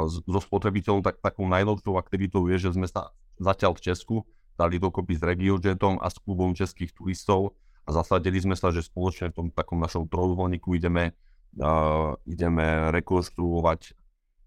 so 0.08 0.40
spotrebiteľom, 0.42 1.00
tak 1.00 1.22
takou 1.22 1.48
najnovšou 1.48 1.96
aktivitou 1.96 2.46
je, 2.52 2.68
že 2.68 2.76
sme 2.76 2.86
sa 2.88 3.14
zatiaľ 3.40 3.78
v 3.78 3.84
Česku 3.90 4.16
dali 4.58 4.76
dokopy 4.76 5.16
s 5.16 5.22
RegioJetom 5.24 5.98
a 5.98 6.06
s 6.12 6.20
klubom 6.20 6.52
českých 6.52 6.92
turistov 6.92 7.56
a 7.88 7.90
zasadili 7.90 8.38
sme 8.38 8.54
sa, 8.54 8.70
že 8.70 8.84
spoločne 8.84 9.32
v 9.32 9.36
tom 9.36 9.46
takom 9.48 9.80
našom 9.80 10.06
trojuholníku 10.06 10.76
ideme, 10.76 11.16
uh, 11.58 12.14
ideme 12.28 12.92
rekonštruovať 12.92 13.96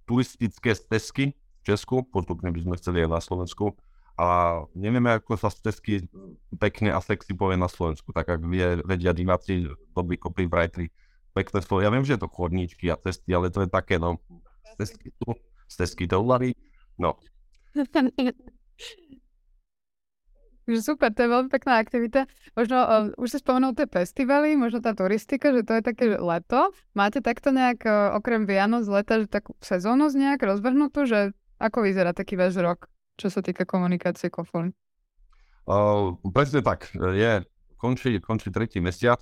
turistické 0.06 0.78
stezky 0.78 1.34
v 1.34 1.62
Česku, 1.66 2.06
postupne 2.06 2.54
by 2.54 2.60
sme 2.62 2.76
chceli 2.78 3.04
aj 3.04 3.10
na 3.10 3.20
Slovensku 3.20 3.74
a 4.16 4.62
nevieme, 4.72 5.12
ako 5.20 5.36
sa 5.36 5.52
stezky 5.52 6.08
pekne 6.56 6.96
a 6.96 7.04
sexy 7.04 7.36
povie 7.36 7.60
na 7.60 7.68
Slovensku, 7.68 8.16
tak 8.16 8.32
ak 8.32 8.40
vie, 8.48 8.80
vedia 8.88 9.12
diváci, 9.12 9.68
dobrý 9.92 10.16
copywriteri, 10.16 10.88
pekné 11.36 11.60
slovo. 11.60 11.84
Ja 11.84 11.92
viem, 11.92 12.08
že 12.08 12.16
je 12.16 12.24
to 12.24 12.32
chodníčky 12.32 12.88
a 12.88 12.96
cesty, 12.96 13.36
ale 13.36 13.52
to 13.52 13.68
je 13.68 13.70
také, 13.74 14.00
no, 14.00 14.24
stezky 14.76 15.16
stezky 15.68 16.06
doulary, 16.08 16.54
no. 16.98 17.18
Super, 20.66 21.14
to 21.14 21.22
je 21.22 21.30
veľmi 21.30 21.50
pekná 21.54 21.78
aktivita. 21.78 22.26
Možno, 22.58 22.78
uh, 22.82 23.14
už 23.22 23.38
si 23.38 23.38
spomenul 23.38 23.78
tie 23.78 23.86
festivaly, 23.86 24.58
možno 24.58 24.82
tá 24.82 24.98
turistika, 24.98 25.54
že 25.54 25.62
to 25.62 25.78
je 25.78 25.84
také 25.86 26.18
leto. 26.18 26.74
Máte 26.98 27.22
takto 27.22 27.54
nejak, 27.54 27.86
uh, 27.86 28.18
okrem 28.18 28.50
Vianoc, 28.50 28.90
leta, 28.90 29.22
že 29.22 29.30
takú 29.30 29.54
sezónnosť 29.62 30.16
nejak 30.18 30.42
rozvrhnutú, 30.42 31.06
že 31.06 31.38
ako 31.62 31.86
vyzerá 31.86 32.18
taký 32.18 32.34
váš 32.34 32.58
rok, 32.58 32.90
čo 33.14 33.30
sa 33.30 33.46
týka 33.46 33.62
komunikácie 33.70 34.34
Kofoly? 34.34 34.74
Uh, 35.70 36.18
presne 36.34 36.66
tak. 36.66 36.90
Je, 36.98 37.46
končí, 37.78 38.18
končí 38.18 38.50
tretí 38.50 38.82
mesiac, 38.82 39.22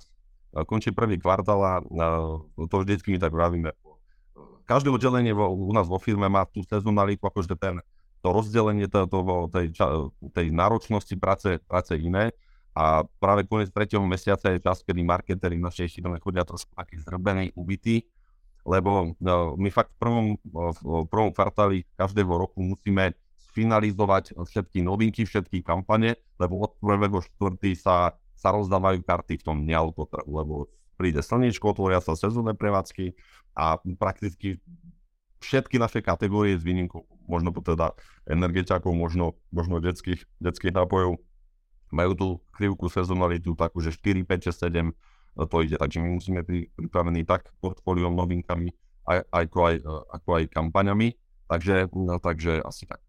končí 0.64 0.96
prvý 0.96 1.20
kvartál 1.20 1.60
a 1.60 1.74
uh, 1.84 2.40
to 2.72 2.76
vždycky 2.80 3.12
my 3.12 3.18
tak 3.20 3.36
vravíme. 3.36 3.68
Každé 4.64 4.88
oddelenie 4.88 5.36
vo, 5.36 5.52
u 5.52 5.72
nás 5.76 5.84
vo 5.84 6.00
firme 6.00 6.28
má 6.28 6.48
tú 6.48 6.64
sezonalitu, 6.64 7.20
akože 7.24 7.52
ten 7.56 7.84
to 8.24 8.32
rozdelenie 8.32 8.88
to, 8.88 9.04
to, 9.04 9.18
tej, 9.52 9.66
tej 10.32 10.46
náročnosti 10.48 11.12
práce, 11.20 11.60
práce 11.68 11.92
iné 11.92 12.32
a 12.72 13.04
práve 13.20 13.44
koniec 13.44 13.68
tretieho 13.68 14.00
mesiaca 14.00 14.48
je 14.48 14.64
čas, 14.64 14.80
kedy 14.80 15.04
marketery 15.04 15.60
v 15.60 15.66
našej 15.68 15.88
firme 15.92 16.16
chodia 16.24 16.42
trošku 16.48 16.72
taký 16.72 16.96
zrbený, 17.04 17.52
ubitý, 17.52 18.08
lebo 18.64 19.12
no, 19.20 19.60
my 19.60 19.68
fakt 19.68 19.92
v 19.94 19.98
prvom, 20.00 20.26
v 20.80 21.04
prvom 21.06 21.30
kvartáli 21.36 21.84
každého 22.00 22.32
roku 22.32 22.64
musíme 22.64 23.12
finalizovať 23.52 24.34
všetky 24.34 24.82
novinky, 24.82 25.28
všetky 25.28 25.60
kampane, 25.60 26.16
lebo 26.40 26.64
od 26.64 26.72
1.4. 26.80 27.28
sa, 27.76 28.16
sa 28.34 28.48
rozdávajú 28.50 29.04
karty 29.04 29.38
v 29.38 29.44
tom 29.46 29.62
neautotrhu, 29.62 30.26
lebo 30.26 30.66
príde 30.94 31.20
slniečko, 31.20 31.74
otvoria 31.74 31.98
sa 32.00 32.14
sezónne 32.14 32.54
prevádzky 32.54 33.14
a 33.54 33.78
prakticky 33.98 34.58
všetky 35.44 35.76
naše 35.76 36.00
kategórie 36.00 36.56
s 36.56 36.64
výnimkou 36.64 37.04
možno 37.28 37.52
teda 37.56 37.96
energetiakov, 38.28 38.92
možno, 38.92 39.36
možno 39.48 39.80
detských, 39.80 40.24
detských 40.40 40.76
nápojov 40.76 41.20
majú 41.92 42.12
tú 42.16 42.28
krivku 42.52 42.90
sezonalitu 42.90 43.54
takú, 43.54 43.80
že 43.80 43.94
4, 43.94 44.26
5, 44.26 44.50
6, 44.50 44.66
7 45.36 45.46
to 45.50 45.56
ide. 45.66 45.76
Takže 45.78 45.98
my 46.02 46.08
musíme 46.14 46.40
byť 46.42 46.74
pripravení 46.78 47.26
tak 47.26 47.50
portfóliom 47.58 48.14
novinkami, 48.14 48.70
aj, 49.06 49.18
ako, 49.30 49.58
aj, 49.66 49.74
ako 50.10 50.28
aj 50.40 50.44
kampaňami. 50.50 51.08
Takže, 51.44 51.92
no, 51.92 52.18
takže 52.18 52.64
asi 52.64 52.88
tak. 52.88 53.04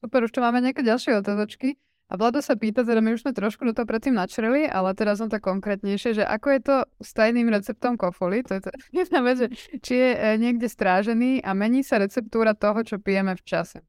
Super, 0.00 0.24
už 0.24 0.32
tu 0.32 0.40
máme 0.40 0.60
nejaké 0.60 0.84
ďalšie 0.84 1.20
otázočky. 1.20 1.76
A 2.10 2.18
Vlado 2.18 2.42
sa 2.42 2.58
pýta, 2.58 2.82
teda 2.82 2.98
my 2.98 3.14
už 3.14 3.22
sme 3.22 3.30
trošku 3.30 3.62
do 3.62 3.70
toho 3.70 3.86
predtým 3.86 4.18
načreli, 4.18 4.66
ale 4.66 4.90
teraz 4.98 5.22
som 5.22 5.30
to 5.30 5.38
konkrétnejšie, 5.38 6.18
že 6.18 6.24
ako 6.26 6.46
je 6.50 6.60
to 6.66 6.76
s 6.98 7.14
tajným 7.14 7.46
receptom 7.46 7.94
kofoly, 7.94 8.42
to 8.42 8.58
je 8.58 8.66
to 8.66 8.70
jedna 9.06 9.22
vec, 9.22 9.46
že 9.46 9.48
či 9.78 9.94
je 9.94 10.10
e, 10.18 10.18
niekde 10.42 10.66
strážený 10.66 11.46
a 11.46 11.54
mení 11.54 11.86
sa 11.86 12.02
receptúra 12.02 12.58
toho, 12.58 12.82
čo 12.82 12.98
pijeme 12.98 13.38
v 13.38 13.42
čase. 13.46 13.86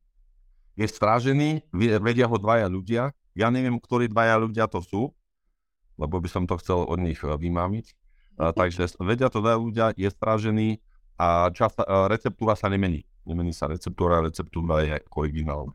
Je 0.78 0.86
strážený, 0.86 1.66
vedia 1.74 2.30
ho 2.30 2.38
dvaja 2.38 2.70
ľudia, 2.70 3.10
ja 3.34 3.48
neviem, 3.50 3.82
ktorí 3.82 4.06
dvaja 4.06 4.38
ľudia 4.38 4.70
to 4.70 4.86
sú, 4.86 5.10
lebo 5.98 6.22
by 6.22 6.30
som 6.30 6.46
to 6.46 6.62
chcel 6.62 6.86
od 6.86 7.02
nich 7.02 7.26
e, 7.26 7.26
vymámiť. 7.26 7.86
A, 8.38 8.54
takže 8.54 9.02
vedia 9.02 9.34
to 9.34 9.42
dvaja 9.42 9.58
ľudia, 9.58 9.86
je 9.98 10.10
strážený 10.14 10.78
a 11.18 11.50
čas, 11.58 11.74
e, 11.74 11.90
receptúra 12.06 12.54
sa 12.54 12.70
nemení. 12.70 13.02
Nemení 13.26 13.50
sa 13.50 13.66
receptúra, 13.66 14.22
receptúra 14.22 14.86
je 14.86 15.02
originálna. 15.10 15.74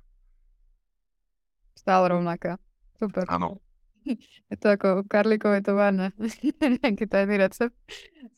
Stále 1.87 2.19
rovnaká. 2.19 2.59
Super. 2.99 3.31
Áno. 3.31 3.63
Je 4.51 4.57
to 4.59 4.75
ako 4.75 5.07
karlíkové 5.07 5.63
továrne. 5.63 6.11
Nejaký 6.83 7.07
tajný 7.07 7.39
recept. 7.39 7.79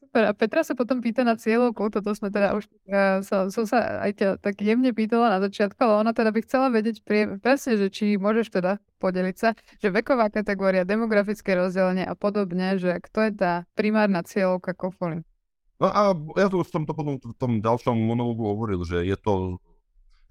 Super. 0.04 0.28
A 0.28 0.36
Petra 0.36 0.60
sa 0.60 0.76
potom 0.76 1.00
pýta 1.00 1.24
na 1.24 1.32
cieľovku. 1.32 1.88
Toto 1.88 2.12
sme 2.12 2.28
teda 2.28 2.52
už... 2.60 2.68
Ja 2.84 3.24
som, 3.24 3.48
som 3.48 3.64
sa 3.64 4.04
aj 4.04 4.10
ťa 4.20 4.28
tak 4.44 4.60
jemne 4.60 4.92
pýtala 4.92 5.32
na 5.32 5.40
začiatku, 5.40 5.80
ale 5.80 6.04
ona 6.04 6.12
teda 6.12 6.28
by 6.28 6.44
chcela 6.44 6.68
vedieť 6.68 7.00
prie, 7.08 7.40
presne, 7.40 7.80
že 7.80 7.88
či 7.88 8.20
môžeš 8.20 8.52
teda 8.52 8.84
podeliť 9.00 9.36
sa, 9.40 9.56
že 9.80 9.88
veková 9.88 10.28
kategória, 10.28 10.84
demografické 10.84 11.56
rozdelenie 11.56 12.04
a 12.04 12.12
podobne, 12.12 12.76
že 12.76 13.00
kto 13.00 13.28
je 13.28 13.32
tá 13.32 13.52
primárna 13.72 14.20
cieľovka 14.28 14.76
kofoly. 14.76 15.24
No 15.80 15.88
a 15.88 16.12
ja 16.36 16.52
tu 16.52 16.60
som 16.68 16.84
to 16.84 16.92
potom 16.92 17.16
v 17.16 17.36
tom 17.40 17.64
ďalšom 17.64 17.96
monológu 17.96 18.44
hovoril, 18.44 18.84
že 18.84 19.08
je 19.08 19.16
to 19.16 19.56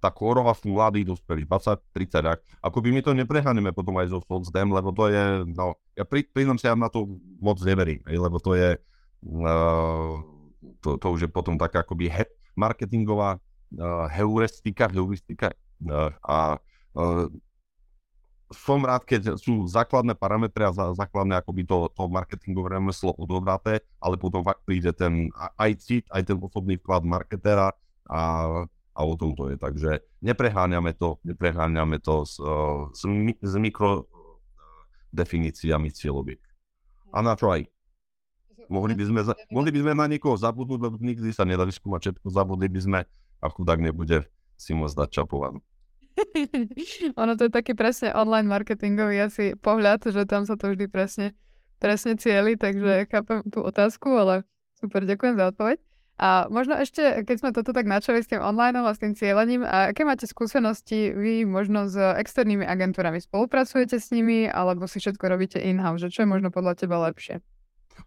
tá 0.08 0.16
kôrova 0.16 0.56
sú 0.56 0.72
mladí 0.72 1.04
dospelí, 1.04 1.44
20, 1.44 1.84
30, 1.92 2.24
ak, 2.24 2.40
ako 2.64 2.80
by 2.80 2.90
my 2.96 3.02
to 3.04 3.12
neprehaneme 3.12 3.76
potom 3.76 4.00
aj 4.00 4.08
zo 4.08 4.24
Socdem, 4.24 4.72
lebo 4.72 4.96
to 4.96 5.12
je, 5.12 5.44
no, 5.52 5.76
ja 6.00 6.08
pri, 6.08 6.24
priznám 6.24 6.56
sa, 6.56 6.72
ja 6.72 6.80
na 6.80 6.88
to 6.88 7.20
moc 7.44 7.60
neverím, 7.60 8.00
lebo 8.08 8.40
to 8.40 8.56
je, 8.56 8.80
uh, 9.28 10.16
to, 10.80 10.96
to 10.96 11.08
už 11.12 11.28
je 11.28 11.30
potom 11.30 11.60
taká 11.60 11.84
akoby 11.84 12.08
he, 12.08 12.24
marketingová 12.56 13.36
uh, 13.36 14.08
heuristika, 14.16 14.88
heuristika 14.88 15.52
uh, 15.84 16.16
a 16.24 16.56
uh, 16.96 17.28
som 18.48 18.80
rád, 18.80 19.04
keď 19.04 19.36
sú 19.36 19.68
základné 19.68 20.16
parametre 20.16 20.64
a 20.64 20.72
základné 20.72 21.36
akoby 21.44 21.68
to, 21.68 21.92
to 21.92 22.08
marketingové 22.08 22.80
remeslo 22.80 23.12
odobraté, 23.20 23.84
ale 24.00 24.16
potom 24.16 24.40
fakt 24.40 24.64
príde 24.64 24.96
ten 24.96 25.28
aj 25.60 25.72
cit, 25.84 26.08
aj 26.16 26.32
ten 26.32 26.40
osobný 26.40 26.80
vklad 26.80 27.04
marketera 27.04 27.76
a 28.08 28.20
a 28.98 29.02
o 29.06 29.14
tom 29.14 29.38
to 29.38 29.54
je. 29.54 29.62
Takže 29.62 30.02
nepreháňame 30.26 30.98
to, 30.98 31.22
nepreháňame 31.22 32.02
to 32.02 32.26
s, 32.26 32.42
uh, 32.42 32.90
s, 32.90 33.06
s 33.46 33.54
mikro 33.62 34.10
definíciami 35.14 35.94
cieľoviek. 35.94 36.42
A 37.14 37.22
na 37.22 37.38
čo 37.38 37.54
aj? 37.54 37.70
Mohli 38.68 39.00
by 39.00 39.06
sme, 39.08 39.22
za, 39.24 39.34
mohli 39.48 39.70
by 39.72 39.80
sme 39.80 39.94
na 39.96 40.06
niekoho 40.12 40.36
zabudnúť, 40.36 40.80
lebo 40.82 40.96
nikdy 41.00 41.32
sa 41.32 41.48
nedá 41.48 41.64
vyskúmať 41.64 42.00
všetko, 42.04 42.26
zabudli 42.28 42.68
by 42.68 42.80
sme 42.84 43.00
a 43.40 43.46
chudák 43.48 43.80
nebude 43.80 44.28
si 44.60 44.76
môcť 44.76 44.98
dať 45.06 45.10
čapovanú. 45.14 45.64
ono 47.22 47.38
to 47.38 47.48
je 47.48 47.54
taký 47.54 47.78
presne 47.78 48.12
online 48.12 48.50
marketingový 48.50 49.30
asi 49.30 49.46
pohľad, 49.56 50.10
že 50.10 50.26
tam 50.26 50.44
sa 50.44 50.58
to 50.58 50.74
vždy 50.74 50.90
presne, 50.90 51.38
presne 51.78 52.18
cieli, 52.18 52.58
takže 52.58 53.08
chápem 53.08 53.46
tú 53.48 53.62
otázku, 53.64 54.10
ale 54.18 54.44
super, 54.76 55.06
ďakujem 55.06 55.38
za 55.38 55.54
odpoveď. 55.54 55.87
A 56.18 56.50
možno 56.50 56.74
ešte, 56.74 57.22
keď 57.30 57.36
sme 57.38 57.50
toto 57.54 57.78
tak 57.78 57.86
načali 57.86 58.26
s 58.26 58.30
tým 58.30 58.42
online 58.42 58.74
a 58.82 58.90
s 58.90 58.98
tým 58.98 59.14
cieľením, 59.14 59.62
a 59.62 59.94
aké 59.94 60.02
máte 60.02 60.26
skúsenosti 60.26 61.14
vy 61.14 61.46
možno 61.46 61.86
s 61.86 61.94
externými 61.94 62.66
agentúrami? 62.66 63.22
Spolupracujete 63.22 64.02
s 64.02 64.10
nimi 64.10 64.50
alebo 64.50 64.90
si 64.90 64.98
všetko 64.98 65.24
robíte 65.30 65.62
in-house? 65.62 66.10
Čo 66.10 66.26
je 66.26 66.30
možno 66.34 66.50
podľa 66.50 66.74
teba 66.74 66.98
lepšie? 67.06 67.38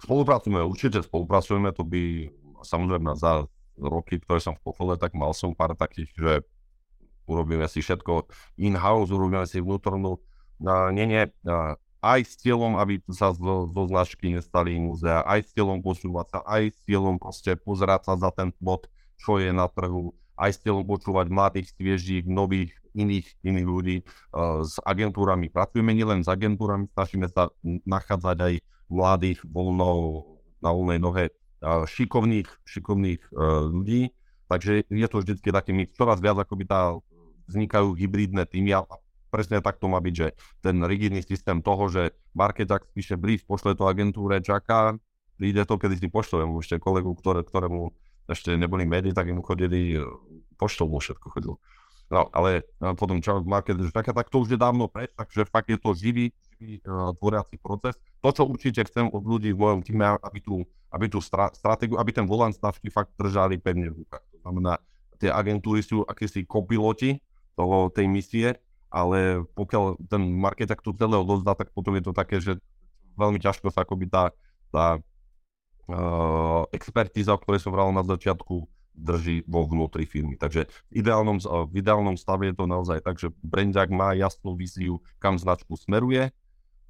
Spolupracujeme, 0.03 0.59
určite 0.67 1.07
spolupracujeme, 1.07 1.71
to 1.71 1.87
by 1.87 2.27
samozrejme 2.67 3.15
za 3.15 3.47
roky, 3.79 4.19
ktoré 4.19 4.43
som 4.43 4.59
v 4.59 4.63
Pofole, 4.67 4.99
tak 4.99 5.15
mal 5.15 5.31
som 5.31 5.55
pár 5.55 5.79
takých, 5.79 6.11
že 6.19 6.33
urobíme 7.31 7.71
si 7.71 7.79
všetko 7.79 8.27
in-house, 8.59 9.15
urobíme 9.15 9.47
si 9.47 9.63
vnútornú, 9.63 10.19
uh, 10.19 10.91
nie, 10.91 11.07
nie, 11.07 11.31
aj 12.01 12.21
s 12.25 12.35
cieľom, 12.41 12.81
aby 12.81 13.05
sa 13.13 13.37
zo, 13.37 13.69
zo 13.69 13.83
značky 13.89 14.33
nestali 14.33 14.81
múzea, 14.81 15.21
aj 15.29 15.41
s 15.45 15.49
cieľom 15.53 15.85
počúvať 15.85 16.27
sa, 16.33 16.39
aj 16.49 16.63
s 16.73 16.79
cieľom 16.89 17.21
proste 17.21 17.57
pozerať 17.61 18.01
sa 18.09 18.15
za 18.17 18.31
ten 18.33 18.51
bod, 18.57 18.89
čo 19.21 19.37
je 19.37 19.53
na 19.53 19.69
trhu, 19.69 20.17
aj 20.41 20.51
s 20.57 20.59
cieľom 20.65 20.89
počúvať 20.89 21.29
mladých, 21.29 21.69
sviežích, 21.77 22.25
nových, 22.25 22.73
iných, 22.97 23.29
iných 23.45 23.69
ľudí 23.69 23.97
uh, 24.03 24.65
s 24.65 24.81
agentúrami. 24.83 25.53
Pracujeme 25.53 25.93
nielen 25.93 26.25
s 26.25 26.29
agentúrami, 26.33 26.89
snažíme 26.97 27.29
sa 27.29 27.53
nachádzať 27.63 28.37
aj 28.41 28.55
mladých, 28.91 29.45
voľno, 29.47 30.25
na 30.65 30.73
voľnej 30.73 30.99
nohe, 30.99 31.25
uh, 31.31 31.85
šikovných, 31.85 32.49
šikovných 32.65 33.23
uh, 33.31 33.69
ľudí. 33.69 34.11
takže 34.51 34.83
je 34.89 35.07
to 35.07 35.17
vždy 35.23 35.39
taký 35.39 35.71
mix. 35.71 35.95
Čoraz 35.95 36.19
viac 36.19 36.41
akoby 36.43 36.65
tá, 36.67 36.99
vznikajú 37.47 37.95
hybridné 37.95 38.47
týmy 38.47 38.75
a 38.75 38.87
presne 39.31 39.63
tak 39.63 39.79
to 39.79 39.87
má 39.87 40.03
byť, 40.03 40.15
že 40.15 40.35
ten 40.61 40.83
rigidný 40.83 41.23
systém 41.23 41.63
toho, 41.63 41.87
že 41.87 42.13
marketák 42.35 42.91
píše 42.91 43.15
brief, 43.15 43.47
pošle 43.47 43.79
to 43.79 43.87
agentúre, 43.87 44.43
čaká, 44.43 44.99
príde 45.41 45.65
to, 45.65 45.81
kedy 45.81 45.97
si 45.97 46.07
pošlem 46.13 46.53
ešte 46.61 46.77
kolegu, 46.77 47.17
ktoré, 47.17 47.41
ktorému 47.47 47.95
ešte 48.29 48.55
neboli 48.55 48.85
médií, 48.85 49.17
tak 49.17 49.33
im 49.33 49.43
chodili, 49.43 49.97
e, 49.97 50.05
poštou 50.61 50.87
mu 50.87 51.01
všetko 51.01 51.27
chodilo. 51.33 51.57
No, 52.11 52.27
ale 52.35 52.67
e, 52.83 52.93
potom 52.99 53.23
čo 53.23 53.41
market, 53.47 53.79
že 53.79 53.95
taká, 53.95 54.11
tak 54.11 54.29
to 54.29 54.43
už 54.43 54.55
je 54.55 54.59
dávno 54.59 54.91
preč, 54.91 55.15
takže 55.15 55.47
fakt 55.49 55.71
je 55.71 55.79
to 55.79 55.95
živý, 55.95 56.35
živý 56.59 56.83
uh, 56.85 57.15
tvoriaci 57.17 57.57
proces. 57.63 57.97
To, 58.21 58.29
čo 58.35 58.45
určite 58.45 58.85
chcem 58.85 59.09
od 59.09 59.25
ľudí 59.25 59.57
v 59.57 59.59
mojom 59.59 59.81
týme, 59.81 60.19
aby 60.21 60.39
tú, 60.45 60.67
aby 60.93 61.09
tú 61.09 61.23
stra- 61.25 61.55
stratégiu, 61.55 61.97
aby 61.97 62.11
ten 62.13 62.29
volant 62.29 62.53
značky 62.53 62.93
fakt 62.93 63.17
držali 63.17 63.57
pevne 63.57 63.95
v 63.95 64.05
rukách. 64.05 64.25
To 64.27 64.37
znamená, 64.45 64.77
tie 65.17 65.31
agentúry 65.33 65.81
sú 65.81 66.05
akýsi 66.05 66.45
kopiloti 66.45 67.23
toho, 67.55 67.89
tej 67.89 68.07
misie, 68.11 68.59
ale 68.91 69.47
pokiaľ 69.55 70.03
ten 70.11 70.23
marketák 70.35 70.83
tu 70.83 70.91
celé 70.99 71.15
odozdá, 71.15 71.55
tak 71.55 71.71
potom 71.71 71.95
je 71.95 72.05
to 72.05 72.13
také, 72.13 72.43
že 72.43 72.59
veľmi 73.15 73.39
ťažko 73.39 73.71
sa 73.71 73.87
akoby 73.87 74.11
tá, 74.11 74.35
tá 74.75 74.99
uh, 75.87 76.67
expertíza, 76.75 77.33
o 77.35 77.41
ktorej 77.41 77.63
som 77.63 77.71
vral 77.71 77.95
na 77.95 78.03
začiatku, 78.03 78.67
drží 79.01 79.47
vo 79.47 79.65
vnútri 79.65 80.05
firmy. 80.05 80.37
Takže 80.37 80.69
v 80.93 80.93
ideálnom, 81.01 81.41
v 81.41 81.75
ideálnom 81.79 82.19
stave 82.19 82.51
je 82.51 82.55
to 82.59 82.67
naozaj 82.69 82.99
tak, 83.01 83.17
že 83.17 83.33
Brandák 83.41 83.89
má 83.89 84.13
jasnú 84.13 84.59
víziu, 84.59 85.01
kam 85.23 85.41
značku 85.41 85.79
smeruje 85.79 86.35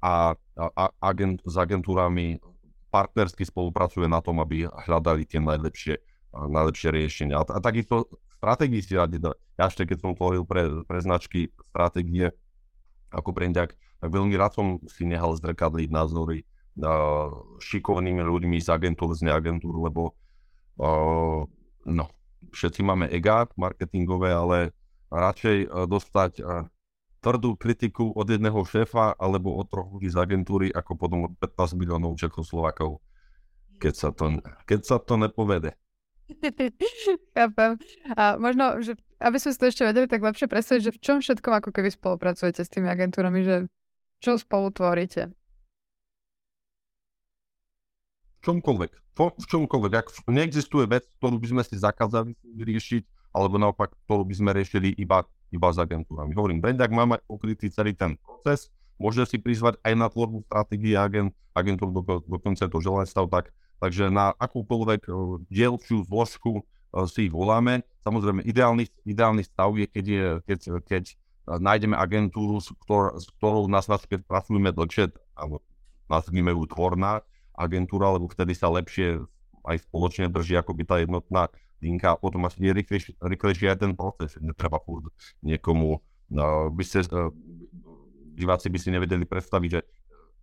a, 0.01 0.35
a 0.57 0.83
agent, 0.99 1.39
s 1.45 1.55
agentúrami 1.55 2.41
partnersky 2.91 3.47
spolupracuje 3.47 4.09
na 4.09 4.19
tom, 4.19 4.43
aby 4.43 4.67
hľadali 4.67 5.23
tie 5.23 5.39
najlepšie, 5.39 5.95
najlepšie 6.35 6.89
riešenia. 6.91 7.39
A, 7.39 7.43
a 7.47 7.59
takisto 7.63 8.09
stratégii 8.41 8.81
si 8.81 8.97
radi. 8.97 9.21
Ja 9.55 9.69
ešte 9.69 9.85
keď 9.85 10.01
som 10.01 10.17
tvoril 10.17 10.41
pre, 10.49 10.81
pre 10.89 10.97
značky 11.05 11.53
stratégie 11.69 12.33
ako 13.13 13.29
Brandák, 13.29 13.77
tak 13.77 14.09
veľmi 14.09 14.33
rád 14.33 14.57
som 14.57 14.67
si 14.89 15.05
nehal 15.05 15.37
zrkadliť 15.37 15.93
názory 15.93 16.41
uh, 16.81 17.29
šikovnými 17.61 18.25
ľuďmi 18.25 18.57
z 18.57 18.73
agentúr, 18.73 19.13
z 19.13 19.29
neagentúr, 19.29 19.77
lebo 19.77 20.17
uh, 20.81 21.45
no, 21.85 22.05
všetci 22.49 22.81
máme 22.81 23.13
ega 23.13 23.45
marketingové, 23.53 24.33
ale 24.33 24.73
radšej 25.11 25.57
e, 25.65 25.67
dostať 25.85 26.31
e, 26.39 26.43
tvrdú 27.21 27.59
kritiku 27.59 28.15
od 28.15 28.25
jedného 28.25 28.57
šéfa 28.65 29.13
alebo 29.19 29.59
od 29.59 29.67
troch 29.69 29.91
ľudí 29.91 30.09
z 30.09 30.17
agentúry, 30.17 30.67
ako 30.73 30.91
potom 30.97 31.29
od 31.29 31.33
15 31.37 31.77
miliónov 31.77 32.17
Čechoslovakov, 32.17 33.03
keď 33.77 33.93
sa 33.93 34.09
to, 34.15 34.41
keď 34.65 34.79
sa 34.81 34.97
to 34.97 35.19
nepovede. 35.19 35.75
Chápem. 37.37 37.71
A 38.15 38.39
možno, 38.39 38.79
že 38.79 38.95
aby 39.21 39.37
sme 39.37 39.51
si 39.53 39.59
to 39.61 39.69
ešte 39.69 39.83
vedeli 39.85 40.09
tak 40.09 40.25
lepšie 40.25 40.49
predstaviť, 40.49 40.81
že 40.81 40.95
v 40.95 41.01
čom 41.01 41.17
všetkom 41.21 41.53
ako 41.61 41.69
keby 41.69 41.93
spolupracujete 41.93 42.65
s 42.65 42.73
tými 42.73 42.89
agentúrami, 42.89 43.45
že 43.45 43.55
čo 44.17 44.37
spolu 44.37 44.73
tvoríte? 44.73 45.29
čomkoľvek, 48.41 48.91
v 49.17 49.45
čomkoľvek. 49.47 49.91
Ak 49.95 50.07
neexistuje 50.27 50.89
vec, 50.89 51.05
ktorú 51.21 51.37
by 51.37 51.47
sme 51.47 51.61
si 51.63 51.77
zakázali 51.77 52.33
riešiť, 52.43 53.31
alebo 53.31 53.55
naopak, 53.55 53.95
ktorú 54.09 54.27
by 54.27 54.35
sme 54.35 54.49
riešili 54.51 54.91
iba, 54.99 55.23
iba 55.53 55.69
s 55.71 55.77
agentúrami. 55.79 56.35
Hovorím, 56.35 56.59
Brandák 56.59 56.91
má 56.91 57.07
mať 57.07 57.23
pokrytý 57.29 57.71
celý 57.71 57.95
ten 57.95 58.19
proces, 58.19 58.67
môže 58.99 59.23
si 59.29 59.39
prizvať 59.39 59.79
aj 59.87 59.93
na 59.95 60.07
tvorbu 60.11 60.43
stratégie 60.51 60.99
agent, 60.99 61.31
agentúr 61.55 61.95
do, 61.95 62.01
dokonca 62.27 62.67
to 62.67 62.77
želanie 62.83 63.07
stav 63.07 63.31
tak, 63.31 63.55
takže 63.81 64.13
na 64.13 64.37
akúkoľvek 64.37 65.09
uh, 65.09 65.41
dielčiu 65.49 66.05
zložku 66.05 66.61
uh, 66.61 67.09
si 67.09 67.27
ich 67.27 67.33
voláme. 67.33 67.81
Samozrejme, 68.05 68.45
ideálny, 68.45 68.85
ideálny 69.09 69.41
stav 69.41 69.73
je, 69.73 69.89
keď, 69.89 70.05
je, 70.05 70.27
keď, 70.45 70.59
keď 70.85 71.03
uh, 71.49 71.57
nájdeme 71.57 71.97
agentúru, 71.97 72.61
s, 72.61 72.69
ktor, 72.85 73.17
s 73.17 73.25
ktorou 73.41 73.65
na 73.65 73.81
značke 73.81 74.21
pracujeme 74.21 74.69
dlhšie, 74.69 75.09
alebo 75.33 75.65
nazvime 76.05 76.53
ju 76.53 76.69
tvorná, 76.69 77.25
agentúra, 77.57 78.13
lebo 78.13 78.29
vtedy 78.29 78.53
sa 78.53 78.69
lepšie 78.69 79.17
aj 79.65 79.77
spoločne 79.89 80.29
drží 80.29 80.57
akoby 80.57 80.83
tá 80.85 81.01
jednotná 81.01 81.49
linka 81.81 82.13
a 82.13 82.17
potom 82.17 82.45
asi 82.45 82.61
je 82.61 82.73
rýchlejší, 82.77 83.11
rýchlejší 83.17 83.65
aj 83.73 83.77
ten 83.81 83.93
proces. 83.97 84.37
Netreba 84.37 84.77
furt 84.77 85.09
niekomu, 85.41 85.97
no, 86.29 86.69
by 86.69 86.83
ste, 86.85 87.01
uh, 87.09 87.33
diváci 88.37 88.69
by 88.69 88.77
si 88.77 88.93
nevedeli 88.93 89.25
predstaviť, 89.25 89.69
že 89.73 89.81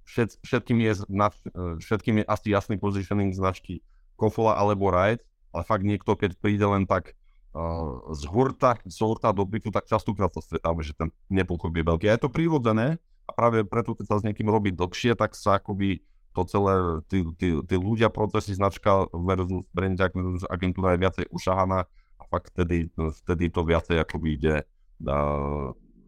všet, 0.09 0.41
všetkým, 0.41 0.79
je, 0.81 0.93
na, 1.13 1.29
všetkým 1.77 2.21
je 2.21 2.25
asi 2.25 2.47
jasný 2.57 2.81
positioning 2.81 3.37
značky 3.37 3.85
Kofola 4.17 4.57
alebo 4.57 4.89
Riot, 4.89 5.21
ale 5.53 5.63
fakt 5.69 5.85
niekto, 5.85 6.17
keď 6.17 6.41
príde 6.41 6.65
len 6.65 6.89
tak 6.89 7.13
uh, 7.53 8.01
z 8.17 8.25
hurta, 8.27 8.81
z 8.89 8.99
hurta 9.05 9.31
do 9.37 9.45
bytu, 9.45 9.69
tak 9.69 9.85
častokrát 9.85 10.33
sa 10.33 10.41
stretáme, 10.41 10.81
že 10.81 10.97
ten 10.97 11.13
nepokoj 11.29 11.69
je 11.71 11.85
veľký. 11.85 12.05
A 12.09 12.17
je 12.17 12.25
to 12.25 12.33
prírodzené 12.33 12.97
a 13.29 13.31
práve 13.37 13.63
preto, 13.69 13.93
keď 13.93 14.07
sa 14.09 14.17
s 14.19 14.27
niekým 14.27 14.49
robí 14.49 14.73
dlhšie, 14.73 15.13
tak 15.13 15.37
sa 15.37 15.61
akoby 15.61 16.01
to 16.33 16.43
celé, 16.49 17.05
tí, 17.09 17.25
tí, 17.37 17.49
tí 17.67 17.77
ľudia, 17.77 18.09
procesy, 18.09 18.57
značka 18.57 19.09
versus 19.13 19.65
brandák 19.75 20.13
versus 20.15 20.45
agentúra 20.49 20.95
je 20.95 21.03
viacej 21.05 21.25
ušahaná 21.35 21.85
a 22.19 22.23
fakt 22.29 22.55
vtedy, 22.55 22.89
vtedy 22.95 23.51
to 23.53 23.61
viacej 23.65 23.97
akoby 24.01 24.39
ide 24.39 24.57
na, 25.01 25.19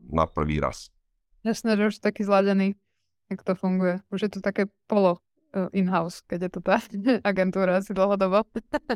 na 0.08 0.24
prvý 0.30 0.62
raz. 0.62 0.92
Jasné, 1.40 1.74
že 1.74 1.96
už 1.96 2.04
taký 2.04 2.22
zladený, 2.22 2.76
jak 3.30 3.40
to 3.46 3.54
funguje. 3.54 4.02
Už 4.10 4.26
je 4.26 4.30
to 4.30 4.40
také 4.42 4.66
polo 4.90 5.22
uh, 5.54 5.70
in-house, 5.70 6.26
keď 6.26 6.38
je 6.46 6.50
to 6.50 6.60
tá 6.60 6.82
agentúra 7.30 7.78
asi 7.78 7.94
dlhodobo. 7.94 8.44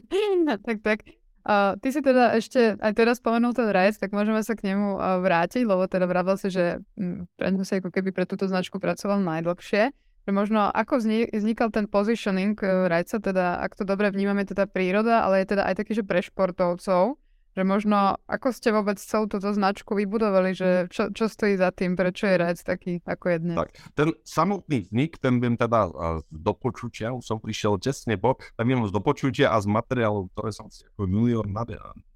tak, 0.67 0.79
tak. 0.83 0.99
Uh, 1.45 1.77
ty 1.85 1.93
si 1.93 2.01
teda 2.01 2.41
ešte 2.41 2.81
aj 2.81 2.93
teraz 2.97 3.21
spomenul 3.21 3.53
ten 3.53 3.69
rajec, 3.69 4.01
tak 4.01 4.17
môžeme 4.17 4.41
sa 4.41 4.57
k 4.57 4.73
nemu 4.73 4.97
uh, 4.97 5.21
vrátiť, 5.21 5.69
lebo 5.69 5.85
teda 5.85 6.09
vravel 6.09 6.41
si, 6.41 6.49
že 6.49 6.81
um, 6.97 7.29
si 7.63 7.73
ako 7.77 7.93
keby 7.93 8.17
pre 8.17 8.25
túto 8.25 8.49
značku 8.49 8.81
pracoval 8.81 9.21
najdlhšie 9.21 9.93
že 10.25 10.33
možno 10.33 10.73
ako 10.73 11.05
vznikal 11.05 11.69
ten 11.69 11.85
positioning 11.85 12.57
uh, 12.65 12.89
rajca, 12.89 13.21
teda 13.21 13.61
ak 13.61 13.77
to 13.77 13.85
dobre 13.85 14.09
vnímame, 14.09 14.49
teda 14.49 14.65
príroda, 14.65 15.21
ale 15.21 15.45
je 15.45 15.53
teda 15.53 15.69
aj 15.69 15.85
taký, 15.85 16.01
že 16.01 16.05
pre 16.05 16.25
športovcov, 16.25 17.21
že 17.55 17.63
možno 17.63 18.19
ako 18.27 18.51
ste 18.51 18.75
vôbec 18.75 18.99
celú 18.99 19.31
túto 19.31 19.55
značku 19.55 19.95
vybudovali, 19.95 20.53
že 20.53 20.91
čo, 20.91 21.15
čo 21.15 21.31
stojí 21.31 21.55
za 21.55 21.71
tým, 21.71 21.95
prečo 21.95 22.27
je 22.27 22.37
rajc 22.37 22.59
taký, 22.67 22.93
ako 23.07 23.25
je 23.31 23.39
dnes? 23.39 23.57
Tak, 23.57 23.71
ten 23.95 24.09
samotný 24.27 24.91
vznik, 24.91 25.17
ten 25.23 25.39
viem 25.39 25.55
teda 25.55 25.87
uh, 25.89 26.19
z 26.27 26.39
dopočutia, 26.43 27.15
už 27.15 27.23
som 27.23 27.39
prišiel 27.39 27.79
tesne 27.79 28.19
po, 28.19 28.35
ten 28.59 28.67
viem 28.67 28.83
z 28.83 28.91
dopočutia 28.91 29.55
a 29.55 29.57
z 29.63 29.71
materiálov, 29.71 30.35
ktoré 30.35 30.51
som 30.51 30.67
si 30.67 30.83
ako 30.91 31.07
milión 31.07 31.47
na, 31.55 31.63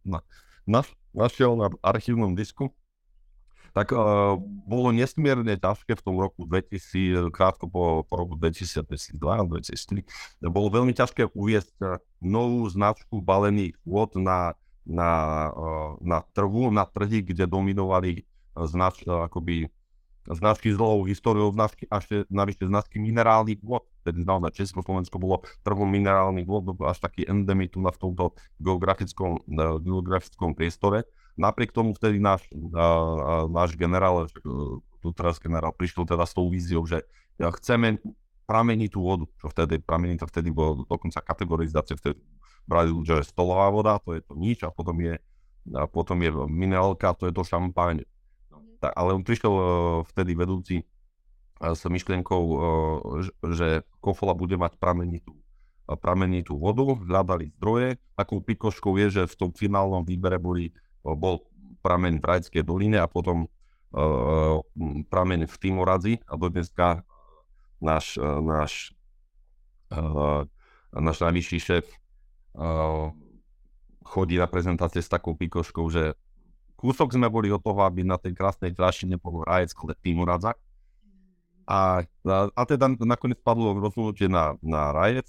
na, 0.03 0.19
na, 0.67 0.81
našiel 1.15 1.55
na 1.55 1.71
archívnom 1.87 2.35
disku 2.35 2.75
tak 3.79 3.95
uh, 3.95 4.35
bolo 4.67 4.91
nesmierne 4.91 5.55
ťažké 5.55 5.95
v 5.95 6.03
tom 6.03 6.19
roku 6.19 6.49
2000, 6.51 7.31
krátko 7.31 7.71
po, 7.71 8.03
po 8.03 8.15
roku 8.19 8.35
2002, 8.35 9.15
2003, 9.23 10.51
bolo 10.51 10.67
veľmi 10.73 10.91
ťažké 10.97 11.31
uviesť 11.31 11.75
eh, 11.85 12.03
novú 12.19 12.67
značku 12.67 13.23
balených 13.23 13.79
vôd 13.87 14.19
na, 14.19 14.59
na, 14.89 15.13
uh, 15.53 15.93
na 16.01 16.25
trhu, 16.33 16.73
na 16.73 16.89
trhy, 16.89 17.21
kde 17.21 17.45
dominovali 17.45 18.25
znač, 18.57 19.05
uh, 19.05 19.29
akoby 19.29 19.69
značky 20.35 20.73
s 20.73 20.77
dlhou 20.77 21.09
históriou, 21.09 21.49
značky, 21.53 21.89
až 21.89 22.29
navyše 22.29 22.69
značky 22.69 23.01
minerálnych 23.01 23.65
vôd. 23.65 23.89
Tedy 24.05 24.25
znamená, 24.25 24.53
Československo 24.53 25.17
bolo 25.17 25.45
trhom 25.65 25.89
minerálnych 25.89 26.45
vôd, 26.45 26.77
až 26.85 27.01
taký 27.01 27.25
endemitu 27.25 27.81
na 27.81 27.89
v 27.89 27.99
tomto 28.09 28.37
geografickom, 28.61 29.41
geografickom 29.81 30.53
priestore. 30.53 31.09
Napriek 31.39 31.73
tomu 31.73 31.95
vtedy 31.95 32.19
náš, 32.19 32.45
náš 33.49 33.79
generál, 33.79 34.27
e, 34.27 34.29
tu 34.99 35.09
teraz 35.15 35.39
generál 35.39 35.71
prišiel 35.71 36.03
teda 36.03 36.27
s 36.27 36.35
tou 36.35 36.51
víziou, 36.51 36.83
že 36.83 37.07
chceme 37.39 38.03
prameniť 38.49 38.91
tú 38.91 39.01
vodu, 39.05 39.25
čo 39.39 39.47
vtedy, 39.53 39.79
prameniť 39.79 40.19
to 40.25 40.27
vtedy 40.27 40.49
bolo 40.51 40.83
dokonca 40.89 41.23
kategorizácia, 41.23 41.95
vtedy 41.95 42.19
brali, 42.69 42.93
že 43.09 43.25
je 43.25 43.31
stolová 43.33 43.73
voda, 43.73 43.97
to 44.05 44.13
je 44.13 44.21
to 44.21 44.37
nič 44.37 44.61
a 44.61 44.69
potom 44.69 45.01
je, 45.01 45.17
a 45.73 45.89
potom 45.89 46.21
je 46.21 46.31
minerálka, 46.47 47.17
to 47.17 47.27
je 47.27 47.33
to 47.33 47.41
šampáň. 47.41 48.05
No, 48.53 48.61
tak, 48.77 48.93
ale 48.93 49.17
on 49.17 49.25
prišiel 49.25 49.55
uh, 49.57 49.65
vtedy 50.05 50.37
vedúci 50.37 50.85
uh, 50.85 51.73
s 51.73 51.89
myšlienkou, 51.89 52.43
uh, 52.45 53.25
že 53.57 53.89
Kofola 54.05 54.37
bude 54.37 54.61
mať 54.61 54.77
pramenitú, 54.77 55.33
pramenitú 55.89 56.61
vodu, 56.61 56.85
hľadali 56.85 57.57
zdroje. 57.57 57.97
Takou 58.13 58.45
pikoškou 58.45 58.93
je, 59.01 59.07
že 59.09 59.23
v 59.25 59.35
tom 59.41 59.51
finálnom 59.57 60.05
výbere 60.05 60.37
boli 60.37 60.77
bol 61.01 61.41
prameň 61.81 62.21
v 62.21 62.29
Rajskej 62.29 62.63
doline 62.67 63.01
a 63.01 63.09
potom 63.09 63.49
prameň 65.09 65.49
v 65.49 65.57
Timoradzi 65.57 66.15
a 66.29 66.37
do 66.37 66.53
dneska 66.53 67.01
náš, 67.81 68.21
náš, 68.21 68.93
náš 70.93 71.17
najvyšší 71.25 71.59
šéf 71.65 71.89
chodí 74.05 74.41
na 74.41 74.49
prezentácie 74.49 75.05
s 75.05 75.11
takou 75.11 75.37
pikoškou, 75.37 75.85
že 75.93 76.17
kúsok 76.79 77.13
sme 77.13 77.29
boli 77.29 77.53
od 77.53 77.61
toho, 77.61 77.85
aby 77.85 78.07
na 78.07 78.17
tej 78.17 78.33
krásnej 78.33 78.73
tráši 78.73 79.05
nebol 79.11 79.45
Rajec, 79.45 79.75
ale 79.77 79.95
Timoradza. 80.01 80.53
A, 81.69 82.01
a, 82.25 82.37
a 82.49 82.63
teda 82.65 82.89
nakoniec 83.05 83.45
padlo 83.45 83.77
rozhodnutie 83.77 84.31
na, 84.31 84.57
na 84.65 84.95
Rajec 84.97 85.29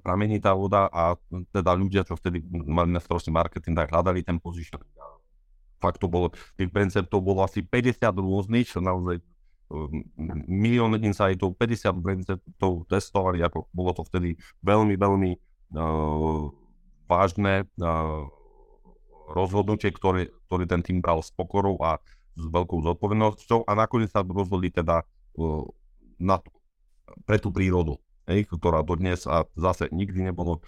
pramení 0.00 0.40
tá 0.40 0.54
voda 0.56 0.88
a 0.88 1.18
teda 1.52 1.76
ľudia, 1.76 2.06
čo 2.06 2.16
vtedy 2.16 2.40
mali 2.48 2.94
na 2.94 3.02
starosti 3.02 3.28
marketing, 3.28 3.76
tak 3.76 3.92
hľadali 3.92 4.24
ten 4.24 4.40
position. 4.40 4.80
Fakt 5.82 5.98
to 5.98 6.06
bolo, 6.06 6.30
tých 6.56 6.70
konceptov 6.70 7.20
bolo 7.20 7.42
asi 7.42 7.60
50 7.60 7.98
rôznych, 8.14 8.70
čo 8.70 8.78
naozaj 8.78 9.18
milión 10.46 10.94
insightov, 11.00 11.56
50 11.58 12.04
konceptov 12.04 12.86
testovali, 12.86 13.42
ako 13.42 13.66
bolo 13.72 13.90
to 13.96 14.04
vtedy 14.06 14.36
veľmi, 14.62 14.94
veľmi 14.94 15.30
vážne 17.08 17.68
rozhodnutie, 19.32 19.88
ktoré, 19.92 20.28
ktorý 20.48 20.64
ten 20.68 20.84
tým 20.84 21.00
bral 21.00 21.24
s 21.24 21.32
pokorou 21.32 21.80
a 21.80 21.96
s 22.32 22.44
veľkou 22.48 22.80
zodpovednosťou 22.84 23.68
a 23.68 23.72
nakoniec 23.76 24.12
sa 24.12 24.24
rozhodli 24.24 24.72
teda 24.72 25.04
na, 26.16 26.36
pre 27.24 27.36
tú 27.36 27.52
prírodu, 27.52 28.00
hej, 28.28 28.48
ktorá 28.48 28.80
dodnes 28.84 29.24
a 29.28 29.44
zase 29.56 29.88
nikdy 29.92 30.32
nebolo 30.32 30.60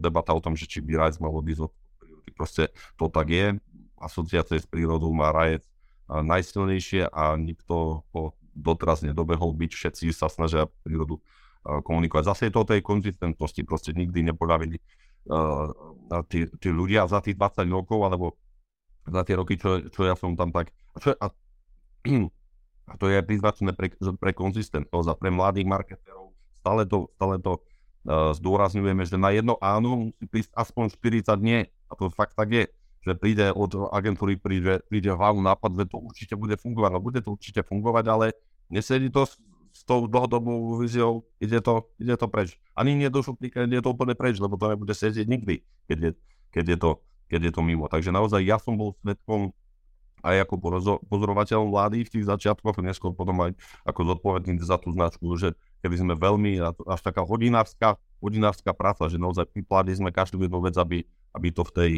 debata 0.00 0.32
o 0.36 0.40
tom, 0.40 0.56
že 0.56 0.68
či 0.68 0.84
by 0.84 0.96
rajec 1.00 1.20
mal 1.20 1.32
odísť 1.32 1.64
od 1.64 1.72
prírody. 2.00 2.30
Proste 2.36 2.62
to 3.00 3.08
tak 3.08 3.28
je. 3.32 3.56
Asociácia 3.96 4.60
s 4.60 4.68
prírodou 4.68 5.12
má 5.12 5.32
rajec 5.32 5.64
najsilnejšie 6.08 7.08
a 7.08 7.36
nikto 7.40 8.04
ho 8.12 8.36
doteraz 8.52 9.00
nedobehol 9.00 9.56
byť, 9.56 9.72
všetci 9.72 10.12
sa 10.12 10.28
snažia 10.28 10.68
prírodu 10.84 11.18
komunikovať. 11.64 12.24
Zase 12.28 12.42
je 12.48 12.52
to 12.52 12.62
o 12.62 12.68
tej 12.68 12.80
konzistentnosti, 12.84 13.60
proste 13.64 13.96
nikdy 13.96 14.20
nepodavili 14.20 14.76
uh, 15.32 15.72
tí, 16.28 16.44
tí 16.60 16.68
ľudia 16.68 17.08
za 17.08 17.24
tých 17.24 17.40
20 17.40 17.64
rokov, 17.72 17.98
alebo 18.04 18.36
za 19.08 19.24
tie 19.24 19.36
roky, 19.36 19.56
čo, 19.56 19.84
čo 19.88 20.04
ja 20.04 20.14
som 20.16 20.36
tam 20.36 20.52
tak... 20.52 20.72
Čo, 21.00 21.16
a, 21.16 21.32
a 22.90 22.94
to 23.00 23.04
je 23.08 23.18
príznačné 23.24 23.72
pre, 23.72 23.92
pre 23.96 24.32
konzistentnosť 24.36 25.08
a 25.08 25.14
pre 25.16 25.32
mladých 25.32 25.68
marketerov. 25.68 26.36
Stále 26.60 26.84
to, 26.88 27.08
stále 27.16 27.36
to 27.40 27.52
uh, 28.08 28.32
zdôrazňujeme, 28.36 29.04
že 29.04 29.16
na 29.16 29.32
jedno 29.32 29.56
áno 29.60 30.12
musí 30.12 30.24
prísť 30.28 30.52
aspoň 30.56 30.84
40 30.96 31.40
nie. 31.40 31.60
A 31.88 31.92
to 31.96 32.12
fakt 32.12 32.36
tak 32.36 32.52
je. 32.52 32.64
Že 33.04 33.20
príde 33.20 33.46
od 33.52 33.92
agentúry, 33.92 34.40
príde, 34.40 34.80
príde 34.88 35.12
hlavný 35.12 35.44
nápad, 35.44 35.76
že 35.76 35.84
to 35.92 36.00
určite 36.00 36.34
bude 36.40 36.56
fungovať. 36.56 36.90
No 36.92 37.00
bude 37.04 37.20
to 37.20 37.36
určite 37.36 37.60
fungovať, 37.60 38.04
ale 38.08 38.26
nesedí 38.72 39.12
to 39.12 39.28
s, 39.74 39.82
tou 39.82 40.06
dlhodobou 40.06 40.78
víziou, 40.78 41.26
ide 41.42 41.58
to, 41.58 41.90
ide 41.98 42.14
to 42.14 42.30
preč. 42.30 42.54
Ani 42.78 42.94
nie 42.94 43.10
do 43.10 43.26
šuplíka, 43.26 43.66
ide 43.66 43.82
to 43.82 43.90
úplne 43.90 44.14
preč, 44.14 44.38
lebo 44.38 44.54
to 44.54 44.70
nebude 44.70 44.94
sedieť 44.94 45.26
nikdy, 45.26 45.66
keď 45.90 45.98
je, 45.98 46.10
keď 46.54 46.64
je 46.70 46.78
to 46.78 46.90
keď 47.28 47.50
je 47.50 47.52
to 47.52 47.62
mimo. 47.64 47.90
Takže 47.90 48.12
naozaj 48.12 48.44
ja 48.44 48.60
som 48.60 48.76
bol 48.76 48.94
svetkom 49.02 49.50
aj 50.24 50.48
ako 50.48 50.54
pozorovateľ 51.04 51.68
vlády 51.68 52.08
v 52.08 52.12
tých 52.16 52.24
začiatkoch, 52.24 52.80
neskôr 52.80 53.12
potom 53.12 53.44
aj 53.44 53.52
ako 53.84 54.14
zodpovedný 54.16 54.56
za 54.56 54.80
tú 54.80 54.88
značku, 54.88 55.28
že 55.36 55.52
keby 55.84 56.00
sme 56.00 56.14
veľmi, 56.16 56.64
až 56.64 57.00
taká 57.04 57.20
hodinárska, 57.20 58.00
hodinárska 58.24 58.72
práca, 58.72 59.04
že 59.12 59.20
naozaj 59.20 59.52
vypládli 59.52 60.00
sme 60.00 60.16
každú 60.16 60.40
jednu 60.40 60.64
vec, 60.64 60.80
aby, 60.80 61.04
aby, 61.36 61.48
to 61.52 61.60
v 61.68 61.72
tej, 61.76 61.92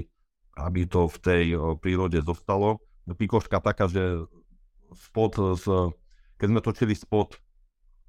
aby 0.59 0.91
to 0.91 1.07
v 1.07 1.19
tej 1.23 1.45
prírode 1.79 2.19
zostalo. 2.19 2.83
Pikoška 3.07 3.63
taká, 3.63 3.87
že 3.87 4.27
spod 4.91 5.39
z, 5.63 5.95
keď 6.43 6.47
sme 6.51 6.61
točili 6.67 6.99
spod 6.99 7.39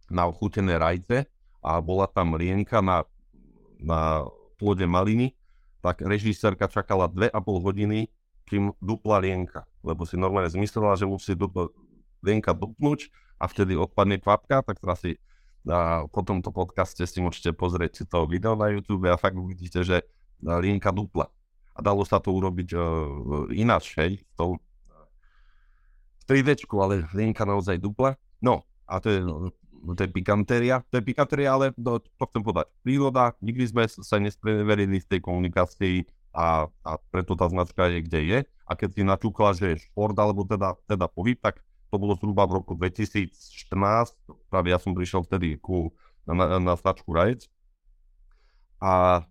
na 0.07 0.27
ochutené 0.27 0.79
rajce 0.79 1.27
a 1.63 1.83
bola 1.83 2.07
tam 2.07 2.39
lienka 2.39 2.79
na, 2.79 3.03
na 3.79 4.23
plode 4.55 4.87
maliny, 4.87 5.35
tak 5.83 6.01
režisérka 6.01 6.67
čakala 6.71 7.11
2,5 7.11 7.35
hodiny, 7.43 7.99
kým 8.47 8.71
dupla 8.79 9.19
lienka, 9.19 9.67
lebo 9.83 10.07
si 10.07 10.15
normálne 10.15 10.47
zmyslela, 10.47 10.95
že 10.95 11.03
musí 11.03 11.35
dupla, 11.35 11.67
lienka 12.23 12.55
dupnúť 12.55 13.11
a 13.37 13.45
vtedy 13.51 13.75
odpadne 13.75 14.17
kvapka, 14.23 14.63
tak 14.63 14.79
teraz 14.79 15.03
si 15.03 15.19
a 15.67 16.07
po 16.07 16.23
tomto 16.23 16.55
podcaste 16.55 17.03
si 17.03 17.19
môžete 17.19 17.51
pozrieť 17.51 17.91
si 17.99 18.03
to 18.07 18.23
video 18.23 18.55
na 18.55 18.71
YouTube 18.71 19.03
a 19.11 19.19
fakt 19.19 19.35
uvidíte, 19.35 19.83
že 19.83 19.99
lienka 20.39 20.95
dupla. 20.95 21.27
A 21.75 21.83
dalo 21.83 22.07
sa 22.07 22.23
to 22.23 22.31
urobiť 22.31 22.69
uh, 22.71 23.51
ináč, 23.51 23.93
hej, 23.99 24.23
to 24.39 24.55
3D, 26.23 26.63
ale 26.79 27.03
lienka 27.11 27.43
naozaj 27.43 27.83
dupla. 27.83 28.15
No, 28.39 28.63
a 28.87 29.03
to 29.03 29.07
je 29.11 29.19
No, 29.19 29.51
to 29.83 30.01
je 30.03 30.09
pikantéria, 30.09 30.81
to 30.89 30.99
je 30.99 31.03
pikantéria, 31.05 31.53
ale 31.53 31.71
to, 31.75 32.01
to 32.01 32.23
chcem 32.29 32.43
povedať. 32.43 32.67
Príroda, 32.81 33.33
nikdy 33.39 33.65
sme 33.69 33.83
sa 33.87 34.17
nespreverili 34.17 35.01
v 35.01 35.09
tej 35.09 35.19
komunikácii 35.21 36.07
a, 36.33 36.69
a 36.85 36.91
preto 37.09 37.33
tá 37.33 37.49
značka 37.49 37.89
je, 37.89 37.99
kde 38.05 38.19
je. 38.25 38.39
A 38.67 38.71
keď 38.75 38.89
si 38.93 39.01
načúkla, 39.01 39.55
že 39.55 39.65
je 39.73 39.83
šport 39.89 40.13
alebo 40.19 40.43
teda, 40.43 40.75
teda 40.85 41.07
pohyb, 41.07 41.39
tak 41.39 41.63
to 41.87 41.95
bolo 41.95 42.19
zhruba 42.19 42.43
v 42.45 42.59
roku 42.59 42.75
2014, 42.75 43.31
práve 44.51 44.67
ja 44.75 44.79
som 44.79 44.91
prišiel 44.91 45.23
vtedy 45.23 45.55
ku, 45.57 45.95
na, 46.27 46.35
na, 46.35 46.45
na 46.59 46.73
značku 46.75 47.15
Rajec. 47.15 47.47
A, 48.83 49.23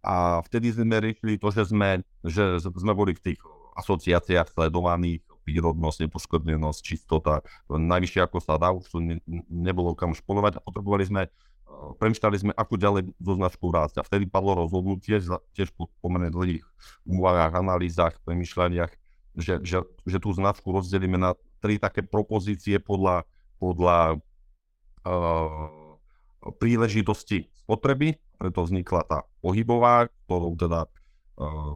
a 0.00 0.14
vtedy 0.46 0.70
sme 0.72 1.02
riešili 1.02 1.36
to, 1.36 1.50
že 1.50 1.68
sme, 1.68 2.06
že 2.22 2.62
sme 2.62 2.94
boli 2.94 3.18
v 3.18 3.34
tých 3.34 3.40
asociáciách 3.74 4.54
sledovaných 4.54 5.26
prírodnosť, 5.44 6.08
nepoškodenosť, 6.08 6.80
čistota, 6.80 7.44
najvyššie 7.68 8.24
ako 8.24 8.38
sa 8.40 8.56
dá, 8.56 8.72
už 8.72 8.88
to 8.88 8.98
ne, 9.04 9.20
nebolo 9.52 9.92
kam 9.92 10.16
šponovať 10.16 10.58
a 10.58 10.64
potrebovali 10.64 11.04
sme, 11.04 11.22
eh, 11.28 11.90
premýšľali 12.00 12.36
sme, 12.40 12.52
ako 12.56 12.74
ďalej 12.80 13.02
do 13.20 13.32
značku 13.36 13.68
rásť. 13.68 14.00
A 14.00 14.06
vtedy 14.06 14.24
padlo 14.24 14.56
rozhodnutie, 14.56 15.20
tiež 15.52 15.70
po 15.76 15.92
pomerne 16.00 16.32
dlhých 16.32 16.64
úvahách, 17.04 17.54
analýzach, 17.60 18.16
premýšľaniach, 18.24 18.92
že, 19.36 19.60
že, 19.62 19.84
že 20.06 20.18
tú 20.22 20.30
značku 20.32 20.72
rozdelíme 20.72 21.18
na 21.20 21.34
tri 21.58 21.76
také 21.76 22.06
propozície 22.06 22.78
podľa, 22.78 23.26
podľa 23.58 24.22
uh, 25.02 25.66
príležitosti 26.60 27.50
spotreby, 27.64 28.14
preto 28.38 28.62
vznikla 28.62 29.02
tá 29.08 29.18
pohybová, 29.40 30.06
ktorou 30.28 30.54
teda 30.54 30.86
uh, 31.40 31.74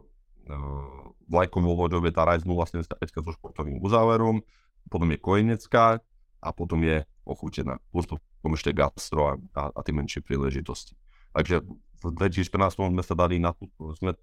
vlajkovou 1.29 1.77
loďou 1.77 2.01
je 2.05 2.13
tá 2.13 2.25
Rise 2.25 2.45
075 2.45 2.97
so 2.97 3.31
športovým 3.37 3.77
uzáverom, 3.79 4.41
potom 4.89 5.07
je 5.13 5.17
Kojenecká 5.21 6.01
a 6.41 6.49
potom 6.49 6.81
je 6.81 7.05
ochutená. 7.27 7.77
Plus 7.93 8.09
potom 8.09 8.51
ešte 8.57 8.73
gastro 8.73 9.21
a, 9.29 9.33
a, 9.53 9.61
a 9.69 9.79
tie 9.85 9.93
menšie 9.93 10.25
príležitosti. 10.25 10.97
Takže 11.37 11.61
v 12.01 12.05
2014 12.15 12.49
sme 12.89 13.03
sa 13.05 13.13
dali 13.13 13.37
na 13.37 13.53
tú, 13.53 13.69
sme 13.99 14.17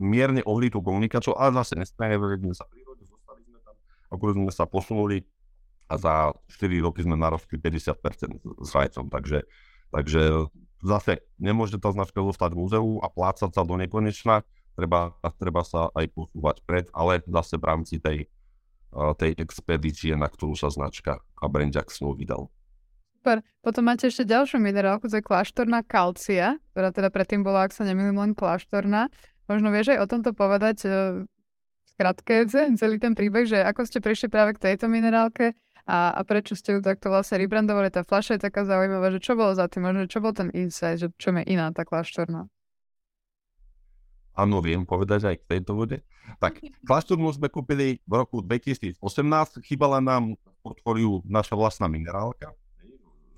mierne 0.00 0.44
ohli 0.44 0.68
tú 0.68 0.84
komunikáciu, 0.84 1.32
ale 1.36 1.56
zase 1.60 1.76
nespravili 1.76 2.40
sme 2.40 2.56
sa 2.56 2.68
prírode, 2.68 3.04
zostali 3.08 3.40
sme 3.46 3.58
tam, 3.64 3.76
ako 4.12 4.22
sme 4.36 4.52
sa 4.52 4.64
posunuli 4.68 5.24
a 5.88 5.94
za 5.96 6.14
4 6.60 6.84
roky 6.84 7.04
sme 7.04 7.16
narastli 7.16 7.56
50% 7.56 8.40
s 8.64 8.70
rajcom, 8.72 9.08
takže, 9.12 9.44
takže 9.92 10.22
zase 10.80 11.20
nemôže 11.36 11.76
tá 11.76 11.92
značka 11.92 12.24
zostať 12.24 12.56
v 12.56 12.60
múzeu 12.64 12.88
a 13.04 13.08
plácať 13.12 13.50
sa 13.52 13.62
do 13.62 13.76
nekonečna, 13.76 14.46
treba, 14.80 15.12
treba 15.36 15.60
sa 15.60 15.92
aj 15.92 16.08
posúvať 16.16 16.56
pred, 16.64 16.88
ale 16.96 17.20
zase 17.28 17.60
v 17.60 17.64
rámci 17.68 18.00
tej, 18.00 18.24
tej 19.20 19.36
expedície, 19.36 20.16
na 20.16 20.32
ktorú 20.32 20.56
sa 20.56 20.72
značka 20.72 21.20
a 21.20 21.44
brand 21.52 21.70
Jackson 21.70 22.16
vydal. 22.16 22.48
Super. 23.20 23.44
Potom 23.60 23.84
máte 23.84 24.08
ešte 24.08 24.24
ďalšiu 24.24 24.56
minerálku, 24.56 25.04
to 25.04 25.20
je 25.20 25.24
kláštorná 25.24 25.84
kalcia, 25.84 26.56
ktorá 26.72 26.88
teda 26.88 27.12
predtým 27.12 27.44
bola, 27.44 27.68
ak 27.68 27.76
sa 27.76 27.84
nemýlim, 27.84 28.16
len 28.16 28.32
kláštorná. 28.32 29.12
Možno 29.44 29.68
vieš 29.68 29.92
aj 29.92 30.00
o 30.00 30.06
tomto 30.08 30.32
povedať 30.32 30.88
e, 30.88 30.90
skratke 31.92 32.48
celý 32.80 32.96
ten 32.96 33.12
príbeh, 33.12 33.44
že 33.44 33.60
ako 33.60 33.84
ste 33.84 34.00
prišli 34.00 34.32
práve 34.32 34.56
k 34.56 34.72
tejto 34.72 34.88
minerálke 34.88 35.52
a, 35.84 36.16
a 36.16 36.20
prečo 36.24 36.56
ste 36.56 36.72
ju 36.72 36.80
takto 36.80 37.12
vlastne 37.12 37.44
rebrandovali. 37.44 37.92
Tá 37.92 38.08
fľaša 38.08 38.40
je 38.40 38.48
taká 38.48 38.64
zaujímavá, 38.64 39.12
že 39.12 39.20
čo 39.20 39.36
bolo 39.36 39.52
za 39.52 39.68
tým, 39.68 39.84
možno 39.84 40.08
čo 40.08 40.24
bol 40.24 40.32
ten 40.32 40.48
insight, 40.56 41.04
že 41.04 41.12
čo 41.20 41.28
je 41.36 41.44
iná 41.44 41.68
tá 41.76 41.84
kláštorná 41.84 42.48
áno, 44.40 44.64
viem 44.64 44.88
povedať 44.88 45.28
aj 45.28 45.36
k 45.44 45.48
tejto 45.56 45.76
vode. 45.76 46.00
Tak, 46.40 46.64
kláštornú 46.88 47.28
sme 47.36 47.52
kúpili 47.52 48.00
v 48.08 48.12
roku 48.16 48.40
2018, 48.40 48.96
chýbala 49.60 50.00
nám 50.00 50.40
portfóliu 50.64 51.20
naša 51.28 51.56
vlastná 51.56 51.90
minerálka. 51.90 52.56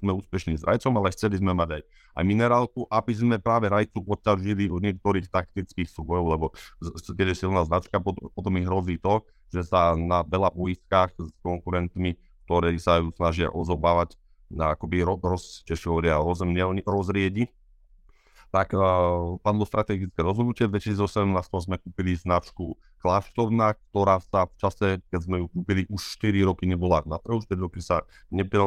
Sme 0.02 0.18
úspešní 0.18 0.58
s 0.58 0.66
rajcom, 0.66 0.98
ale 0.98 1.14
chceli 1.14 1.38
sme 1.38 1.54
mať 1.54 1.78
aj, 1.78 1.82
aj 2.18 2.24
minerálku, 2.26 2.90
aby 2.90 3.12
sme 3.14 3.36
práve 3.38 3.70
rajcu 3.70 4.02
odťažili 4.02 4.66
od 4.66 4.82
niektorých 4.82 5.30
taktických 5.30 5.86
súbojov, 5.86 6.24
lebo 6.26 6.46
keď 7.14 7.26
je 7.30 7.36
silná 7.38 7.62
značka, 7.62 8.02
potom 8.02 8.50
mi 8.50 8.66
hrozí 8.66 8.98
to, 8.98 9.22
že 9.54 9.62
sa 9.70 9.94
na 9.94 10.26
veľa 10.26 10.50
uiskách 10.58 11.14
s 11.14 11.30
konkurentmi, 11.46 12.18
ktorí 12.50 12.82
sa 12.82 12.98
ju 12.98 13.14
snažia 13.14 13.46
ozobávať, 13.46 14.18
akoby 14.52 15.06
roz, 15.06 15.22
roz, 15.22 15.44
rozriedi 16.82 17.46
tak 18.52 18.76
uh, 18.76 19.40
padlo 19.40 19.64
strategické 19.64 20.20
rozhodnutie. 20.20 20.68
V 20.68 20.76
2018 20.76 21.24
sme 21.64 21.80
kúpili 21.80 22.12
značku 22.20 22.76
Kláštorná, 23.00 23.80
ktorá 23.90 24.20
sa 24.20 24.44
v 24.44 24.54
čase, 24.60 24.86
keď 25.08 25.20
sme 25.24 25.36
ju 25.40 25.46
kúpili, 25.48 25.88
už 25.88 26.20
4 26.20 26.44
roky 26.44 26.68
nebola 26.68 27.00
na 27.08 27.16
trhu, 27.16 27.40
4 27.40 27.56
roky 27.56 27.80
sa 27.80 28.04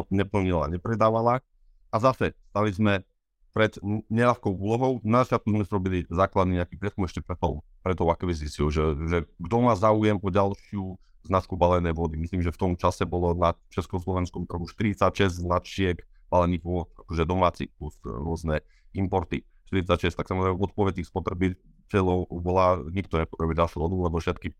neplnila, 0.09 0.67
nepredávala. 0.73 1.45
A 1.93 1.95
zase 2.01 2.33
stali 2.49 2.73
sme 2.73 3.05
pred 3.53 3.77
neľahkou 4.09 4.51
úlohou. 4.51 4.99
Na 5.05 5.23
začiatku 5.23 5.47
sme 5.53 5.63
robili 5.69 6.03
základný 6.09 6.59
nejaký 6.59 6.75
prieskum 6.81 7.05
ešte 7.05 7.21
pre 7.23 7.37
tou, 7.39 7.63
pre 7.85 7.93
tou 7.95 8.09
akvizíciou, 8.09 8.67
že, 8.73 8.83
že 9.07 9.17
kto 9.37 9.55
má 9.63 9.77
záujem 9.77 10.17
o 10.19 10.27
ďalšiu 10.27 10.97
značku 11.29 11.55
balené 11.55 11.93
vody. 11.93 12.19
Myslím, 12.19 12.41
že 12.41 12.51
v 12.51 12.59
tom 12.59 12.73
čase 12.73 13.05
bolo 13.05 13.37
na 13.37 13.53
Československom 13.71 14.49
trhu 14.49 14.65
46 14.67 15.45
značiek 15.45 16.01
balených 16.27 16.65
vôd, 16.65 16.89
akože 17.05 17.23
domácich 17.23 17.69
plus 17.77 17.95
rôzne 18.03 18.59
importy 18.91 19.45
46, 19.69 20.13
tak 20.13 20.29
samozrejme 20.29 20.57
odpoveď 20.61 21.01
tých 21.01 21.09
spotrebiteľov 21.09 22.29
bola, 22.41 22.81
nikto 22.93 23.25
ďalšiu 23.25 23.79
vodu, 23.81 23.95
lebo 23.97 24.17
všetky 24.21 24.53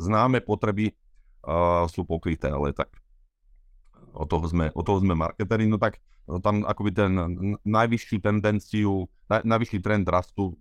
známe 0.00 0.42
potreby 0.42 0.92
uh, 1.46 1.86
sú 1.86 2.02
pokryté, 2.02 2.50
ale 2.50 2.74
tak 2.74 2.90
o 4.10 4.26
toho 4.26 4.46
sme, 4.50 4.74
o 4.74 4.82
toho 4.82 4.98
sme 4.98 5.14
marketeri, 5.14 5.70
no 5.70 5.78
tak 5.78 6.02
no 6.26 6.42
tam 6.42 6.66
akoby 6.66 6.90
ten 6.90 7.12
najvyšší 7.62 8.18
tendenciu, 8.22 9.06
naj, 9.30 9.46
najvyšší 9.46 9.78
trend 9.78 10.06
rastu 10.10 10.58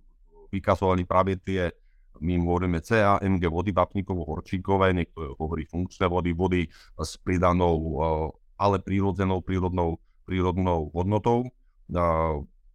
vykazovali 0.53 1.05
práve 1.05 1.37
tie, 1.41 1.73
my 2.19 2.35
hovoríme 2.41 2.83
CA, 2.83 3.21
MG 3.21 3.47
vody 3.47 3.71
vápnikovo-horčíkové, 3.71 4.91
niekto 4.91 5.39
hovorí 5.39 5.63
funkčné 5.63 6.09
vody, 6.09 6.35
vody 6.35 6.67
s 6.99 7.15
pridanou, 7.21 8.01
ale 8.59 8.77
prírodzenou, 8.83 9.39
prírodnou, 9.39 10.03
prírodnou 10.27 10.91
hodnotou. 10.91 11.47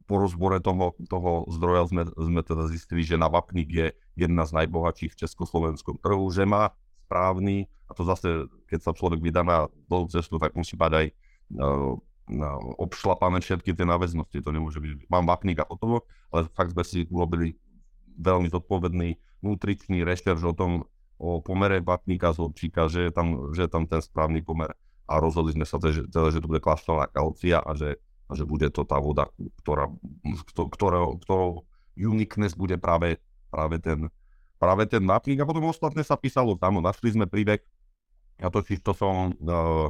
Po 0.04 0.20
rozbore 0.20 0.60
toho, 0.60 0.92
toho 1.08 1.48
zdroja 1.48 1.88
sme, 1.88 2.02
sme 2.12 2.40
teda 2.44 2.68
zistili, 2.68 3.00
že 3.00 3.16
na 3.16 3.32
vapník 3.32 3.68
je 3.72 3.86
jedna 4.14 4.44
z 4.44 4.52
najbohatších 4.64 5.16
v 5.16 5.20
československom 5.24 5.96
trhu, 5.96 6.28
že 6.28 6.44
má 6.44 6.76
správny, 7.08 7.68
a 7.88 7.92
to 7.96 8.04
zase, 8.04 8.48
keď 8.68 8.80
sa 8.80 8.92
človek 8.92 9.20
vydá 9.20 9.40
na 9.44 9.68
dlhú 9.88 10.08
cestu, 10.12 10.36
tak 10.36 10.56
musí 10.56 10.76
mať 10.76 10.92
aj 10.92 11.06
uh, 11.08 11.96
obšlapané 12.80 13.44
všetky 13.44 13.76
tie 13.76 13.84
náväznosti. 13.84 14.40
To 14.40 14.50
nemôže 14.52 14.80
byť, 14.80 15.12
mám 15.12 15.28
vapník 15.28 15.60
a 15.60 15.68
hotovo, 15.68 16.08
ale 16.32 16.48
fakt 16.56 16.72
sme 16.72 16.84
si 16.84 17.04
urobili 17.12 17.60
veľmi 18.16 18.48
zodpovedný 18.48 19.20
nutričný 19.44 20.00
rešerš 20.08 20.42
o 20.48 20.54
tom, 20.56 20.70
o 21.20 21.44
pomere 21.44 21.84
vatníka 21.84 22.32
z 22.32 22.40
horčíka, 22.40 22.88
že 22.88 23.08
je 23.08 23.12
tam, 23.12 23.52
že 23.52 23.68
je 23.68 23.70
tam 23.70 23.84
ten 23.84 24.00
správny 24.00 24.40
pomer. 24.40 24.72
A 25.04 25.20
rozhodli 25.20 25.52
sme 25.52 25.68
sa 25.68 25.76
teda, 25.76 26.08
teda 26.08 26.32
že 26.32 26.40
to 26.40 26.48
bude 26.48 26.64
klaštová 26.64 27.12
kalcia 27.12 27.60
a 27.60 27.76
že, 27.76 28.00
že 28.34 28.44
bude 28.44 28.68
to 28.70 28.82
tá 28.82 28.98
voda, 28.98 29.30
ktorá, 29.62 29.90
ktorou, 30.54 31.22
ktorou 31.22 31.48
uniqueness 31.94 32.58
bude 32.58 32.74
práve, 32.76 33.22
práve 33.48 33.78
ten, 33.78 34.10
práve 34.58 34.84
ten 34.90 35.02
vápnik. 35.02 35.40
A 35.40 35.48
potom 35.48 35.70
ostatné 35.70 36.02
sa 36.02 36.18
písalo 36.18 36.58
tam, 36.58 36.82
našli 36.82 37.14
sme 37.14 37.30
príbeh, 37.30 37.62
ja 38.42 38.50
to 38.50 38.66
to 38.66 38.92
som, 38.98 39.30
uh, 39.46 39.88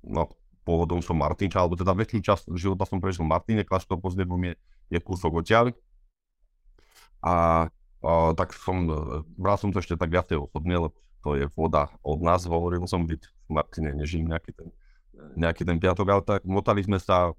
no, 0.00 0.22
pôvodom 0.64 1.02
som 1.02 1.18
Martinča, 1.18 1.60
alebo 1.60 1.74
teda 1.74 1.92
väčšiu 1.92 2.20
časť 2.22 2.44
života 2.54 2.86
som 2.86 3.02
prežil 3.02 3.26
Martine, 3.26 3.66
Klaštov 3.66 3.98
Pozdebom 4.00 4.38
je, 4.46 4.54
je 4.94 4.98
kúsok 5.02 5.42
odtiaľ. 5.42 5.74
A, 7.22 7.66
a 8.02 8.12
tak 8.34 8.54
som, 8.54 8.86
bral 9.38 9.58
som 9.58 9.70
to 9.74 9.82
ešte 9.82 9.98
tak 9.98 10.10
viacej 10.10 10.38
osobne, 10.38 10.88
lebo 10.88 10.96
to 11.22 11.38
je 11.38 11.46
voda 11.54 11.90
od 12.02 12.18
nás, 12.22 12.46
hovoril 12.46 12.82
som 12.90 13.06
byť 13.06 13.22
v 13.22 13.50
Martine, 13.50 13.90
nežím 13.94 14.26
nejaký 14.26 14.54
ten, 14.54 14.68
nejaký 15.38 15.62
ten 15.62 15.78
piatok, 15.78 16.06
ale 16.10 16.22
tak 16.22 16.42
motali 16.42 16.82
sme 16.82 16.98
sa, 16.98 17.30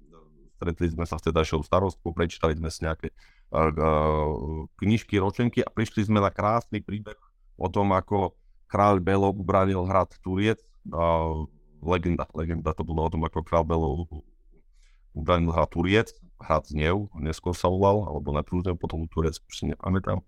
stretli 0.56 0.90
sme 0.90 1.04
sa 1.04 1.18
s 1.18 1.26
tedajšou 1.26 1.66
starostkou, 1.66 2.14
prečítali 2.14 2.54
sme 2.54 2.70
si 2.70 2.86
nejaké 2.86 3.10
uh, 3.54 4.66
knižky, 4.80 5.18
ročenky 5.18 5.60
a 5.60 5.68
prišli 5.68 6.06
sme 6.06 6.22
na 6.22 6.30
krásny 6.30 6.80
príbeh 6.80 7.18
o 7.58 7.66
tom, 7.70 7.92
ako 7.94 8.34
kráľ 8.70 9.02
Belo 9.02 9.30
ubránil 9.30 9.86
hrad 9.86 10.10
Turiec. 10.22 10.62
Uh, 10.88 11.46
legenda, 11.84 12.24
legenda 12.32 12.72
to 12.72 12.82
bolo 12.86 13.06
o 13.06 13.12
tom, 13.12 13.22
ako 13.26 13.44
kráľ 13.44 13.64
Belo 13.66 13.88
ubránil 15.14 15.50
hrad 15.54 15.70
Turiec 15.70 16.14
hrad 16.44 16.68
Znev, 16.68 17.08
neskôr 17.16 17.56
sa 17.56 17.72
volal, 17.72 18.04
alebo 18.04 18.34
na 18.34 18.44
Prúznev, 18.44 18.76
potom 18.76 19.08
Turec, 19.08 19.40
už 19.40 19.54
si 19.54 19.64
nepamätám. 19.70 20.20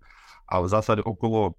Ale 0.49 0.65
v 0.65 0.73
zásade 0.73 1.01
okolo 1.05 1.53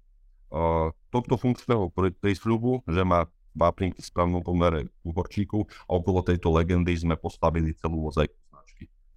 uh, 0.51 0.91
tohto 1.13 1.39
funkčného 1.39 1.93
prísľubu, 1.93 2.83
že 2.89 3.01
má 3.05 3.29
vápnik 3.55 3.97
v 3.97 4.05
správnom 4.05 4.43
pomere 4.45 4.91
u 5.01 5.09
horčíku 5.15 5.65
a 5.89 5.91
okolo 5.97 6.21
tejto 6.21 6.53
legendy 6.53 6.93
sme 6.93 7.17
postavili 7.17 7.73
celú 7.73 8.09
mozaiku. 8.09 8.35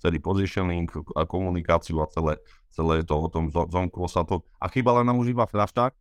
Celý 0.02 0.18
positioning 0.18 0.90
a 1.14 1.22
komunikáciu 1.22 2.02
a 2.02 2.10
celé, 2.10 2.42
celé 2.74 3.06
to 3.06 3.14
o 3.14 3.30
tom 3.30 3.46
zonko 3.54 4.10
sa 4.10 4.26
to. 4.26 4.42
A 4.58 4.66
chýbala 4.66 5.06
nám 5.06 5.22
už 5.22 5.30
iba 5.30 5.46
fľašták. 5.46 5.94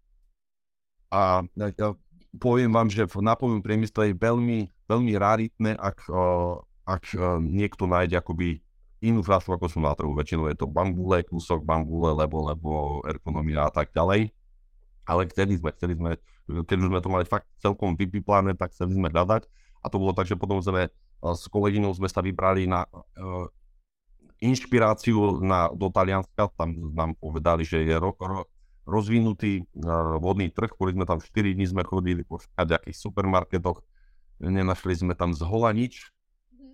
A 1.13 1.45
ja 1.77 1.93
poviem 2.39 2.73
vám, 2.73 2.89
že 2.89 3.05
v 3.05 3.21
nápojovom 3.21 3.61
priemysle 3.61 4.09
je 4.09 4.15
veľmi, 4.17 4.73
veľmi 4.89 5.13
raritné, 5.21 5.77
ak, 5.77 6.09
uh, 6.09 6.57
ak 6.87 7.03
uh, 7.13 7.37
niekto 7.37 7.85
nájde 7.85 8.17
akoby 8.17 8.63
inú 9.01 9.25
fľašu, 9.25 9.57
ako 9.57 9.65
sú 9.67 9.79
na 9.81 9.91
trhu. 9.97 10.13
Väčšinou 10.13 10.47
je 10.47 10.57
to 10.57 10.69
bambule, 10.69 11.25
kúsok 11.25 11.65
bambule, 11.65 12.13
lebo, 12.13 12.47
lebo 12.47 12.69
ergonomia 13.03 13.67
a 13.67 13.71
tak 13.73 13.89
ďalej. 13.91 14.29
Ale 15.09 15.27
chceli 15.33 15.57
sme, 15.57 15.69
chceli 15.73 15.93
sme, 15.97 16.11
keď 16.47 16.77
už 16.77 16.89
sme 16.93 16.99
to 17.01 17.09
mali 17.09 17.25
fakt 17.25 17.49
celkom 17.57 17.97
vypiplané, 17.97 18.53
tak 18.53 18.71
chceli 18.71 18.93
sme 18.93 19.09
hľadať. 19.09 19.49
A 19.81 19.89
to 19.89 19.97
bolo 19.97 20.13
tak, 20.13 20.29
že 20.29 20.37
potom 20.37 20.61
sme 20.61 20.87
eh, 20.87 20.91
s 21.21 21.49
kolegynou 21.49 21.89
sme 21.97 22.05
sa 22.05 22.21
vybrali 22.21 22.69
na 22.69 22.85
inšpiráciu 24.41 25.39
na, 25.39 25.69
do 25.71 25.93
Talianska. 25.93 26.49
Tam 26.57 26.73
nám 26.97 27.13
povedali, 27.21 27.61
že 27.63 27.85
je 27.85 27.95
ro, 27.95 28.17
ro, 28.17 28.49
rozvinutý 28.89 29.63
uh, 29.79 30.17
vodný 30.17 30.49
trh. 30.49 30.73
Boli 30.75 30.97
sme 30.97 31.05
tam 31.05 31.21
4 31.21 31.53
dní, 31.53 31.65
sme 31.69 31.85
chodili 31.85 32.25
po 32.25 32.41
nejakých 32.57 32.97
supermarketoch. 32.97 33.85
Nenašli 34.41 35.05
sme 35.05 35.13
tam 35.13 35.37
zhola 35.37 35.69
nič 35.71 36.09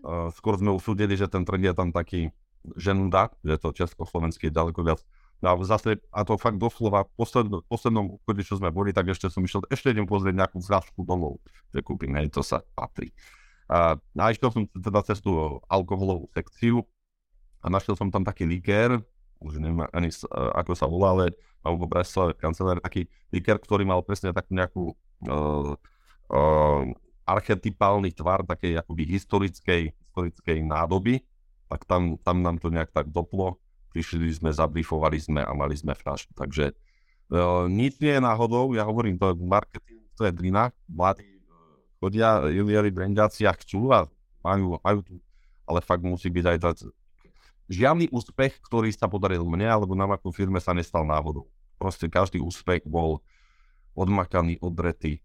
Uh, 0.06 0.30
skôr 0.32 0.56
sme 0.56 0.72
usúdili, 0.72 1.18
že 1.18 1.26
ten 1.26 1.42
trh 1.42 1.60
je 1.60 1.74
tam 1.74 1.90
taký 1.90 2.30
ženuda, 2.78 3.34
že 3.42 3.56
to 3.58 3.74
československý 3.74 4.48
je 4.48 4.54
ďaleko 4.54 4.80
viac. 4.86 5.02
No 5.42 5.54
a 5.54 5.54
zase, 5.66 6.02
a 6.10 6.24
to 6.26 6.40
fakt 6.40 6.58
doslova, 6.58 7.06
v 7.06 7.12
posled, 7.14 7.48
poslednom 7.70 8.18
obchode, 8.18 8.42
čo 8.42 8.58
sme 8.58 8.74
boli, 8.74 8.90
tak 8.90 9.10
ešte 9.10 9.30
som 9.30 9.46
išiel, 9.46 9.66
ešte 9.70 9.94
idem 9.94 10.10
pozrieť 10.10 10.34
nejakú 10.34 10.64
fľašku 10.64 11.06
domov, 11.06 11.44
že 11.70 11.84
kúpim, 11.86 12.10
hej, 12.18 12.34
to 12.34 12.42
sa 12.42 12.66
patrí. 12.74 13.14
A, 13.70 14.00
a 14.00 14.24
išiel 14.34 14.50
som 14.50 14.64
teda 14.66 15.04
cez 15.06 15.22
tú 15.22 15.60
alkoholovú 15.70 16.32
sekciu 16.34 16.88
a 17.68 17.70
našiel 17.70 18.00
som 18.00 18.08
tam 18.08 18.24
taký 18.24 18.48
likér, 18.48 18.96
už 19.44 19.60
neviem 19.60 19.84
ani 19.92 20.08
ako 20.32 20.72
sa 20.72 20.88
volá, 20.88 21.12
ale 21.12 21.36
mám 21.62 21.76
v 21.76 21.92
Bratislave 21.92 22.32
kancelár 22.40 22.80
taký 22.80 23.12
likér, 23.30 23.60
ktorý 23.60 23.84
mal 23.84 24.00
presne 24.02 24.32
takú 24.32 24.52
nejakú 24.56 24.84
uh, 25.28 25.76
uh, 26.32 26.82
archetypálny 27.28 28.16
tvar 28.16 28.48
takej 28.48 28.80
akoby 28.80 29.04
historickej, 29.04 29.82
historickej 29.92 30.64
nádoby, 30.64 31.22
tak 31.68 31.84
tam, 31.84 32.16
tam 32.24 32.40
nám 32.40 32.58
to 32.64 32.72
nejak 32.72 32.96
tak 32.96 33.12
doplo. 33.12 33.60
Prišli 33.92 34.32
sme, 34.32 34.56
zabrifovali 34.56 35.20
sme 35.20 35.42
a 35.44 35.52
mali 35.52 35.76
sme 35.76 35.92
fľašku. 35.92 36.32
Takže 36.32 36.72
uh, 37.36 37.68
nič 37.68 38.00
nie 38.00 38.16
je 38.16 38.22
náhodou, 38.24 38.72
ja 38.72 38.88
hovorím, 38.88 39.20
to 39.20 39.36
je 39.36 39.36
marketing, 39.44 40.02
to 40.16 40.24
je 40.24 40.32
drina. 40.32 40.72
Mladí 40.88 41.38
chodia, 42.00 42.46
juniori, 42.48 42.94
brandiaci 42.94 43.44
a 43.44 43.54
chcú 43.58 43.92
a 43.92 44.06
majú, 44.46 44.78
majú 44.80 45.00
tu, 45.04 45.14
ale 45.66 45.82
fakt 45.82 46.06
musí 46.06 46.30
byť 46.30 46.46
aj 46.46 46.58
tak. 46.62 46.76
Žiadny 47.68 48.08
úspech, 48.16 48.64
ktorý 48.64 48.90
sa 48.96 49.12
podaril 49.12 49.44
mne 49.44 49.68
alebo 49.68 49.92
nám 49.92 50.16
ako 50.16 50.32
firme 50.32 50.64
sa 50.64 50.72
nestal 50.72 51.04
náhodou. 51.04 51.52
Proste 51.76 52.08
každý 52.08 52.40
úspech 52.40 52.88
bol 52.88 53.20
odmakaný, 53.94 54.58
odretý. 54.64 55.20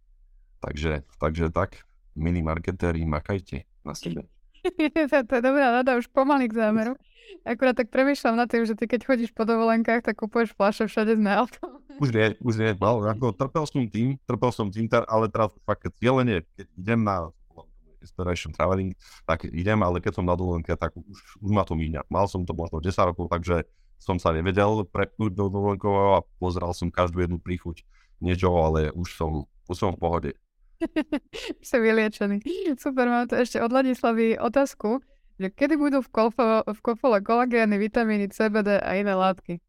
Takže, 0.58 1.06
takže 1.18 1.50
tak 1.54 1.86
milí 2.14 2.42
marketéri, 2.42 3.06
makajte 3.06 3.66
na 3.86 3.94
sebe. 3.94 4.26
to 5.28 5.32
je 5.38 5.42
dobrá 5.42 5.82
rada, 5.82 5.98
už 5.98 6.06
pomaly 6.10 6.46
k 6.46 6.54
zámeru. 6.54 6.94
Akurát 7.42 7.74
tak 7.74 7.90
premýšľam 7.90 8.38
nad 8.38 8.46
tým, 8.46 8.62
že 8.62 8.78
ty 8.78 8.86
keď 8.86 9.06
chodíš 9.08 9.30
po 9.34 9.42
dovolenkách, 9.42 10.06
tak 10.06 10.20
kupuješ 10.20 10.54
fľaše 10.54 10.86
všade 10.86 11.18
s 11.18 11.22
alkoholom. 11.22 11.82
Už 11.98 12.08
nie, 12.14 12.26
už 12.38 12.54
nie, 12.60 12.70
no, 12.78 13.02
ako 13.02 13.34
trpel 13.34 13.64
som 13.66 13.82
tým, 13.88 14.18
trpel 14.26 14.50
som 14.54 14.68
tým, 14.70 14.86
ale 15.08 15.26
teraz 15.30 15.50
fakt 15.66 15.86
keď 15.86 15.92
cieľene, 15.98 16.34
keď 16.54 16.66
idem 16.78 17.00
na 17.02 17.32
inspiration 18.02 18.50
traveling, 18.50 18.92
tak 19.24 19.46
idem, 19.46 19.78
ale 19.80 20.02
keď 20.02 20.18
som 20.18 20.26
na 20.26 20.34
dovolenke, 20.34 20.74
tak 20.74 20.92
už, 20.98 21.18
už 21.38 21.50
ma 21.54 21.62
to 21.62 21.78
míňa. 21.78 22.04
Mal 22.10 22.26
som 22.26 22.42
to 22.42 22.52
možno 22.52 22.82
10 22.82 22.92
rokov, 23.14 23.30
takže 23.30 23.64
som 24.02 24.18
sa 24.18 24.34
nevedel 24.34 24.82
prepnúť 24.90 25.30
do 25.30 25.46
dovolenkového 25.46 26.18
a 26.18 26.26
pozeral 26.42 26.74
som 26.74 26.90
každú 26.90 27.22
jednu 27.22 27.38
príchuť 27.38 27.86
niečoho, 28.18 28.58
ale 28.58 28.90
už 28.90 29.14
som, 29.14 29.46
už 29.70 29.76
som 29.78 29.94
v 29.94 30.02
pohode. 30.02 30.30
Som 31.62 31.78
vyliečený. 31.78 32.42
Super, 32.74 33.06
mám 33.06 33.30
tu 33.30 33.38
ešte 33.38 33.62
od 33.62 33.70
Ladislavy 33.70 34.34
otázku, 34.34 34.98
že 35.38 35.46
kedy 35.54 35.78
budú 35.78 36.02
v, 36.02 36.10
kolfo, 36.10 36.66
v 36.66 36.80
kofole 36.82 37.22
kolagény, 37.22 37.78
vitamíny, 37.78 38.26
CBD 38.34 38.82
a 38.82 38.98
iné 38.98 39.14
látky? 39.14 39.62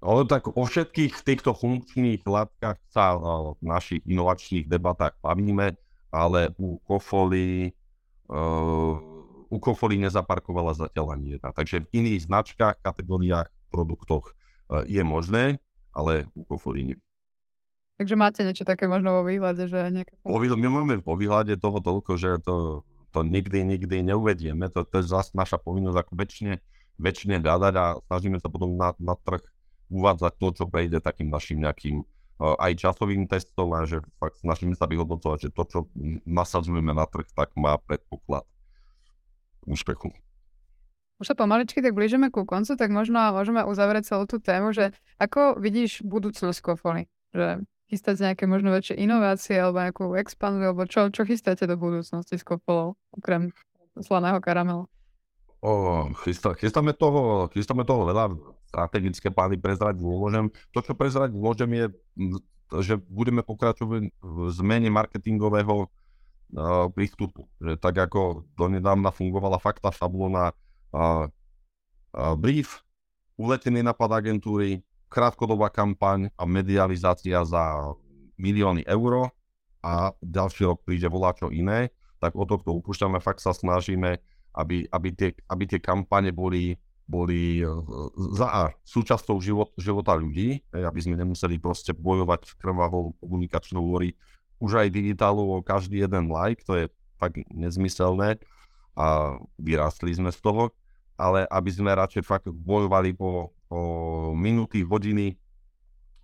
No 0.00 0.24
tak 0.24 0.48
o 0.48 0.62
všetkých 0.64 1.12
týchto 1.22 1.52
funkčných 1.52 2.24
látkach 2.24 2.80
sa 2.88 3.14
v 3.54 3.60
našich 3.60 4.00
inovačných 4.08 4.64
debatách 4.64 5.14
bavíme, 5.20 5.76
ale 6.10 6.54
u 6.58 6.78
kofoly 6.84 7.74
uh, 8.30 8.98
u 9.50 9.58
kofoly 9.58 9.98
nezaparkovala 9.98 10.78
zatiaľ 10.78 11.18
ani 11.18 11.38
jedna. 11.38 11.50
Takže 11.50 11.90
v 11.90 11.90
iných 11.90 12.30
značkách, 12.30 12.78
kategóriách, 12.86 13.50
produktoch 13.74 14.34
uh, 14.70 14.86
je 14.86 15.02
možné, 15.02 15.58
ale 15.90 16.30
u 16.38 16.46
kofoly 16.46 16.94
nie. 16.94 16.98
Takže 18.00 18.16
máte 18.16 18.40
niečo 18.46 18.64
také 18.64 18.88
možno 18.88 19.20
vo 19.20 19.28
výhľade, 19.28 19.68
že 19.68 19.92
nejaké... 19.92 20.16
My 20.24 20.68
máme 20.72 21.04
vo 21.04 21.20
výhľade 21.20 21.60
toho 21.60 21.84
toľko, 21.84 22.16
že 22.16 22.40
to, 22.40 22.80
to 23.12 23.20
nikdy, 23.20 23.60
nikdy 23.60 24.00
neuvedieme. 24.00 24.72
To, 24.72 24.88
to 24.88 25.04
je 25.04 25.10
zase 25.10 25.36
naša 25.36 25.60
povinnosť 25.60 25.98
ako 26.00 26.12
väčšine, 26.16 26.54
väčšine 26.96 27.44
hľadať 27.44 27.74
a 27.76 28.00
snažíme 28.08 28.40
sa 28.40 28.48
potom 28.48 28.72
na, 28.72 28.96
na 28.96 29.20
trh 29.20 29.44
uvádzať 29.92 30.32
to, 30.32 30.48
čo 30.56 30.64
prejde 30.70 31.04
takým 31.04 31.28
našim 31.28 31.60
nejakým 31.60 32.00
aj 32.40 32.72
časovým 32.80 33.28
testom 33.28 33.68
a 33.76 33.84
že 33.84 34.00
fakt 34.16 34.40
snažíme 34.40 34.72
sa 34.72 34.88
vyhodnocovať, 34.88 35.38
že 35.48 35.50
to, 35.52 35.62
čo 35.68 35.78
nasadzujeme 36.24 36.96
na 36.96 37.04
trh, 37.04 37.28
tak 37.36 37.52
má 37.52 37.76
predpoklad 37.76 38.48
úspechu. 39.68 40.08
už 41.20 41.28
sa 41.28 41.36
pomaličky 41.36 41.84
tak 41.84 41.92
blížime 41.92 42.32
ku 42.32 42.48
koncu, 42.48 42.80
tak 42.80 42.88
možno 42.88 43.20
môžeme 43.36 43.60
uzavrieť 43.68 44.16
celú 44.16 44.24
tú 44.24 44.40
tému, 44.40 44.72
že 44.72 44.96
ako 45.20 45.60
vidíš 45.60 46.00
budúcnosť 46.00 46.64
Kofoly? 46.64 47.12
Že 47.36 47.68
chystáte 47.92 48.24
nejaké 48.24 48.48
možno 48.48 48.72
väčšie 48.72 48.96
inovácie 48.96 49.60
alebo 49.60 49.84
nejakú 49.84 50.04
expanziu, 50.16 50.72
alebo 50.72 50.88
čo, 50.88 51.12
čo 51.12 51.28
chystáte 51.28 51.68
do 51.68 51.76
budúcnosti 51.76 52.40
s 52.40 52.44
Kofolou, 52.46 52.96
okrem 53.12 53.52
slaného 54.00 54.40
karamelu? 54.40 54.88
O, 55.60 56.08
chystá, 56.24 56.56
chystáme, 56.56 56.96
toho, 56.96 57.52
chystáme 57.52 57.84
toho 57.84 58.08
veľa, 58.08 58.32
strategické 58.70 59.34
plány 59.34 59.58
prezrať 59.58 59.98
môžem. 59.98 60.46
To, 60.70 60.78
čo 60.78 60.94
prezrať 60.94 61.34
môžem, 61.34 61.70
je, 61.74 61.86
že 62.78 62.94
budeme 63.10 63.42
pokračovať 63.42 64.14
v 64.14 64.36
zmene 64.54 64.94
marketingového 64.94 65.90
uh, 65.90 66.86
prístupu. 66.94 67.50
Že 67.58 67.82
tak 67.82 67.98
ako 67.98 68.46
donedávna 68.54 69.10
fungovala 69.10 69.58
fakta 69.58 69.90
šablona, 69.90 70.54
uh, 70.94 71.26
uh, 72.14 72.34
brief, 72.38 72.86
uletený 73.34 73.82
napad 73.82 74.14
agentúry, 74.14 74.86
krátkodobá 75.10 75.74
kampaň 75.74 76.30
a 76.38 76.46
medializácia 76.46 77.42
za 77.42 77.90
milióny 78.38 78.86
eur 78.86 79.34
a 79.82 80.14
ďalší 80.22 80.70
rok 80.70 80.86
príde 80.86 81.10
voláčo 81.10 81.50
iné, 81.50 81.90
tak 82.22 82.38
o 82.38 82.46
tohto 82.46 82.76
upúšťame, 82.78 83.18
fakt 83.18 83.42
sa 83.42 83.50
snažíme, 83.50 84.22
aby, 84.54 84.86
aby, 84.92 85.08
tie, 85.10 85.30
aby 85.50 85.64
tie 85.66 85.80
kampane 85.82 86.30
boli, 86.30 86.76
boli 87.10 87.58
e, 87.58 87.66
za 88.38 88.46
A 88.46 88.62
súčasťou 88.86 89.42
život, 89.42 89.74
života 89.74 90.14
ľudí, 90.14 90.62
aby 90.70 91.00
sme 91.02 91.18
nemuseli 91.18 91.58
proste 91.58 91.90
bojovať 91.90 92.54
krvavou 92.62 93.18
komunikačnou 93.18 93.82
lori 93.82 94.14
už 94.60 94.86
aj 94.86 94.88
digitálovo 94.92 95.64
každý 95.64 96.04
jeden 96.04 96.28
like, 96.28 96.62
to 96.68 96.76
je 96.76 96.86
fakt 97.16 97.40
nezmyselné 97.48 98.36
a 98.94 99.36
vyrástli 99.56 100.12
sme 100.12 100.28
z 100.28 100.40
toho, 100.44 100.76
ale 101.16 101.48
aby 101.48 101.70
sme 101.72 101.96
radšej 101.96 102.22
fakt 102.28 102.46
bojovali 102.52 103.16
po, 103.16 103.56
o 103.72 103.80
minúty, 104.36 104.84
hodiny, 104.84 105.40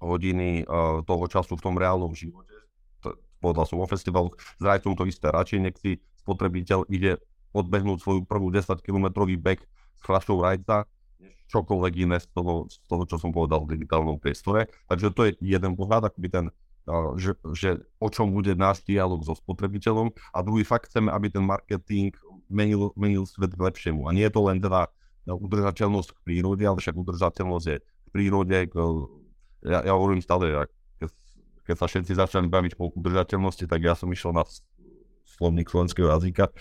hodiny 0.05 0.69
uh, 0.69 1.01
toho 1.09 1.25
času 1.25 1.57
v 1.57 1.65
tom 1.65 1.81
reálnom 1.81 2.13
živote. 2.13 2.53
Povedal 3.41 3.65
som 3.65 3.81
o 3.81 3.89
festivalu, 3.89 4.33
s 4.37 4.65
to 4.85 5.05
isté. 5.09 5.29
Radšej 5.33 5.59
nech 5.61 5.77
si 5.81 6.01
spotrebiteľ 6.25 6.89
ide 6.93 7.21
odbehnúť 7.57 8.05
svoju 8.05 8.21
prvú 8.29 8.53
10-kilometrový 8.53 9.41
beh 9.41 9.61
rajca, 10.05 10.85
než 11.21 11.35
čokoľvek 11.49 11.93
iné 12.05 12.19
z 12.21 12.29
toho, 12.35 12.69
z 12.69 12.77
toho, 12.87 13.03
čo 13.07 13.17
som 13.17 13.31
povedal 13.33 13.65
v 13.65 13.79
digitálnom 13.79 14.21
priestore. 14.21 14.69
Takže 14.91 15.15
to 15.15 15.21
je 15.29 15.31
jeden 15.41 15.79
pohľad, 15.79 16.11
akoby 16.11 16.29
ten, 16.29 16.45
že, 17.19 17.35
že 17.55 17.83
o 17.99 18.09
čom 18.11 18.31
bude 18.31 18.55
náš 18.55 18.83
dialog 18.87 19.23
so 19.27 19.35
spotrebiteľom 19.35 20.15
a 20.35 20.39
druhý 20.43 20.63
fakt 20.63 20.91
chceme, 20.91 21.11
aby 21.11 21.31
ten 21.31 21.43
marketing 21.43 22.15
menil, 22.47 22.95
menil 22.95 23.27
svet 23.27 23.55
k 23.55 23.61
lepšiemu. 23.63 24.07
A 24.07 24.15
nie 24.15 24.23
je 24.23 24.35
to 24.35 24.43
len 24.47 24.63
teda 24.63 24.87
udržateľnosť 25.27 26.15
k 26.15 26.19
prírode, 26.23 26.63
ale 26.63 26.79
však 26.79 26.95
udržateľnosť 26.95 27.67
je 27.67 27.77
v 27.83 28.09
prírode, 28.15 28.59
k, 28.71 28.75
ja, 29.67 29.83
ja 29.83 29.93
hovorím 29.99 30.23
stále, 30.23 30.55
keď, 31.03 31.11
keď 31.67 31.77
sa 31.83 31.87
všetci 31.91 32.13
začali 32.15 32.47
baviť 32.47 32.79
o 32.79 32.95
udržateľnosti, 32.95 33.67
tak 33.67 33.83
ja 33.83 33.99
som 33.99 34.07
išiel 34.15 34.31
na 34.31 34.47
slovník 35.27 35.67
slovenského 35.67 36.07
jazyka, 36.07 36.55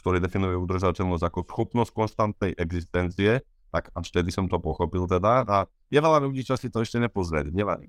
ktorý 0.00 0.18
definuje 0.18 0.56
udržateľnosť 0.56 1.24
ako 1.28 1.40
schopnosť 1.44 1.90
konstantnej 1.92 2.52
existencie, 2.56 3.44
tak 3.70 3.92
až 3.94 4.10
vtedy 4.10 4.32
som 4.34 4.48
to 4.48 4.58
pochopil 4.58 5.06
teda. 5.06 5.44
A 5.46 5.68
je 5.92 6.00
veľa 6.00 6.24
ľudí, 6.24 6.42
čo 6.42 6.58
si 6.58 6.72
to 6.72 6.82
ešte 6.82 6.98
nepozreli, 6.98 7.52
nevadí. 7.52 7.86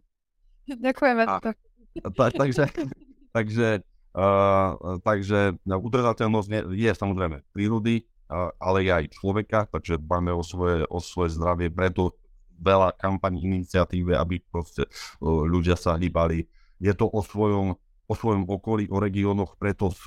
Ďakujeme. 0.70 1.24
A, 1.26 1.39
ta, 1.39 2.32
takže, 2.32 2.70
takže, 3.34 3.82
uh, 4.14 4.99
takže 5.01 5.57
udržateľnosť 5.66 6.47
je, 6.47 6.62
je 6.86 6.91
samozrejme 6.93 7.41
prírody, 7.55 8.05
ale 8.64 8.88
aj 8.88 9.12
človeka, 9.12 9.68
takže 9.68 9.99
dbáme 9.99 10.32
o 10.32 10.39
svoje, 10.39 10.88
o 10.88 11.03
svoje 11.03 11.36
zdravie, 11.36 11.68
preto 11.68 12.16
veľa 12.64 12.95
kampaní 12.95 13.43
iniciatíve, 13.43 14.16
aby 14.16 14.39
proste 14.47 14.88
ľudia 15.20 15.76
sa 15.76 15.99
hýbali. 15.99 16.47
Je 16.80 16.95
to 16.95 17.12
o 17.12 17.20
svojom, 17.20 17.76
o 18.12 18.14
svojom 18.14 18.43
okolí, 18.43 18.91
o 18.91 18.99
regiónoch, 18.99 19.55
preto 19.55 19.88
s 19.95 20.03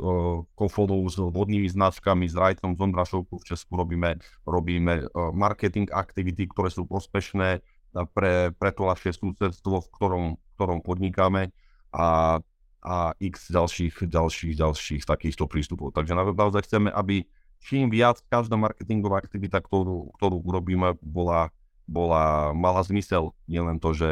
kofolou, 0.53 1.01
s 1.09 1.17
vodnými 1.17 1.73
značkami, 1.73 2.29
s 2.29 2.37
Rajtom, 2.37 2.77
s 2.77 2.81
Ondrašovkou 2.85 3.41
v 3.41 3.49
Česku 3.49 3.81
robíme, 3.81 4.21
robíme 4.45 5.09
marketing 5.33 5.89
aktivity, 5.89 6.45
ktoré 6.45 6.69
sú 6.69 6.85
prospešné 6.85 7.65
pre, 8.13 8.53
pre 8.53 8.71
to 8.77 8.85
naše 8.85 9.17
súsedstvo, 9.17 9.81
v 9.81 9.89
ktorom, 9.89 10.25
v 10.37 10.51
ktorom 10.61 10.79
podnikáme 10.85 11.49
a, 11.97 12.39
a 12.85 12.97
x 13.25 13.49
ďalších, 13.49 14.05
ďalších, 14.05 14.55
ďalších 14.61 15.03
takýchto 15.09 15.49
prístupov. 15.49 15.97
Takže 15.97 16.13
naozaj 16.13 16.69
chceme, 16.69 16.93
aby 16.93 17.25
čím 17.65 17.89
viac 17.89 18.21
každá 18.29 18.61
marketingová 18.61 19.25
aktivita, 19.25 19.65
ktorú, 19.65 20.13
ktorú 20.21 20.45
urobíme, 20.45 21.01
bola, 21.01 21.49
bola, 21.89 22.53
mala 22.53 22.85
zmysel, 22.85 23.33
nielen 23.49 23.81
to, 23.81 23.97
že 23.97 24.09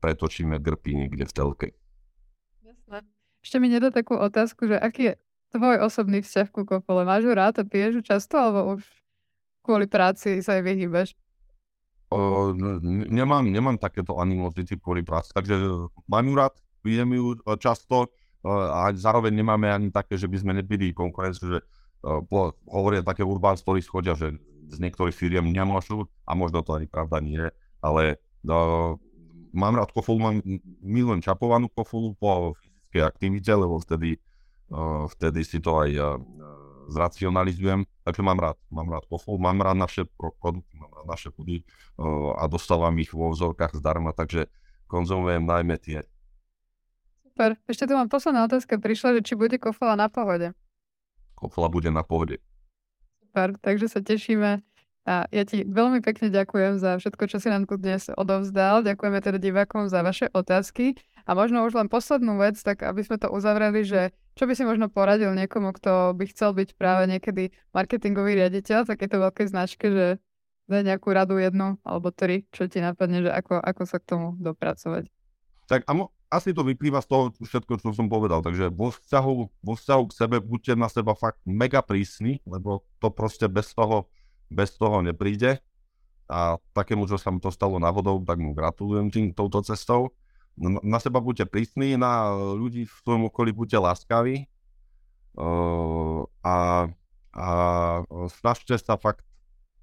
pretočíme 0.00 0.56
grpy 0.56 0.96
niekde 0.96 1.28
v 1.28 1.32
telke. 1.36 1.68
Ešte 3.44 3.60
mi 3.60 3.68
nedá 3.68 3.92
takú 3.92 4.16
otázku, 4.16 4.72
že 4.72 4.80
aký 4.80 5.12
je 5.12 5.14
tvoj 5.52 5.84
osobný 5.84 6.24
vzťah 6.24 6.48
ku 6.48 6.64
kopole? 6.64 7.04
Máš 7.04 7.28
ho 7.28 7.36
rád 7.36 7.60
a 7.60 7.64
piješ 7.68 8.00
často, 8.00 8.40
alebo 8.40 8.80
už 8.80 8.82
kvôli 9.60 9.84
práci 9.84 10.40
sa 10.40 10.56
aj 10.56 10.64
vyhýbaš? 10.64 11.12
O, 12.08 12.56
nemám, 12.88 13.44
nemám 13.44 13.76
takéto 13.76 14.16
animozity 14.16 14.80
kvôli 14.80 15.04
práci, 15.04 15.28
takže 15.36 15.60
mám 16.08 16.24
ju 16.24 16.34
rád, 16.34 16.56
pijem 16.80 17.12
ju 17.12 17.36
často 17.60 18.08
a 18.48 18.92
zároveň 18.96 19.36
nemáme 19.36 19.68
ani 19.68 19.88
také, 19.92 20.16
že 20.16 20.24
by 20.24 20.36
sme 20.40 20.52
nebyli 20.64 20.96
konkurenciu, 20.96 21.58
že 21.58 21.60
po, 22.28 22.56
hovoria 22.68 23.04
také 23.04 23.24
urban 23.24 23.56
stories 23.60 23.88
chodia, 23.88 24.16
že 24.16 24.36
z 24.72 24.76
niektorých 24.80 25.16
firiem 25.16 25.52
nemôžu 25.52 26.08
a 26.24 26.32
možno 26.32 26.64
to 26.64 26.76
ani 26.76 26.88
pravda 26.88 27.20
nie, 27.20 27.44
ale 27.80 28.20
uh, 28.48 28.96
mám 29.54 29.78
rád 29.78 29.94
kofolu, 29.94 30.18
mám, 30.20 30.36
milujem 30.82 31.22
čapovanú 31.22 31.70
kofolu 31.72 32.12
po 32.18 32.58
fyzickej 32.94 33.02
aktivite, 33.02 33.50
lebo 33.50 33.82
vtedy, 33.82 34.22
uh, 34.70 35.10
vtedy 35.10 35.42
si 35.42 35.58
to 35.58 35.82
aj 35.82 35.90
uh, 35.98 36.06
zracionalizujem, 36.94 37.82
takže 38.06 38.22
mám 38.22 38.38
rád, 38.38 38.56
mám 38.70 38.86
rád 38.86 39.04
kofolu, 39.10 39.42
mám 39.42 39.58
rád 39.58 39.82
naše 39.82 40.02
produkty, 40.14 40.78
mám 40.78 40.92
rád 40.94 41.06
naše 41.10 41.28
pudy 41.34 41.66
uh, 41.98 42.38
a 42.38 42.46
dostávam 42.46 42.94
ich 43.02 43.10
vo 43.10 43.34
vzorkách 43.34 43.74
zdarma, 43.74 44.14
takže 44.14 44.46
konzumujem 44.86 45.42
najmä 45.42 45.74
tie. 45.82 46.06
Super. 47.26 47.58
Ešte 47.66 47.90
tu 47.90 47.98
mám 47.98 48.06
posledná 48.06 48.46
otázka 48.46 48.78
prišla, 48.78 49.18
že 49.18 49.20
či 49.26 49.34
bude 49.34 49.58
kofola 49.58 49.98
na 49.98 50.06
pohode. 50.06 50.54
Kofla 51.34 51.66
bude 51.66 51.90
na 51.90 52.06
pohode. 52.06 52.38
Super, 53.18 53.58
takže 53.58 53.90
sa 53.90 53.98
tešíme. 53.98 54.62
A 55.04 55.28
ja 55.34 55.42
ti 55.44 55.66
veľmi 55.66 56.00
pekne 56.00 56.32
ďakujem 56.32 56.80
za 56.80 56.96
všetko, 56.96 57.28
čo 57.28 57.36
si 57.42 57.50
nám 57.50 57.66
tu 57.68 57.76
dnes 57.76 58.06
odovzdal. 58.14 58.86
Ďakujeme 58.86 59.18
teda 59.20 59.36
divákom 59.36 59.90
za 59.90 60.00
vaše 60.00 60.30
otázky. 60.32 60.96
A 61.24 61.32
možno 61.32 61.64
už 61.64 61.72
len 61.72 61.88
poslednú 61.88 62.36
vec, 62.36 62.60
tak 62.60 62.84
aby 62.84 63.00
sme 63.00 63.16
to 63.16 63.32
uzavreli, 63.32 63.80
že 63.80 64.12
čo 64.36 64.44
by 64.44 64.52
si 64.52 64.66
možno 64.68 64.92
poradil 64.92 65.32
niekomu, 65.32 65.72
kto 65.72 66.12
by 66.12 66.24
chcel 66.28 66.52
byť 66.52 66.76
práve 66.76 67.08
niekedy 67.08 67.54
marketingový 67.72 68.36
riaditeľ 68.44 68.84
takéto 68.84 69.16
veľkej 69.16 69.46
značke, 69.48 69.86
že 69.88 70.06
daj 70.68 70.82
nejakú 70.84 71.08
radu 71.12 71.40
jednu 71.40 71.80
alebo 71.84 72.12
tri, 72.12 72.44
čo 72.52 72.68
ti 72.68 72.80
napadne, 72.80 73.24
že 73.24 73.30
ako, 73.32 73.60
ako 73.60 73.82
sa 73.84 73.96
k 74.00 74.08
tomu 74.08 74.26
dopracovať. 74.40 75.08
Tak 75.64 75.88
a 75.88 75.92
mo- 75.96 76.12
asi 76.34 76.50
to 76.50 76.66
vyplýva 76.66 76.98
z 76.98 77.08
toho 77.08 77.22
všetko, 77.38 77.78
čo 77.78 77.94
som 77.94 78.10
povedal. 78.10 78.42
Takže 78.42 78.74
vo 78.74 78.90
vzťahu, 78.90 79.32
vo 79.62 79.74
vzťahu 79.78 80.02
k 80.10 80.16
sebe 80.18 80.36
buďte 80.42 80.74
na 80.74 80.90
seba 80.90 81.14
fakt 81.14 81.38
mega 81.46 81.78
prísni, 81.80 82.42
lebo 82.42 82.82
to 82.98 83.08
proste 83.14 83.46
bez 83.46 83.70
toho, 83.70 84.10
bez 84.50 84.74
toho 84.74 84.98
nepríde. 85.00 85.62
A 86.26 86.56
takému, 86.72 87.06
čo 87.06 87.20
sa 87.20 87.30
mu 87.30 87.38
to 87.38 87.52
stalo 87.52 87.78
náhodou, 87.78 88.18
tak 88.24 88.40
mu 88.40 88.56
gratulujem 88.56 89.12
tým 89.12 89.26
touto 89.30 89.62
cestou. 89.62 90.10
Na, 90.54 90.78
na 90.82 90.98
seba 91.02 91.18
buďte 91.18 91.50
prísni, 91.50 91.98
na 91.98 92.30
ľudí 92.34 92.86
v 92.86 92.94
svojom 93.02 93.26
okolí 93.28 93.50
buďte 93.50 93.78
láskaví. 93.78 94.46
A, 96.44 96.56
a 97.34 97.46
snažte 98.30 98.78
sa 98.78 98.94
fakt 98.94 99.26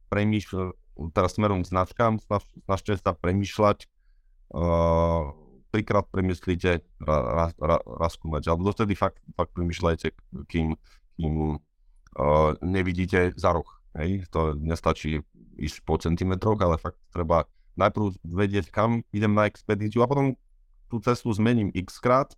premýšľať, 0.08 0.72
teraz 1.12 1.36
smerom 1.36 1.64
k 1.64 1.72
značkám, 1.76 2.24
snažte 2.68 2.96
sa 2.96 3.12
premýšľať 3.12 3.88
trikrát 5.72 6.04
premyslíte, 6.12 6.84
ra, 7.00 7.50
ra, 7.56 7.78
raz 7.80 8.20
skúmať. 8.20 8.52
Alebo 8.52 8.68
dotedy 8.68 8.94
fakt, 8.94 9.24
fakt 9.40 9.56
premyšľajte, 9.56 10.12
kým, 10.52 10.76
kým 11.16 11.36
nevidíte 12.60 13.32
za 13.40 13.56
roh. 13.56 13.68
Hej? 13.96 14.28
To 14.36 14.52
nestačí 14.60 15.24
ísť 15.56 15.78
po 15.88 15.96
centimetroch, 15.96 16.60
ale 16.60 16.76
fakt 16.76 17.00
treba 17.16 17.48
najprv 17.80 18.20
vedieť, 18.28 18.68
kam 18.68 19.08
idem 19.16 19.32
na 19.32 19.48
expedíciu 19.48 20.04
a 20.04 20.12
potom 20.12 20.36
tú 20.92 21.00
cestu 21.00 21.32
zmením 21.32 21.72
x 21.72 22.04
krát, 22.04 22.36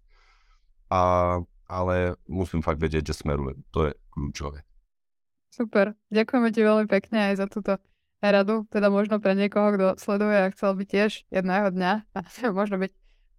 a, 0.93 1.41
ale 1.65 2.13
musím 2.29 2.61
fakt 2.61 2.77
vedieť, 2.77 3.09
že 3.09 3.25
smerujem. 3.25 3.65
To 3.73 3.89
je 3.89 3.91
kľúčové. 4.13 4.61
Super. 5.49 5.97
Ďakujeme 6.13 6.49
ti 6.53 6.61
veľmi 6.61 6.85
pekne 6.85 7.33
aj 7.33 7.41
za 7.41 7.47
túto 7.49 7.81
radu, 8.21 8.69
teda 8.69 8.93
možno 8.93 9.17
pre 9.17 9.33
niekoho, 9.33 9.73
kto 9.73 9.87
sleduje 9.97 10.37
a 10.37 10.53
chcel 10.53 10.77
byť 10.77 10.87
tiež 10.87 11.11
jedného 11.33 11.73
dňa, 11.73 11.91
možno 12.57 12.77
byť 12.77 12.91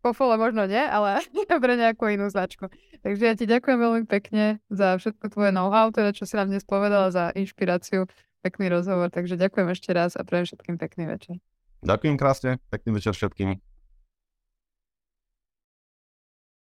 Kofole 0.05 0.37
možno 0.37 0.69
nie, 0.69 0.85
ale 0.85 1.25
pre 1.65 1.81
nejakú 1.81 2.13
inú 2.13 2.29
značku. 2.29 2.69
Takže 3.01 3.25
ja 3.25 3.33
ti 3.33 3.49
ďakujem 3.49 3.79
veľmi 3.81 4.05
pekne 4.05 4.61
za 4.69 5.01
všetko 5.01 5.33
tvoje 5.33 5.49
know-how, 5.49 5.89
teda 5.89 6.13
čo 6.13 6.29
si 6.29 6.37
nám 6.37 6.53
dnes 6.53 6.61
povedala, 6.61 7.09
za 7.09 7.33
inšpiráciu, 7.33 8.05
pekný 8.45 8.69
rozhovor. 8.69 9.09
Takže 9.09 9.41
ďakujem 9.41 9.73
ešte 9.73 9.97
raz 9.97 10.13
a 10.13 10.21
prajem 10.21 10.45
všetkým 10.53 10.77
pekný 10.77 11.09
večer. 11.09 11.41
Ďakujem 11.81 12.17
krásne, 12.21 12.61
pekný 12.69 13.01
večer 13.01 13.17
všetkým. 13.17 13.74